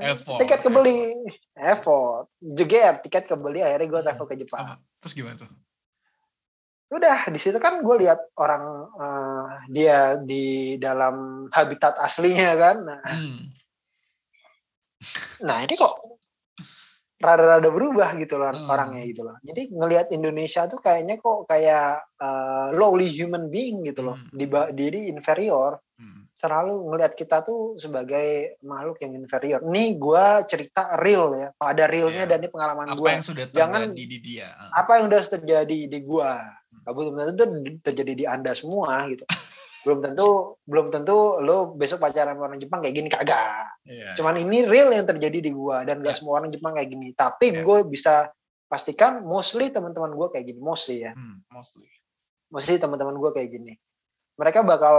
[0.02, 0.42] Effort.
[0.42, 1.14] Tiket kebeli.
[1.54, 2.26] Effort.
[2.42, 3.62] Jeger, tiket kebeli.
[3.62, 4.74] Akhirnya gue travel ke Jepang.
[4.74, 4.74] Apa?
[4.98, 5.50] Terus gimana tuh?
[6.90, 8.64] Udah, di situ kan gue lihat orang
[8.98, 12.76] uh, dia di dalam habitat aslinya kan.
[12.82, 13.38] Nah, hmm.
[15.46, 15.94] nah ini kok
[17.20, 18.66] rada-rada berubah gitu loh hmm.
[18.66, 19.36] orangnya gitu loh.
[19.44, 24.32] Jadi ngelihat Indonesia tuh kayaknya kok kayak uh, lowly human being gitu loh, hmm.
[24.32, 25.76] di diri inferior.
[26.00, 26.24] Hmm.
[26.32, 29.60] Selalu ngelihat kita tuh sebagai makhluk yang inferior.
[29.60, 32.30] Nih gue cerita real ya, pada realnya yeah.
[32.32, 33.04] dan ini pengalaman gue.
[33.04, 34.48] Apa yang sudah terjadi Jangan, di dia?
[34.72, 36.32] Apa yang sudah terjadi di gue?
[36.32, 36.96] Hmm.
[36.96, 37.44] Belum tentu
[37.84, 39.28] terjadi di anda semua gitu.
[39.80, 43.64] belum tentu belum tentu lo besok pacaran sama orang Jepang kayak gini kagak.
[43.88, 44.12] Yeah.
[44.12, 46.16] Cuman ini real yang terjadi di gua dan gak yeah.
[46.16, 47.16] semua orang Jepang kayak gini.
[47.16, 47.64] Tapi yeah.
[47.64, 48.28] gue bisa
[48.70, 51.10] pastikan mostly teman-teman gue kayak gini, mostly ya.
[51.10, 51.90] Hmm, mostly.
[52.54, 53.74] Mostly teman-teman gue kayak gini.
[54.38, 54.96] Mereka bakal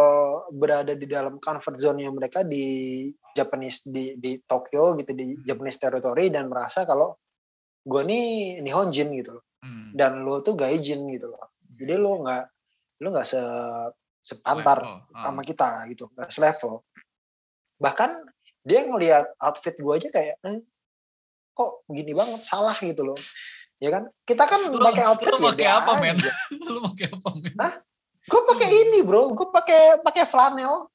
[0.52, 5.48] berada di dalam comfort zone yang mereka di Japanese di di Tokyo gitu di hmm.
[5.48, 7.16] Japanese territory dan merasa kalau
[7.82, 9.46] gue nih Nihonjin gitu loh.
[9.64, 9.96] Hmm.
[9.96, 11.56] Dan lo tuh gaijin gitu loh.
[11.80, 12.44] Jadi lo nggak
[13.02, 13.42] lo nggak se
[14.22, 15.02] sepantar uh.
[15.26, 16.08] sama kita gitu.
[16.14, 16.86] Gak selevel.
[17.82, 18.12] Bahkan
[18.62, 20.62] dia ngelihat outfit gue aja kayak eh,
[21.58, 22.42] kok gini banget?
[22.46, 23.20] Salah gitu loh.
[23.82, 24.08] Ya kan?
[24.24, 26.18] Kita kan pakai outfit lu pakai apa men?
[26.74, 27.56] lu pakai apa men?
[27.58, 27.76] Hah?
[28.22, 28.82] gue pakai hmm.
[28.86, 29.34] ini bro.
[29.34, 30.86] Gue pakai pakai flanel.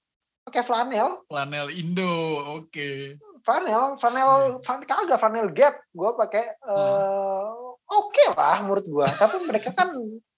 [0.47, 1.27] Pakai flanel.
[1.27, 2.15] Flanel Indo
[2.62, 2.70] oke.
[2.70, 3.19] Okay.
[3.43, 4.62] flanel flanel hmm.
[4.62, 5.74] flanel kagak flanel gap.
[5.90, 9.94] Gue pakai uh, oke okay lah menurut gue tapi mereka kan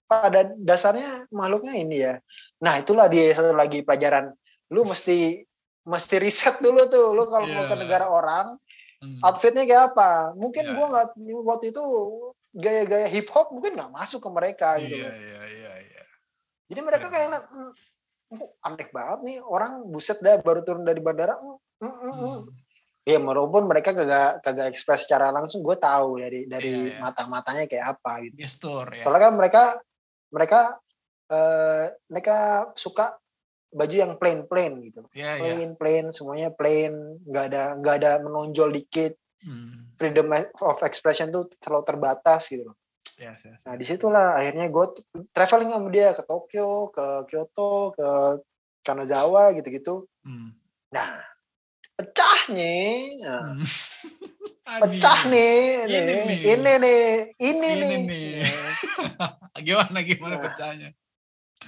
[0.09, 2.17] pada dasarnya makhluknya ini ya.
[2.65, 4.33] Nah itulah dia satu lagi pelajaran.
[4.73, 5.45] Lu mesti
[5.85, 7.13] mesti riset dulu tuh.
[7.13, 7.55] Lu kalau yeah.
[7.61, 7.81] mau ke iya.
[7.85, 8.57] negara orang,
[9.05, 9.21] hmm.
[9.21, 10.33] outfitnya kayak apa?
[10.33, 10.75] Mungkin yeah.
[10.75, 11.07] gua nggak
[11.45, 11.83] waktu itu
[12.49, 14.97] gaya-gaya hip hop mungkin nggak masuk ke mereka gitu.
[14.97, 15.71] Iya iya iya.
[15.85, 16.03] iya.
[16.73, 17.13] Jadi mereka yeah.
[17.13, 17.71] kayak mm,
[18.65, 21.37] aneh banget nih orang buset dah baru turun dari bandara.
[21.37, 22.17] Mm, mm, mm.
[22.17, 22.41] Hmm.
[23.07, 27.01] Ya walaupun mereka kagak kagak ekspres secara langsung, gue tahu dari dari yeah, yeah.
[27.01, 28.35] mata matanya kayak apa gitu.
[28.41, 29.05] Gestur ya.
[29.05, 29.63] Soalnya kan mereka
[30.33, 30.77] mereka
[31.29, 33.17] uh, mereka suka
[33.69, 35.77] baju yang plain plain gitu yeah, plain yeah.
[35.77, 39.13] plain semuanya plain nggak ada nggak ada menonjol dikit
[39.45, 39.93] hmm.
[40.01, 40.33] freedom
[40.65, 42.77] of expression tuh terlalu terbatas gitu loh
[43.21, 43.61] yes, yes.
[43.69, 44.85] nah di situlah akhirnya gue
[45.29, 48.09] traveling sama dia ke Tokyo ke Kyoto ke
[48.81, 50.49] Kanazawa gitu-gitu hmm.
[50.89, 51.21] nah
[51.93, 52.73] pecahnya
[53.21, 53.53] nah.
[53.53, 53.65] hmm.
[54.77, 56.39] pecah nih ini, nih.
[56.53, 57.03] ini nih
[57.41, 58.29] ini, ini nih, nih.
[59.65, 60.89] gimana gimana nah, pecahnya?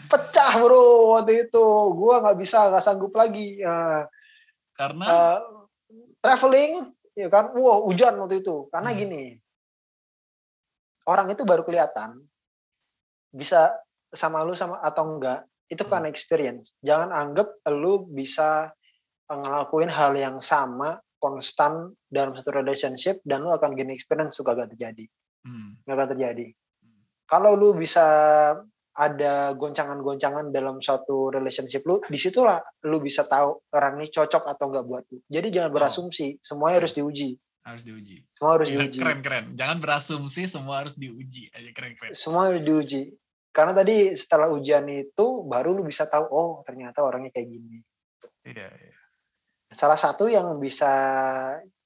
[0.08, 1.66] Pecah bro waktu itu.
[1.98, 3.60] Gua nggak bisa nggak sanggup lagi.
[3.66, 4.06] Uh,
[4.78, 5.06] karena?
[5.08, 5.40] Uh,
[6.22, 7.52] traveling ya kan?
[7.58, 8.70] Wow hujan waktu itu.
[8.70, 9.00] Karena hmm.
[9.00, 9.24] gini.
[11.10, 12.22] Orang itu baru kelihatan.
[13.34, 13.74] Bisa
[14.12, 16.12] sama lu sama atau enggak itu kan hmm.
[16.12, 16.78] experience.
[16.86, 18.70] Jangan anggap lu bisa
[19.32, 24.74] ngelakuin hal yang sama konstan dalam satu relationship dan lu akan gain experience suka gak
[24.74, 25.06] terjadi.
[25.46, 25.78] Hmm.
[25.86, 26.48] gak akan terjadi.
[26.82, 27.02] Hmm.
[27.30, 28.06] kalau lu bisa
[28.92, 32.60] ada goncangan-goncangan dalam suatu relationship lu di situlah
[32.92, 35.24] lu bisa tahu orang ini cocok atau enggak buat lu.
[35.32, 35.76] Jadi jangan oh.
[35.80, 37.40] berasumsi semuanya harus diuji.
[37.62, 38.26] Harus diuji.
[38.36, 39.00] Semua harus ya, diuji.
[39.00, 39.46] keren keren.
[39.56, 41.48] Jangan berasumsi semua harus diuji.
[41.56, 42.12] Aja keren keren.
[42.12, 43.16] Semua harus diuji.
[43.56, 47.80] Karena tadi setelah ujian itu baru lu bisa tahu oh ternyata orangnya kayak gini.
[48.44, 49.01] Iya, iya
[49.72, 50.92] salah satu yang bisa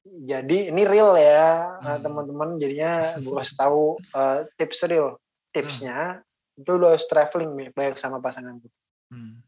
[0.06, 2.02] jadi ini real ya hmm.
[2.06, 5.18] teman-teman jadinya gue harus tahu uh, tips real
[5.49, 6.62] tipsnya hmm.
[6.62, 8.74] itu lo harus traveling baik sama pasangan gue
[9.10, 9.41] hmm.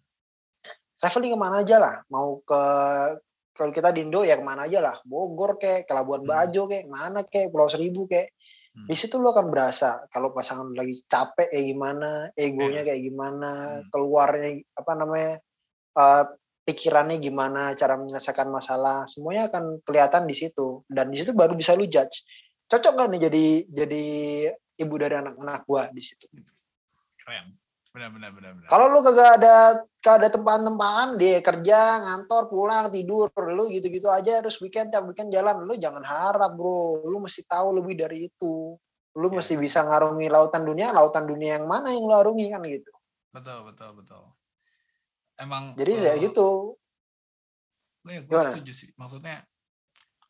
[0.98, 2.62] traveling ke mana aja lah mau ke
[3.58, 6.30] kalau kita di Indo ya ke mana aja lah Bogor kek ke Labuan hmm.
[6.30, 8.34] Bajo kek mana kek Pulau Seribu kek
[8.74, 8.90] hmm.
[8.90, 12.88] di situ lo akan berasa kalau pasangan lagi capek kayak gimana egonya hmm.
[12.90, 13.84] kayak gimana hmm.
[13.94, 15.34] keluarnya apa namanya
[16.02, 16.26] uh,
[16.68, 20.84] pikirannya gimana, cara menyelesaikan masalah, semuanya akan kelihatan di situ.
[20.92, 22.28] Dan di situ baru bisa lu judge.
[22.68, 24.06] Cocok gak nih jadi jadi
[24.84, 26.28] ibu dari anak-anak gua di situ?
[27.16, 27.56] Keren.
[27.98, 28.70] benar benar benar, benar.
[28.70, 29.56] kalau lu kagak ada
[30.06, 35.34] kagak ada tempat-tempatan dia kerja ngantor pulang tidur lu gitu-gitu aja terus weekend tiap weekend
[35.34, 38.78] jalan lu jangan harap bro lu mesti tahu lebih dari itu
[39.18, 39.42] lu ya.
[39.42, 42.92] mesti bisa ngarungi lautan dunia lautan dunia yang mana yang lu arungi kan gitu
[43.34, 44.24] betul betul betul
[45.38, 46.76] emang jadi uh, ya gitu.
[48.04, 48.90] Gue, ya, gue setuju sih.
[48.98, 49.46] Maksudnya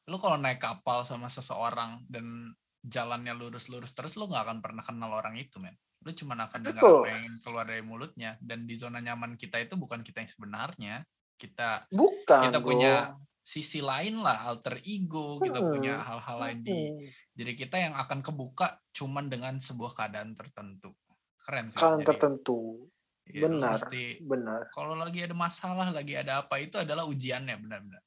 [0.08, 5.12] lu kalau naik kapal sama seseorang dan jalannya lurus-lurus terus lu nggak akan pernah kenal
[5.12, 5.76] orang itu men.
[6.06, 8.40] Lu cuma akan dengar apa yang keluar dari mulutnya.
[8.40, 10.96] Dan di zona nyaman kita itu bukan kita yang sebenarnya.
[11.38, 12.68] Kita bukan kita bro.
[12.68, 12.94] punya
[13.48, 15.70] sisi lain lah alter ego kita hmm.
[15.72, 16.92] punya hal-hal lain di
[17.32, 20.92] jadi kita yang akan kebuka cuman dengan sebuah keadaan tertentu.
[21.40, 22.90] Keren sih keadaan tertentu
[23.32, 24.60] ya, benar mesti, benar.
[24.72, 28.02] Kalau lagi ada masalah lagi ada apa itu adalah ujiannya benar-benar.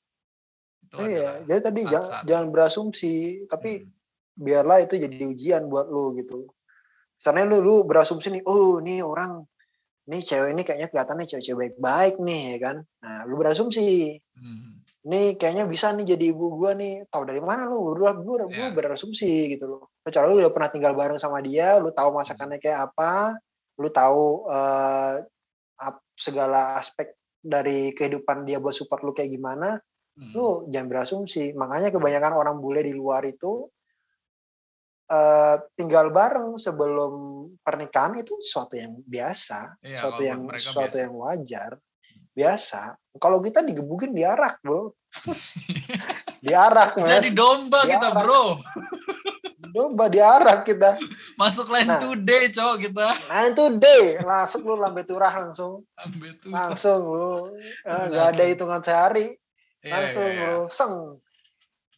[0.85, 3.91] Itu iya jadi tadi jangan, jangan berasumsi tapi hmm.
[4.41, 6.49] biarlah itu jadi ujian buat lo gitu.
[7.21, 9.45] Karena lu lu berasumsi nih oh ini orang
[10.09, 12.77] ini cewek ini kayaknya kelihatannya cewek-cewek baik-baik nih ya kan.
[13.05, 14.71] Nah lu berasumsi hmm.
[15.07, 17.07] ini kayaknya bisa nih jadi ibu gua nih.
[17.07, 17.93] Tahu dari mana lu?
[17.93, 18.73] Lu gua, gua yeah.
[18.73, 19.95] berasumsi gitu loh.
[20.01, 23.37] Kecuali lu udah pernah tinggal bareng sama dia lu tahu masakannya kayak apa
[23.81, 25.17] lu tahu uh,
[26.13, 29.81] segala aspek dari kehidupan dia buat support lu kayak gimana
[30.21, 30.37] hmm.
[30.37, 33.65] lu jangan berasumsi makanya kebanyakan orang bule di luar itu
[35.11, 37.13] uh, tinggal bareng sebelum
[37.61, 41.05] pernikahan itu sesuatu yang biasa, iya, sesuatu yang sesuatu biasa.
[41.05, 41.71] yang wajar,
[42.33, 42.83] biasa.
[43.19, 44.95] Kalau kita digebukin diarak, bro.
[46.47, 46.95] diarak.
[46.95, 47.93] Jadi domba diarak.
[47.99, 48.45] kita, bro.
[49.71, 50.99] Domba diarak kita.
[51.41, 53.07] Masuk line nah, today, cowok kita.
[53.31, 55.87] Line today, masuk lu lambe turah langsung.
[55.97, 56.53] Lambe turah.
[56.75, 57.55] Langsung lu.
[57.87, 59.39] Eh, gak ada hitungan sehari.
[59.81, 60.47] Iya, langsung iya, iya.
[60.61, 60.93] lu seng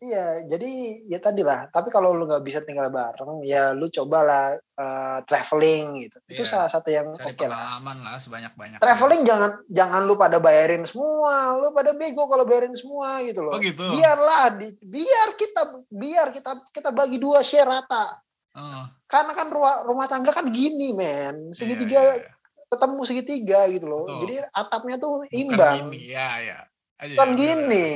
[0.03, 0.73] Iya, jadi
[1.07, 1.71] ya tadi lah.
[1.71, 6.19] Tapi kalau lu nggak bisa tinggal bareng, ya lu cobalah uh, traveling gitu.
[6.27, 7.79] Itu iya, salah satu yang oke okay lah.
[7.79, 8.83] lah sebanyak banyak.
[8.83, 11.55] Traveling jangan jangan lu pada bayarin semua.
[11.55, 13.55] Lu pada bego kalau bayarin semua gitu loh.
[13.55, 13.79] Oh gitu.
[13.79, 15.63] Biarlah, di, biar kita
[15.95, 18.19] biar kita kita bagi dua share rata.
[18.59, 18.91] Uh.
[19.07, 21.55] Karena kan rumah, rumah tangga kan gini, men.
[21.55, 22.67] Segitiga iya, iya, iya.
[22.75, 24.03] ketemu segitiga gitu loh.
[24.03, 24.19] Betul.
[24.27, 25.95] Jadi atapnya tuh imbang.
[25.95, 26.59] Bukan gini, ya ya
[27.03, 27.89] Aja, kan ya, gini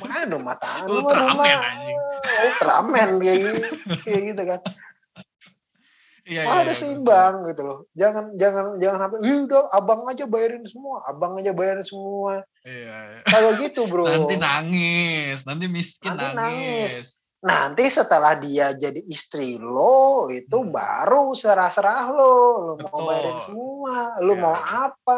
[0.00, 1.58] mana dong mata anu Ultraman
[2.24, 3.62] Ultraman kayak gitu,
[4.00, 4.60] kayak gitu kan
[6.28, 7.78] Iya, iya, harus iya, seimbang gitu loh.
[7.96, 9.18] Jangan jangan jangan sampai,
[9.48, 12.44] udah abang aja bayarin semua, abang aja bayarin semua.
[12.68, 12.96] Iya.
[13.16, 13.20] iya.
[13.24, 14.04] Kayak gitu bro.
[14.04, 16.92] Nanti nangis, nanti miskin nanti nangis.
[16.92, 17.08] nangis.
[17.40, 20.68] Nanti setelah dia jadi istri lo, itu hmm.
[20.68, 22.92] baru serah-serah lo, lo Betul.
[22.92, 24.42] mau bayarin semua, lo ya.
[24.44, 25.16] mau apa,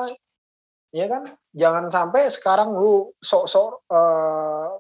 [0.91, 4.75] ya kan jangan sampai sekarang lu sok-sok uh,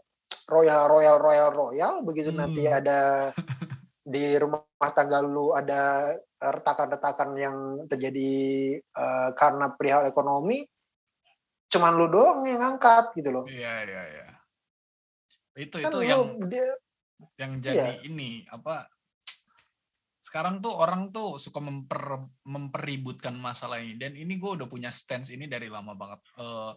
[0.51, 2.39] royal royal royal royal begitu hmm.
[2.43, 3.31] nanti ada
[4.12, 7.57] di rumah tangga lu ada retakan-retakan yang
[7.87, 8.32] terjadi
[8.97, 10.66] uh, karena perihal ekonomi
[11.70, 14.28] cuman lu doang yang ngangkat gitu loh iya iya iya
[15.61, 16.69] itu kan itu lu, yang dia,
[17.39, 18.07] yang jadi iya.
[18.09, 18.91] ini apa
[20.31, 23.98] sekarang tuh orang tuh suka memper, mempeributkan masalah ini.
[23.98, 26.23] Dan ini gue udah punya stance ini dari lama banget.
[26.39, 26.70] Uh,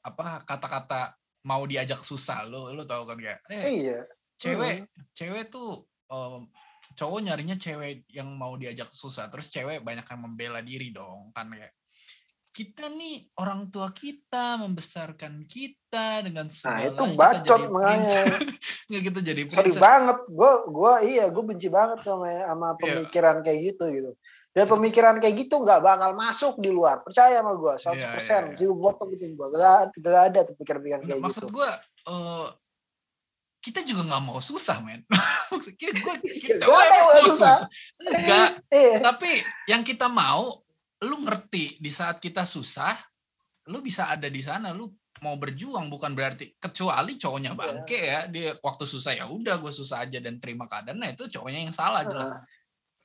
[0.00, 1.12] apa kata-kata
[1.44, 2.48] mau diajak susah.
[2.48, 4.00] Lo lo tau kan kayak eh, iya
[4.40, 5.12] cewek hmm.
[5.12, 6.48] cewek tuh um,
[6.96, 9.28] cowok nyarinya cewek yang mau diajak susah.
[9.28, 11.76] Terus cewek banyak yang membela diri dong kan kayak
[12.52, 18.20] kita nih orang tua kita membesarkan kita dengan segala nah itu bacot makanya
[18.92, 19.72] nggak gitu jadi princess.
[19.72, 22.76] sorry banget gue gue iya gue benci banget sama sama iya.
[22.76, 23.44] pemikiran yeah.
[23.48, 24.10] kayak gitu gitu
[24.52, 28.42] dan pemikiran kayak gitu nggak bakal masuk di luar percaya sama gue 100% yeah, persen
[28.52, 28.76] yeah, yeah.
[28.76, 31.70] botol gitu gue gak, gak ada tuh pikiran-pikiran kayak maksud gitu maksud gue
[32.12, 32.46] uh,
[33.64, 35.00] kita juga nggak mau susah men
[35.56, 35.88] maksud gue
[36.52, 37.56] kita gak mau susah, susah.
[38.04, 39.00] enggak eh.
[39.00, 39.40] tapi
[39.72, 40.60] yang kita mau
[41.02, 42.94] lu ngerti di saat kita susah,
[43.70, 44.90] lu bisa ada di sana, lu
[45.22, 47.58] mau berjuang bukan berarti kecuali cowoknya iya.
[47.58, 51.30] bangke ya dia waktu susah ya udah gue susah aja dan terima keadaan nah itu
[51.30, 52.34] cowoknya yang salah jelas.
[52.34, 52.42] Uh,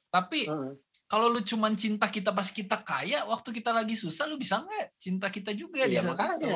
[0.10, 0.74] tapi uh,
[1.06, 4.98] kalau lu cuman cinta kita pas kita kaya waktu kita lagi susah lu bisa nggak
[4.98, 6.36] cinta kita juga iya, di saat makanya.
[6.42, 6.50] itu?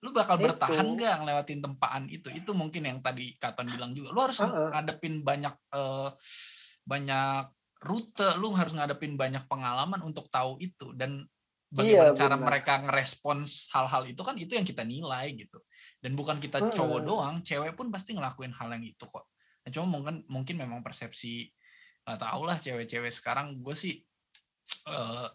[0.00, 0.44] Lu bakal itu.
[0.48, 2.28] bertahan nggak ngelewatin tempaan itu?
[2.32, 4.16] Itu mungkin yang tadi Katon bilang juga.
[4.16, 6.08] Lu harus uh, ngadepin banyak uh,
[6.86, 7.44] banyak
[7.80, 10.92] rute lu harus ngadepin banyak pengalaman untuk tahu itu.
[10.92, 11.24] Dan
[11.72, 12.46] bagaimana iya, cara benar.
[12.46, 15.58] mereka ngerespons hal-hal itu kan itu yang kita nilai gitu.
[16.00, 16.72] Dan bukan kita hmm.
[16.76, 19.28] cowok doang cewek pun pasti ngelakuin hal yang itu kok.
[19.64, 21.48] Nah, cuma mungkin mungkin memang persepsi
[22.04, 23.60] nggak tau lah cewek-cewek sekarang.
[23.60, 24.00] Gue sih
[24.88, 25.28] uh,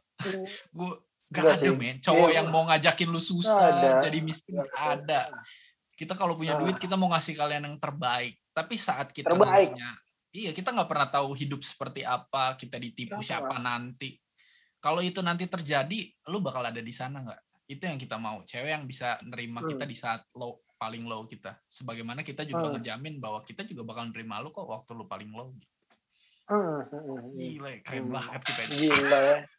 [0.77, 0.91] gue
[1.33, 1.97] gak ada men.
[2.01, 3.89] Cowok iya, yang mau ngajakin lu susah ada.
[4.05, 5.33] jadi miskin gak ada.
[5.95, 8.35] kita kalau punya duit kita mau ngasih kalian yang terbaik.
[8.51, 9.71] Tapi saat kita terbaik.
[9.71, 9.91] Punya,
[10.35, 14.19] Iya, kita nggak pernah tahu hidup seperti apa, kita ditipu siapa nanti.
[14.83, 15.97] kalau itu nanti terjadi
[16.29, 19.69] lu bakal ada di sana nggak itu yang kita mau cewek yang bisa nerima hmm.
[19.73, 22.73] kita di saat low paling low kita sebagaimana kita juga hmm.
[22.77, 25.49] ngejamin bahwa kita juga bakal nerima lu kok waktu lu paling low
[26.45, 27.33] hmm.
[27.33, 28.13] gila keren hmm.
[28.13, 28.75] banget kita ini.
[28.77, 29.37] gila ya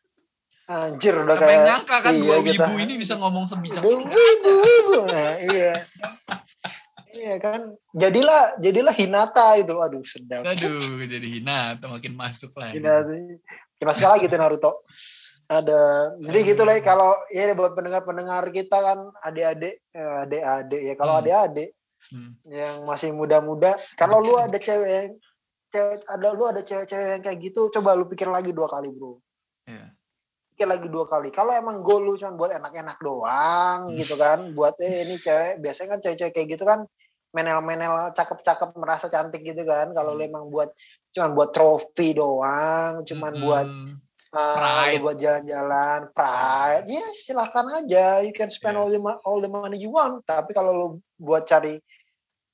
[0.66, 4.02] Anjir udah kayak nyangka kan iya, dua wibu ini bisa ngomong sebijak ini.
[4.02, 4.98] Wibu, wibu.
[5.06, 5.78] Nah, iya.
[7.16, 7.60] Iya kan,
[7.96, 10.44] jadilah jadilah Hinata itu, aduh sedap.
[10.44, 12.76] Aduh, jadi Hinata makin masuk lah.
[12.76, 13.16] Hinata,
[13.80, 14.72] masuk lagi tuh Naruto.
[15.46, 21.14] Ada, jadi gitu lah kalau ya buat pendengar-pendengar kita kan adik-adik, eh, adik-adik ya kalau
[21.14, 21.22] hmm.
[21.22, 21.70] adik-adik
[22.10, 22.30] hmm.
[22.50, 25.08] yang masih muda-muda, kalau lu ada cewek yang
[25.70, 29.22] cewek ada lu ada cewek-cewek yang kayak gitu, coba lu pikir lagi dua kali bro.
[29.70, 29.94] Yeah
[30.56, 31.28] pikir lagi dua kali.
[31.28, 34.00] Kalau emang goal lu cuma buat enak-enak doang hmm.
[34.00, 36.88] gitu kan, buat eh ini cewek, biasanya kan cewek-cewek kayak gitu kan
[37.36, 40.24] menel-menel cakep-cakep merasa cantik gitu kan kalau hmm.
[40.24, 40.72] emang buat
[41.12, 43.44] cuman buat trofi doang cuman hmm.
[43.44, 43.68] buat
[44.32, 48.80] uh, buat jalan-jalan pride ya silahkan aja you can spend yeah.
[48.80, 50.88] all the all the money you want tapi kalau lu
[51.20, 51.76] buat cari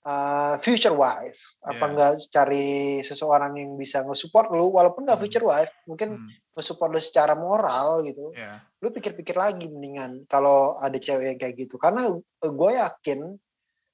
[0.07, 1.75] uh, future wife yeah.
[1.75, 5.27] apa enggak cari seseorang yang bisa nge-support lu walaupun enggak hmm.
[5.31, 6.55] future wife mungkin hmm.
[6.59, 8.63] nge-support lu secara moral gitu yeah.
[8.83, 12.11] lu pikir-pikir lagi mendingan kalau ada cewek yang kayak gitu karena
[12.43, 13.39] gue yakin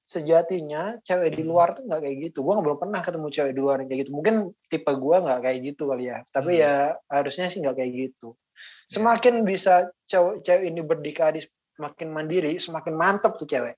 [0.09, 1.51] sejatinya cewek di hmm.
[1.53, 2.41] luar tuh nggak kayak gitu.
[2.41, 4.13] Gue belum pernah ketemu cewek di luar yang kayak gitu.
[4.17, 4.35] Mungkin
[4.73, 6.25] tipe gue nggak kayak gitu kali ya.
[6.33, 6.63] Tapi hmm.
[6.65, 6.75] ya
[7.13, 8.29] harusnya sih nggak kayak gitu.
[8.33, 8.97] Ya.
[8.97, 11.45] Semakin bisa cewek cewek ini berdikari,
[11.77, 13.77] semakin mandiri, semakin mantep tuh cewek.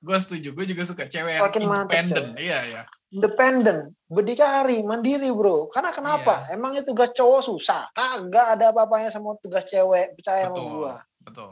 [0.00, 0.48] Gue setuju.
[0.56, 2.26] Gue juga suka cewek yang semakin independen.
[2.40, 2.82] Iya iya.
[3.10, 5.68] Independen, berdikari, mandiri bro.
[5.68, 6.46] Karena kenapa?
[6.46, 6.56] Yeah.
[6.56, 7.90] Emangnya tugas cowok susah?
[7.92, 10.16] Kagak ada apa-apanya sama tugas cewek.
[10.16, 10.94] Percaya betul, sama gue.
[11.28, 11.50] Betul.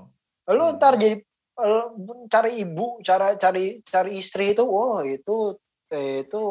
[0.48, 0.74] Lu hmm.
[0.80, 1.20] ntar jadi
[2.30, 5.58] cari ibu, cara cari cari istri itu, wow itu
[5.88, 6.44] itu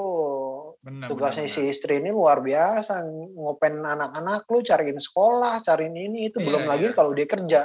[0.81, 3.05] benar, tugasnya benar, si istri ini luar biasa
[3.37, 6.69] ngopen anak-anak lu cariin sekolah cariin ini itu iya, belum iya.
[6.73, 7.61] lagi kalau dia kerja.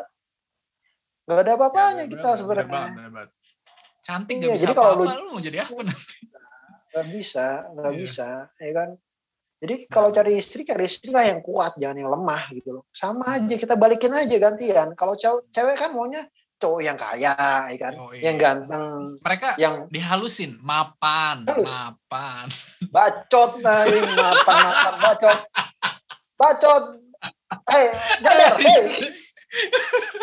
[1.24, 2.84] Nggak ada apa-apanya ya, kita sebenarnya.
[4.02, 6.16] cantik iya, bisa jadi kalau lu, lu mau jadi apa nanti?
[6.92, 8.00] Nggak bisa nggak iya.
[8.04, 8.28] bisa
[8.60, 8.90] ya kan?
[9.62, 12.84] Jadi kalau cari istri cari istri lah yang kuat jangan yang lemah gitu loh.
[12.90, 14.92] Sama aja kita balikin aja gantian.
[14.98, 16.26] Kalau cewek kan maunya
[16.62, 17.34] cowok yang kaya,
[17.66, 18.30] ya kan, oh, iya.
[18.30, 19.18] yang ganteng.
[19.18, 21.66] Mereka yang dihalusin, mapan, Halus.
[21.74, 22.46] mapan.
[22.86, 23.82] Bacot, nah,
[24.14, 25.38] mapan, mapan, bacot,
[26.38, 26.84] bacot.
[27.66, 27.86] Hei,
[28.22, 28.82] nyadar, hei.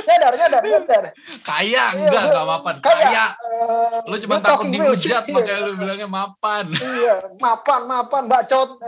[0.08, 1.04] Nyadar, nyadar, nyadar.
[1.46, 2.76] Kaya, iya, enggak, enggak mapan.
[2.82, 3.04] Kaya.
[3.04, 3.26] kaya.
[3.44, 6.66] Uh, lu cuma takut dihujat, makanya lu bilangnya mapan.
[6.72, 8.80] Iya, mapan, mapan, bacot.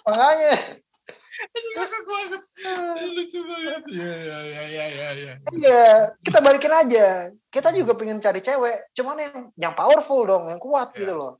[0.00, 0.80] Makanya,
[3.16, 4.84] lucu banget iya iya iya iya
[5.16, 5.82] iya iya
[6.20, 7.06] kita balikin aja
[7.48, 10.98] kita juga pengen cari cewek cuman yang yang powerful dong yang kuat yeah.
[11.00, 11.32] gitu loh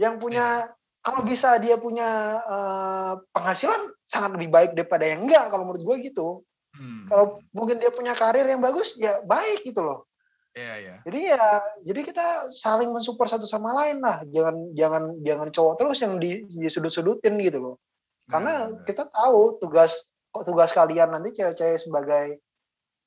[0.00, 0.72] yang punya yeah.
[1.04, 5.96] kalau bisa dia punya uh, penghasilan sangat lebih baik daripada yang enggak kalau menurut gue
[6.08, 6.28] gitu
[6.76, 7.12] hmm.
[7.12, 10.08] kalau mungkin dia punya karir yang bagus ya baik gitu loh
[10.54, 10.94] Iya, iya.
[11.02, 11.46] Jadi ya,
[11.82, 14.22] jadi kita saling mensupport satu sama lain lah.
[14.30, 17.76] Jangan jangan jangan cowok terus yang di, di sudut-sudutin gitu loh.
[18.24, 18.84] Karena hmm.
[18.88, 22.26] kita tahu tugas tugas kalian nanti cewek-cewek sebagai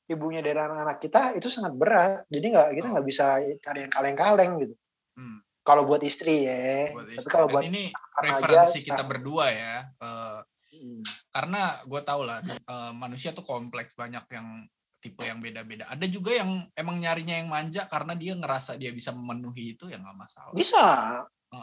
[0.08, 2.24] ibunya dari anak-anak kita itu sangat berat.
[2.32, 3.10] Jadi nggak kita nggak oh.
[3.10, 3.26] bisa
[3.60, 4.76] cari yang kaleng-kaleng gitu.
[5.18, 5.40] Hmm.
[5.68, 6.96] Kalau buat istri ya.
[6.96, 7.28] Buat istri.
[7.28, 9.76] Tapi kalau buat ini preferensi aja, kita berdua ya.
[10.00, 10.40] Uh,
[10.72, 11.02] hmm.
[11.34, 12.40] Karena gue tau lah
[12.72, 14.64] uh, manusia tuh kompleks banyak yang
[14.98, 15.92] tipe yang beda-beda.
[15.92, 20.00] Ada juga yang emang nyarinya yang manja karena dia ngerasa dia bisa memenuhi itu ya
[20.02, 20.54] nggak masalah.
[20.56, 20.86] Bisa,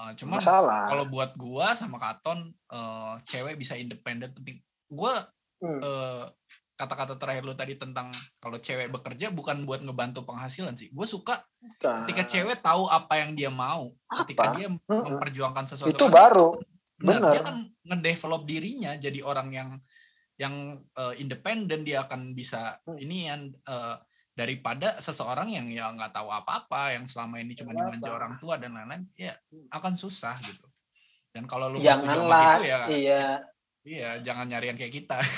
[0.05, 4.61] Uh, cuma kalau buat gua sama Katon uh, cewek bisa independen penting.
[4.93, 5.25] Gua
[5.65, 5.81] hmm.
[5.81, 6.25] uh,
[6.75, 8.11] kata-kata terakhir lu tadi tentang
[8.43, 10.91] kalau cewek bekerja bukan buat ngebantu penghasilan sih.
[10.91, 12.03] Gue suka bukan.
[12.05, 14.27] ketika cewek tahu apa yang dia mau, apa?
[14.27, 15.95] ketika dia memperjuangkan sesuatu.
[15.95, 16.59] Itu baru.
[16.99, 17.31] Benar.
[17.31, 19.71] Dia kan ngedevelop dirinya jadi orang yang
[20.35, 22.99] yang uh, independen dia akan bisa hmm.
[22.99, 23.95] ini yang uh,
[24.35, 28.75] daripada seseorang yang ya nggak tahu apa-apa yang selama ini cuma dimanja orang tua dan
[28.75, 29.33] lain-lain ya
[29.71, 30.67] akan susah gitu.
[31.31, 33.25] Dan kalau lu janganlah itu ya iya.
[33.87, 35.19] iya jangan nyari yang kayak kita.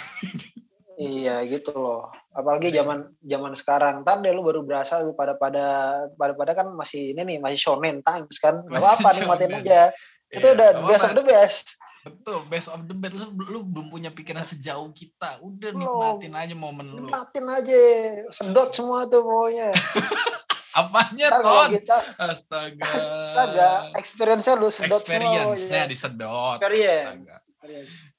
[0.97, 2.09] Iya gitu loh.
[2.33, 2.81] Apalagi iya.
[2.81, 4.01] zaman zaman sekarang.
[4.01, 7.61] Ntar deh lu baru berasa lu pada pada pada pada kan masih ini nih masih
[7.61, 8.65] shonen times kan.
[8.65, 9.93] Nggak apa-apa nikmatin aja.
[10.33, 11.77] Itu iya, udah best of the best
[12.07, 13.19] Betul, best of the best.
[13.19, 15.43] Lu, lu belum punya pikiran sejauh kita.
[15.43, 17.11] Udah nikmatin aja momen lu.
[17.11, 17.81] Nikmatin aja.
[18.31, 19.75] Sedot semua tuh pokoknya.
[20.77, 21.73] Apanya, Ton?
[21.73, 22.85] Kita, Astaga.
[22.85, 23.71] Astaga.
[23.97, 25.91] Experience-nya lu sedot Experience-nya ya.
[25.91, 26.59] disedot.
[26.61, 27.27] Experience.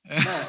[0.09, 0.41] Nah,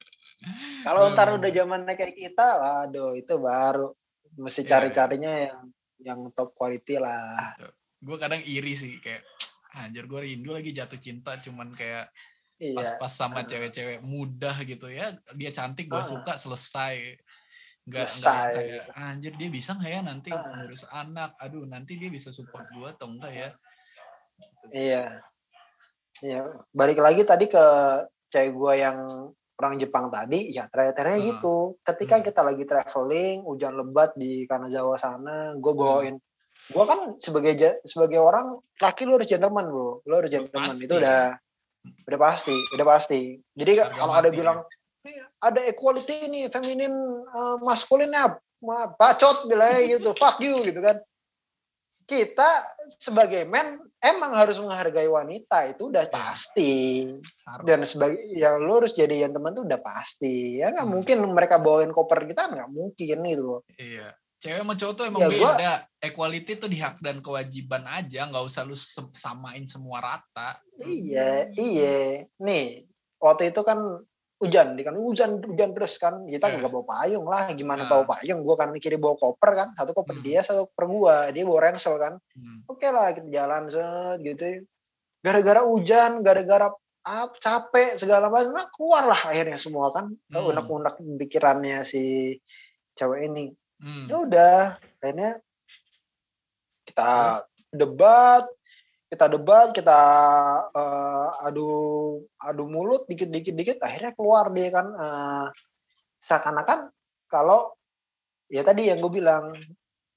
[0.86, 3.90] kalau ntar udah zaman kayak kita, waduh itu baru.
[4.38, 5.60] Mesti iya, cari-carinya yang
[6.00, 7.58] yang top quality lah.
[8.00, 9.26] Gue kadang iri sih kayak
[9.74, 12.08] anjir gue rindu lagi jatuh cinta cuman kayak.
[12.60, 17.16] Pas-pas sama cewek-cewek mudah gitu ya dia cantik gue suka selesai.
[17.88, 21.32] Nggak nggak kayak anjir dia bisa nggak ya nanti ngurus anak?
[21.40, 23.48] Aduh nanti dia bisa support gue atau enggak ya?
[24.36, 24.66] Gitu.
[24.76, 25.04] iya.
[26.20, 27.64] Iya balik lagi tadi ke
[28.28, 28.98] cewek gue yang
[29.60, 31.16] orang Jepang tadi ya uh.
[31.16, 31.80] gitu.
[31.80, 32.24] Ketika hmm.
[32.28, 36.28] kita lagi traveling hujan lebat di Kanazawa sana gue bawain hmm
[36.70, 40.04] gue kan sebagai sebagai orang laki lu harus gentleman bro.
[40.06, 40.86] Lu harus gentleman pasti.
[40.86, 41.34] itu udah
[41.84, 43.38] udah pasti udah pasti.
[43.56, 44.58] Jadi kalau ada bilang
[45.40, 46.92] ada equality ini feminin
[47.32, 48.36] uh, maskulinnya
[49.00, 51.00] bacot bilangnya gitu fuck you gitu kan.
[52.10, 52.66] Kita
[52.98, 56.12] sebagai men emang harus menghargai wanita itu udah iya.
[56.12, 56.74] pasti.
[57.46, 57.64] Harus.
[57.66, 60.58] dan sebagai yang lu harus jadi yang teman tuh udah pasti.
[60.58, 60.94] Ya nggak hmm.
[60.98, 65.28] mungkin mereka bawain koper kita nggak mungkin gitu iya cewek sama cowok tuh emang ya,
[65.28, 65.52] beda.
[65.52, 68.24] Gua, equality tuh di hak dan kewajiban aja.
[68.26, 68.74] Nggak usah lu
[69.12, 70.56] samain semua rata.
[70.80, 72.24] Iya iya.
[72.40, 72.88] Nih
[73.20, 74.00] waktu itu kan
[74.40, 76.24] hujan di kan hujan hujan terus kan.
[76.24, 76.56] Kita yeah.
[76.56, 77.52] nggak bawa payung lah.
[77.52, 77.90] Gimana yeah.
[77.92, 78.40] bawa payung?
[78.40, 79.68] Gua kan mikirin bawa koper kan.
[79.76, 80.24] Satu koper hmm.
[80.24, 81.16] dia satu koper gua.
[81.36, 82.16] Dia bawa ransel kan.
[82.32, 82.64] Hmm.
[82.64, 84.64] oke okay lah kita jalan set gitu.
[85.20, 88.56] Gara-gara hujan gara-gara apa capek segala macam.
[88.56, 90.16] Nah, keluar lah akhirnya semua kan.
[90.32, 90.48] Hmm.
[90.48, 92.36] unek-unek pikirannya si
[92.96, 94.04] cewek ini hmm.
[94.06, 94.58] ya udah
[95.00, 95.40] akhirnya
[96.84, 97.10] kita
[97.72, 98.44] debat
[99.10, 100.00] kita debat kita
[100.70, 101.66] uh, adu
[102.38, 105.46] adu mulut dikit dikit akhirnya keluar dia kan uh,
[106.22, 106.94] seakan-akan
[107.26, 107.74] kalau
[108.46, 109.50] ya tadi yang gue bilang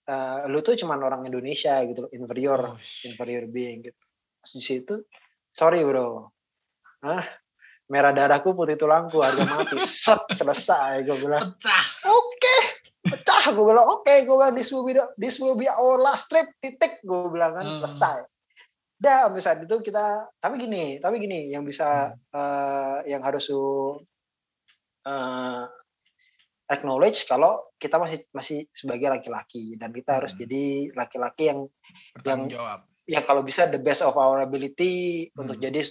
[0.09, 4.03] uh, lu tuh cuman orang Indonesia gitu inferior oh, inferior being gitu.
[4.43, 4.95] Di situ
[5.53, 6.29] sorry bro
[7.05, 7.25] ah
[7.89, 9.77] merah darahku putih tulangku harga mati.
[10.03, 11.53] Set selesai gue bilang.
[12.05, 12.32] Oke
[13.43, 15.99] pecah gue bilang oke okay, gue bilang this will be the, this will be our
[15.99, 17.75] last trip titik gue bilang kan hmm.
[17.75, 18.23] selesai
[19.03, 22.31] dah sampai saat itu kita tapi gini tapi gini yang bisa hmm.
[22.31, 23.99] uh, yang harus uh,
[26.71, 30.19] acknowledge kalau kita masih masih sebagai laki-laki dan kita hmm.
[30.23, 31.67] harus jadi laki-laki yang
[32.23, 35.43] yang jawab ya kalau bisa the best of our ability hmm.
[35.43, 35.83] untuk jadi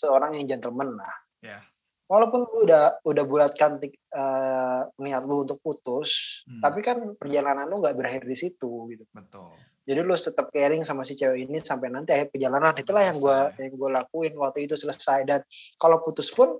[0.00, 1.12] seorang yang gentleman lah
[1.44, 1.60] yeah
[2.08, 3.80] walaupun lu udah udah bulatkan
[4.12, 6.60] uh, niat lu untuk putus, hmm.
[6.60, 9.04] tapi kan perjalanan lu nggak berakhir di situ gitu.
[9.12, 9.56] Betul.
[9.84, 12.72] Jadi lu tetap caring sama si cewek ini sampai nanti akhir perjalanan.
[12.72, 15.40] Itulah yang gue yang gue lakuin waktu itu selesai dan
[15.76, 16.56] kalau putus pun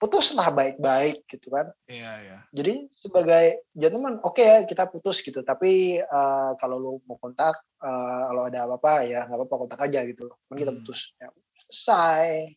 [0.00, 1.68] putuslah baik-baik gitu kan.
[1.84, 2.38] Iya iya.
[2.50, 5.44] Jadi sebagai gentleman oke okay ya kita putus gitu.
[5.44, 10.00] Tapi uh, kalau lu mau kontak uh, kalau ada apa-apa ya nggak apa-apa kontak aja
[10.08, 10.32] gitu.
[10.48, 10.80] Kan kita hmm.
[10.80, 11.12] putus.
[11.20, 11.28] Ya,
[11.68, 12.56] selesai.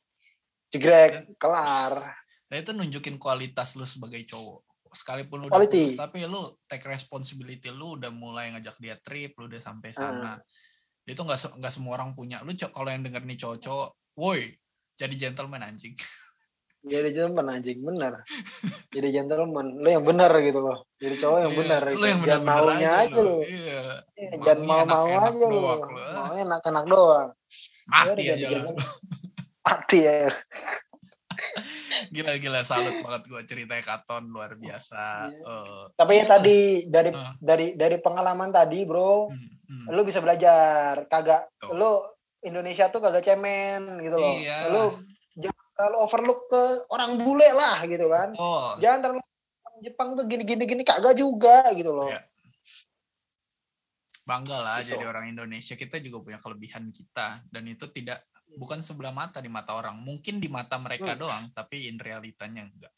[0.74, 4.61] Jegrek, kelar dan itu nunjukin kualitas lu sebagai cowok.
[4.95, 9.51] Sekalipun lu udah putus, tapi lu take responsibility lu udah mulai ngajak dia trip lu
[9.51, 9.97] udah sampai ah.
[9.97, 10.34] sana.
[10.39, 10.39] Uh.
[11.05, 12.41] itu nggak nggak semua orang punya.
[12.41, 14.55] Lu cok kalau yang denger nih cowok-cowok woi
[14.95, 15.95] jadi gentleman anjing.
[16.85, 18.22] Jadi gentleman anjing bener.
[18.93, 20.85] Jadi gentleman lu yang bener gitu loh.
[21.01, 22.05] Jadi cowok yang iya, bener lu gitu.
[22.05, 23.38] yang bener, jangan maunya aja lu.
[23.41, 23.81] iya.
[24.13, 25.61] iya jangan mau mau aja lu.
[26.13, 27.30] mau enak enak doang.
[27.89, 28.72] Mati aja lu.
[29.65, 30.30] mati ya
[32.16, 35.32] Gila-gila salut banget gue ceritanya Katon luar biasa.
[35.44, 39.86] Uh, Tapi ya tadi dari uh, dari dari pengalaman tadi, Bro, hmm, hmm.
[39.94, 41.07] lu bisa belajar.
[41.07, 41.76] Kagak oh.
[41.76, 41.91] lu
[42.45, 44.36] Indonesia tuh kagak cemen gitu loh.
[44.38, 44.70] Iya.
[44.70, 44.84] Lu
[45.36, 46.64] jangan terlalu overlook ke
[46.94, 48.30] orang bule lah gitu kan.
[48.38, 48.78] Oh.
[48.78, 49.22] Jangan terlalu
[49.84, 52.07] Jepang tuh gini-gini gini kagak juga gitu loh.
[52.07, 52.24] Iya.
[54.26, 54.98] Bangga lah gitu.
[54.98, 55.78] jadi orang Indonesia.
[55.78, 59.97] Kita juga punya kelebihan kita dan itu tidak bukan sebelah mata di mata orang.
[59.97, 61.19] Mungkin di mata mereka hmm.
[61.19, 62.93] doang tapi in realitanya enggak.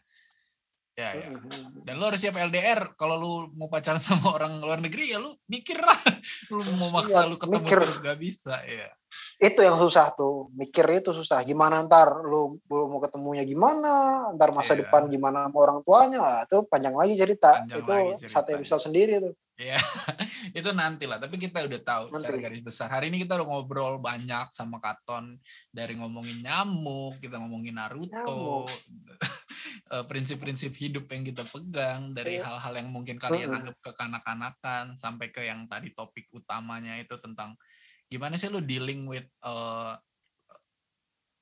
[0.97, 1.29] Ya ya.
[1.29, 5.13] Hmm, hmm, dan lu harus siap LDR kalau lu mau pacaran sama orang luar negeri
[5.13, 6.01] ya lu mikir lah.
[6.51, 7.77] Lu mau maksa ya, lu ketemu mikir.
[7.77, 8.87] terus gak bisa ya.
[9.35, 10.49] Itu yang susah tuh.
[10.55, 11.43] Mikir itu susah.
[11.43, 14.25] Gimana ntar lu belum mau ketemunya gimana?
[14.33, 14.87] Ntar masa yeah.
[14.87, 16.19] depan gimana sama orang tuanya?
[16.23, 17.61] Lah itu panjang lagi cerita.
[17.61, 18.33] Panjang itu lagi cerita.
[18.33, 19.73] satu episode sendiri tuh Iya,
[20.59, 21.17] itu nanti lah.
[21.17, 22.17] Tapi kita udah tahu nanti.
[22.21, 22.93] secara garis besar.
[22.93, 25.41] Hari ini kita udah ngobrol banyak sama Katon
[25.73, 28.69] dari ngomongin nyamuk, kita ngomongin Naruto,
[29.97, 32.45] eh, prinsip-prinsip hidup yang kita pegang dari iya.
[32.45, 37.57] hal-hal yang mungkin kalian uh anggap kekanak-kanakan sampai ke yang tadi topik utamanya itu tentang
[38.05, 39.97] gimana sih lu dealing with uh,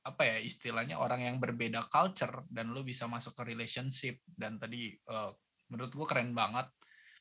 [0.05, 4.95] apa ya istilahnya orang yang berbeda culture dan lu bisa masuk ke relationship dan tadi
[5.11, 5.35] uh,
[5.67, 6.71] menurut gua keren banget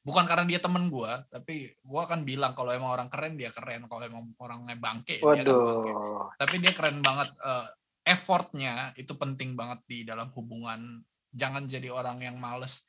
[0.05, 3.89] bukan karena dia temen gue tapi gue akan bilang kalau emang orang keren dia keren.
[3.89, 5.41] Kalau emang orangnya bangke Waduh.
[5.41, 5.93] dia bangke.
[6.37, 7.67] Tapi dia keren banget uh,
[8.05, 11.01] effortnya itu penting banget di dalam hubungan.
[11.33, 12.85] Jangan jadi orang yang males.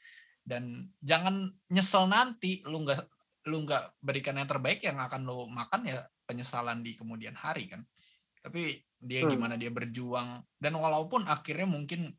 [0.45, 3.01] Dan jangan nyesel nanti lu nggak
[3.49, 7.81] lu nggak berikan yang terbaik yang akan lu makan ya penyesalan di kemudian hari kan.
[8.43, 9.31] Tapi dia hmm.
[9.31, 10.43] gimana dia berjuang.
[10.59, 12.11] Dan walaupun akhirnya mungkin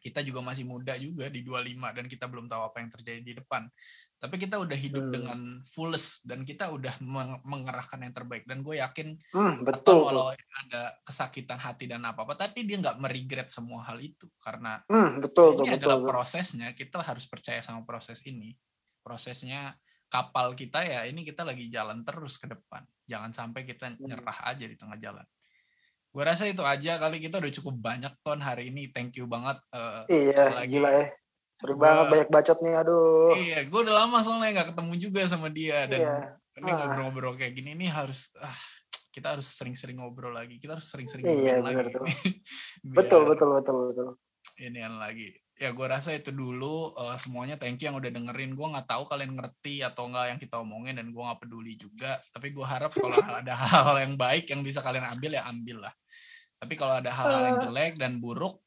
[0.00, 3.34] kita juga masih muda juga di 25 dan kita belum tahu apa yang terjadi di
[3.36, 3.68] depan
[4.24, 5.12] tapi kita udah hidup hmm.
[5.12, 6.96] dengan fullest dan kita udah
[7.44, 8.48] mengerahkan yang terbaik.
[8.48, 13.04] Dan gue yakin hmm, betul walau ada kesakitan hati dan apa apa tapi dia nggak
[13.04, 14.24] meregret semua hal itu.
[14.40, 16.08] Karena hmm, betul, ini betul, adalah betul.
[16.08, 18.56] prosesnya kita harus percaya sama proses ini.
[19.04, 19.76] Prosesnya
[20.08, 22.80] kapal kita ya ini kita lagi jalan terus ke depan.
[23.04, 24.08] Jangan sampai kita hmm.
[24.08, 25.26] nyerah aja di tengah jalan.
[26.14, 28.88] Gue rasa itu aja kali kita udah cukup banyak ton hari ini.
[28.88, 31.23] Thank you banget uh, iya gila ya
[31.54, 33.32] Seru gua, banget banyak bacot nih, aduh.
[33.38, 36.16] Iya, gue udah lama soalnya nggak ketemu juga sama dia dan iya.
[36.58, 36.74] ini ah.
[36.82, 38.58] ngobrol-ngobrol kayak gini nih harus ah
[39.14, 40.58] kita harus sering-sering ngobrol lagi.
[40.58, 41.94] Kita harus sering-sering iya, lagi.
[41.94, 42.02] Tuh.
[42.98, 44.08] betul, betul, betul, betul.
[44.58, 45.30] Ini yang lagi.
[45.54, 48.58] Ya gue rasa itu dulu uh, semuanya thank you yang udah dengerin.
[48.58, 52.18] Gue nggak tahu kalian ngerti atau enggak yang kita omongin dan gue nggak peduli juga.
[52.34, 53.14] Tapi gue harap kalau
[53.46, 55.94] ada hal-hal yang baik yang bisa kalian ambil ya ambil lah.
[56.58, 57.64] Tapi kalau ada hal-hal yang ah.
[57.70, 58.58] jelek dan buruk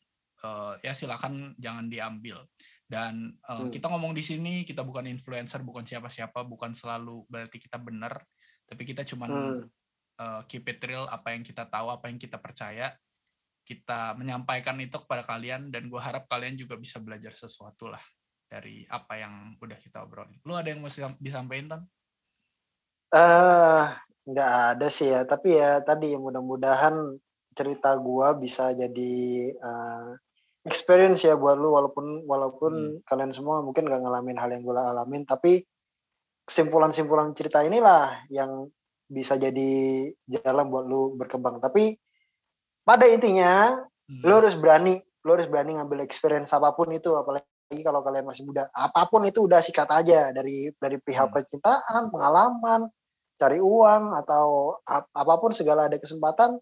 [0.48, 2.48] uh, ya silakan jangan diambil.
[2.88, 3.70] Dan uh, hmm.
[3.70, 8.24] kita ngomong di sini kita bukan influencer, bukan siapa-siapa, bukan selalu berarti kita benar,
[8.64, 9.68] tapi kita cuma hmm.
[10.24, 12.96] uh, keep it real apa yang kita tahu, apa yang kita percaya,
[13.68, 18.02] kita menyampaikan itu kepada kalian dan gue harap kalian juga bisa belajar sesuatu lah
[18.48, 20.40] dari apa yang udah kita obrolin.
[20.48, 20.88] Lu ada yang mau
[21.20, 21.84] disampaikan, Ton?
[23.12, 23.92] Eh, uh,
[24.32, 27.20] nggak ada sih ya, tapi ya tadi mudah-mudahan
[27.52, 29.16] cerita gue bisa jadi
[29.60, 30.16] uh,
[30.68, 33.08] experience ya buat lu walaupun walaupun hmm.
[33.08, 35.64] kalian semua mungkin gak ngalamin hal yang gue alamin tapi
[36.44, 38.68] kesimpulan-simpulan cerita inilah yang
[39.08, 39.72] bisa jadi
[40.28, 41.96] jalan buat lu berkembang tapi
[42.84, 43.80] pada intinya
[44.12, 44.24] hmm.
[44.28, 48.44] lu harus berani lu harus berani ngambil experience apa pun itu apalagi kalau kalian masih
[48.44, 51.36] muda apa pun itu udah sikat aja dari dari pihak hmm.
[51.36, 52.92] percintaan pengalaman
[53.40, 56.60] cari uang atau ap apa pun segala ada kesempatan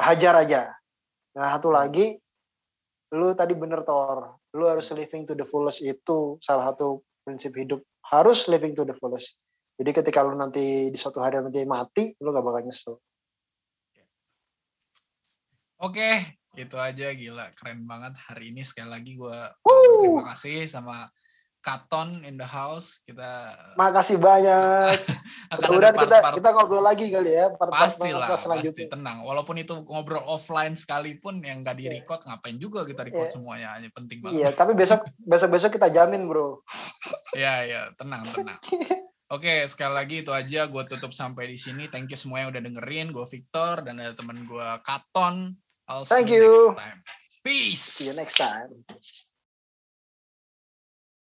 [0.00, 0.72] hajar aja
[1.36, 2.16] nah satu lagi
[3.16, 7.84] lu tadi bener Tor lu harus living to the fullest itu salah satu prinsip hidup.
[8.08, 9.36] Harus living to the fullest.
[9.76, 12.94] Jadi ketika lu nanti di suatu hari nanti mati lu gak bakal nyesel.
[15.78, 17.14] Oke itu aja.
[17.14, 18.66] Gila keren banget hari ini.
[18.66, 19.38] Sekali lagi gue
[20.02, 21.06] terima kasih sama
[21.58, 24.94] Katon in the house kita makasih banyak
[25.74, 29.74] mudah kita part, kita ngobrol lagi kali ya part, pasti lah pasti tenang walaupun itu
[29.84, 31.98] ngobrol offline sekalipun yang gak di iya.
[31.98, 32.38] record yeah.
[32.38, 33.34] ngapain juga kita record yeah.
[33.34, 36.62] semuanya ini penting banget iya tapi besok besok besok kita jamin bro
[37.34, 38.58] iya iya tenang tenang
[39.28, 40.64] Oke, sekali lagi itu aja.
[40.72, 41.84] Gue tutup sampai di sini.
[41.84, 43.12] Thank you semua yang udah dengerin.
[43.12, 45.52] Gue Victor dan ada temen gue Katon.
[45.84, 46.72] I'll Thank you.
[46.72, 46.98] Next time.
[47.44, 47.84] Peace.
[47.84, 48.72] See you next time.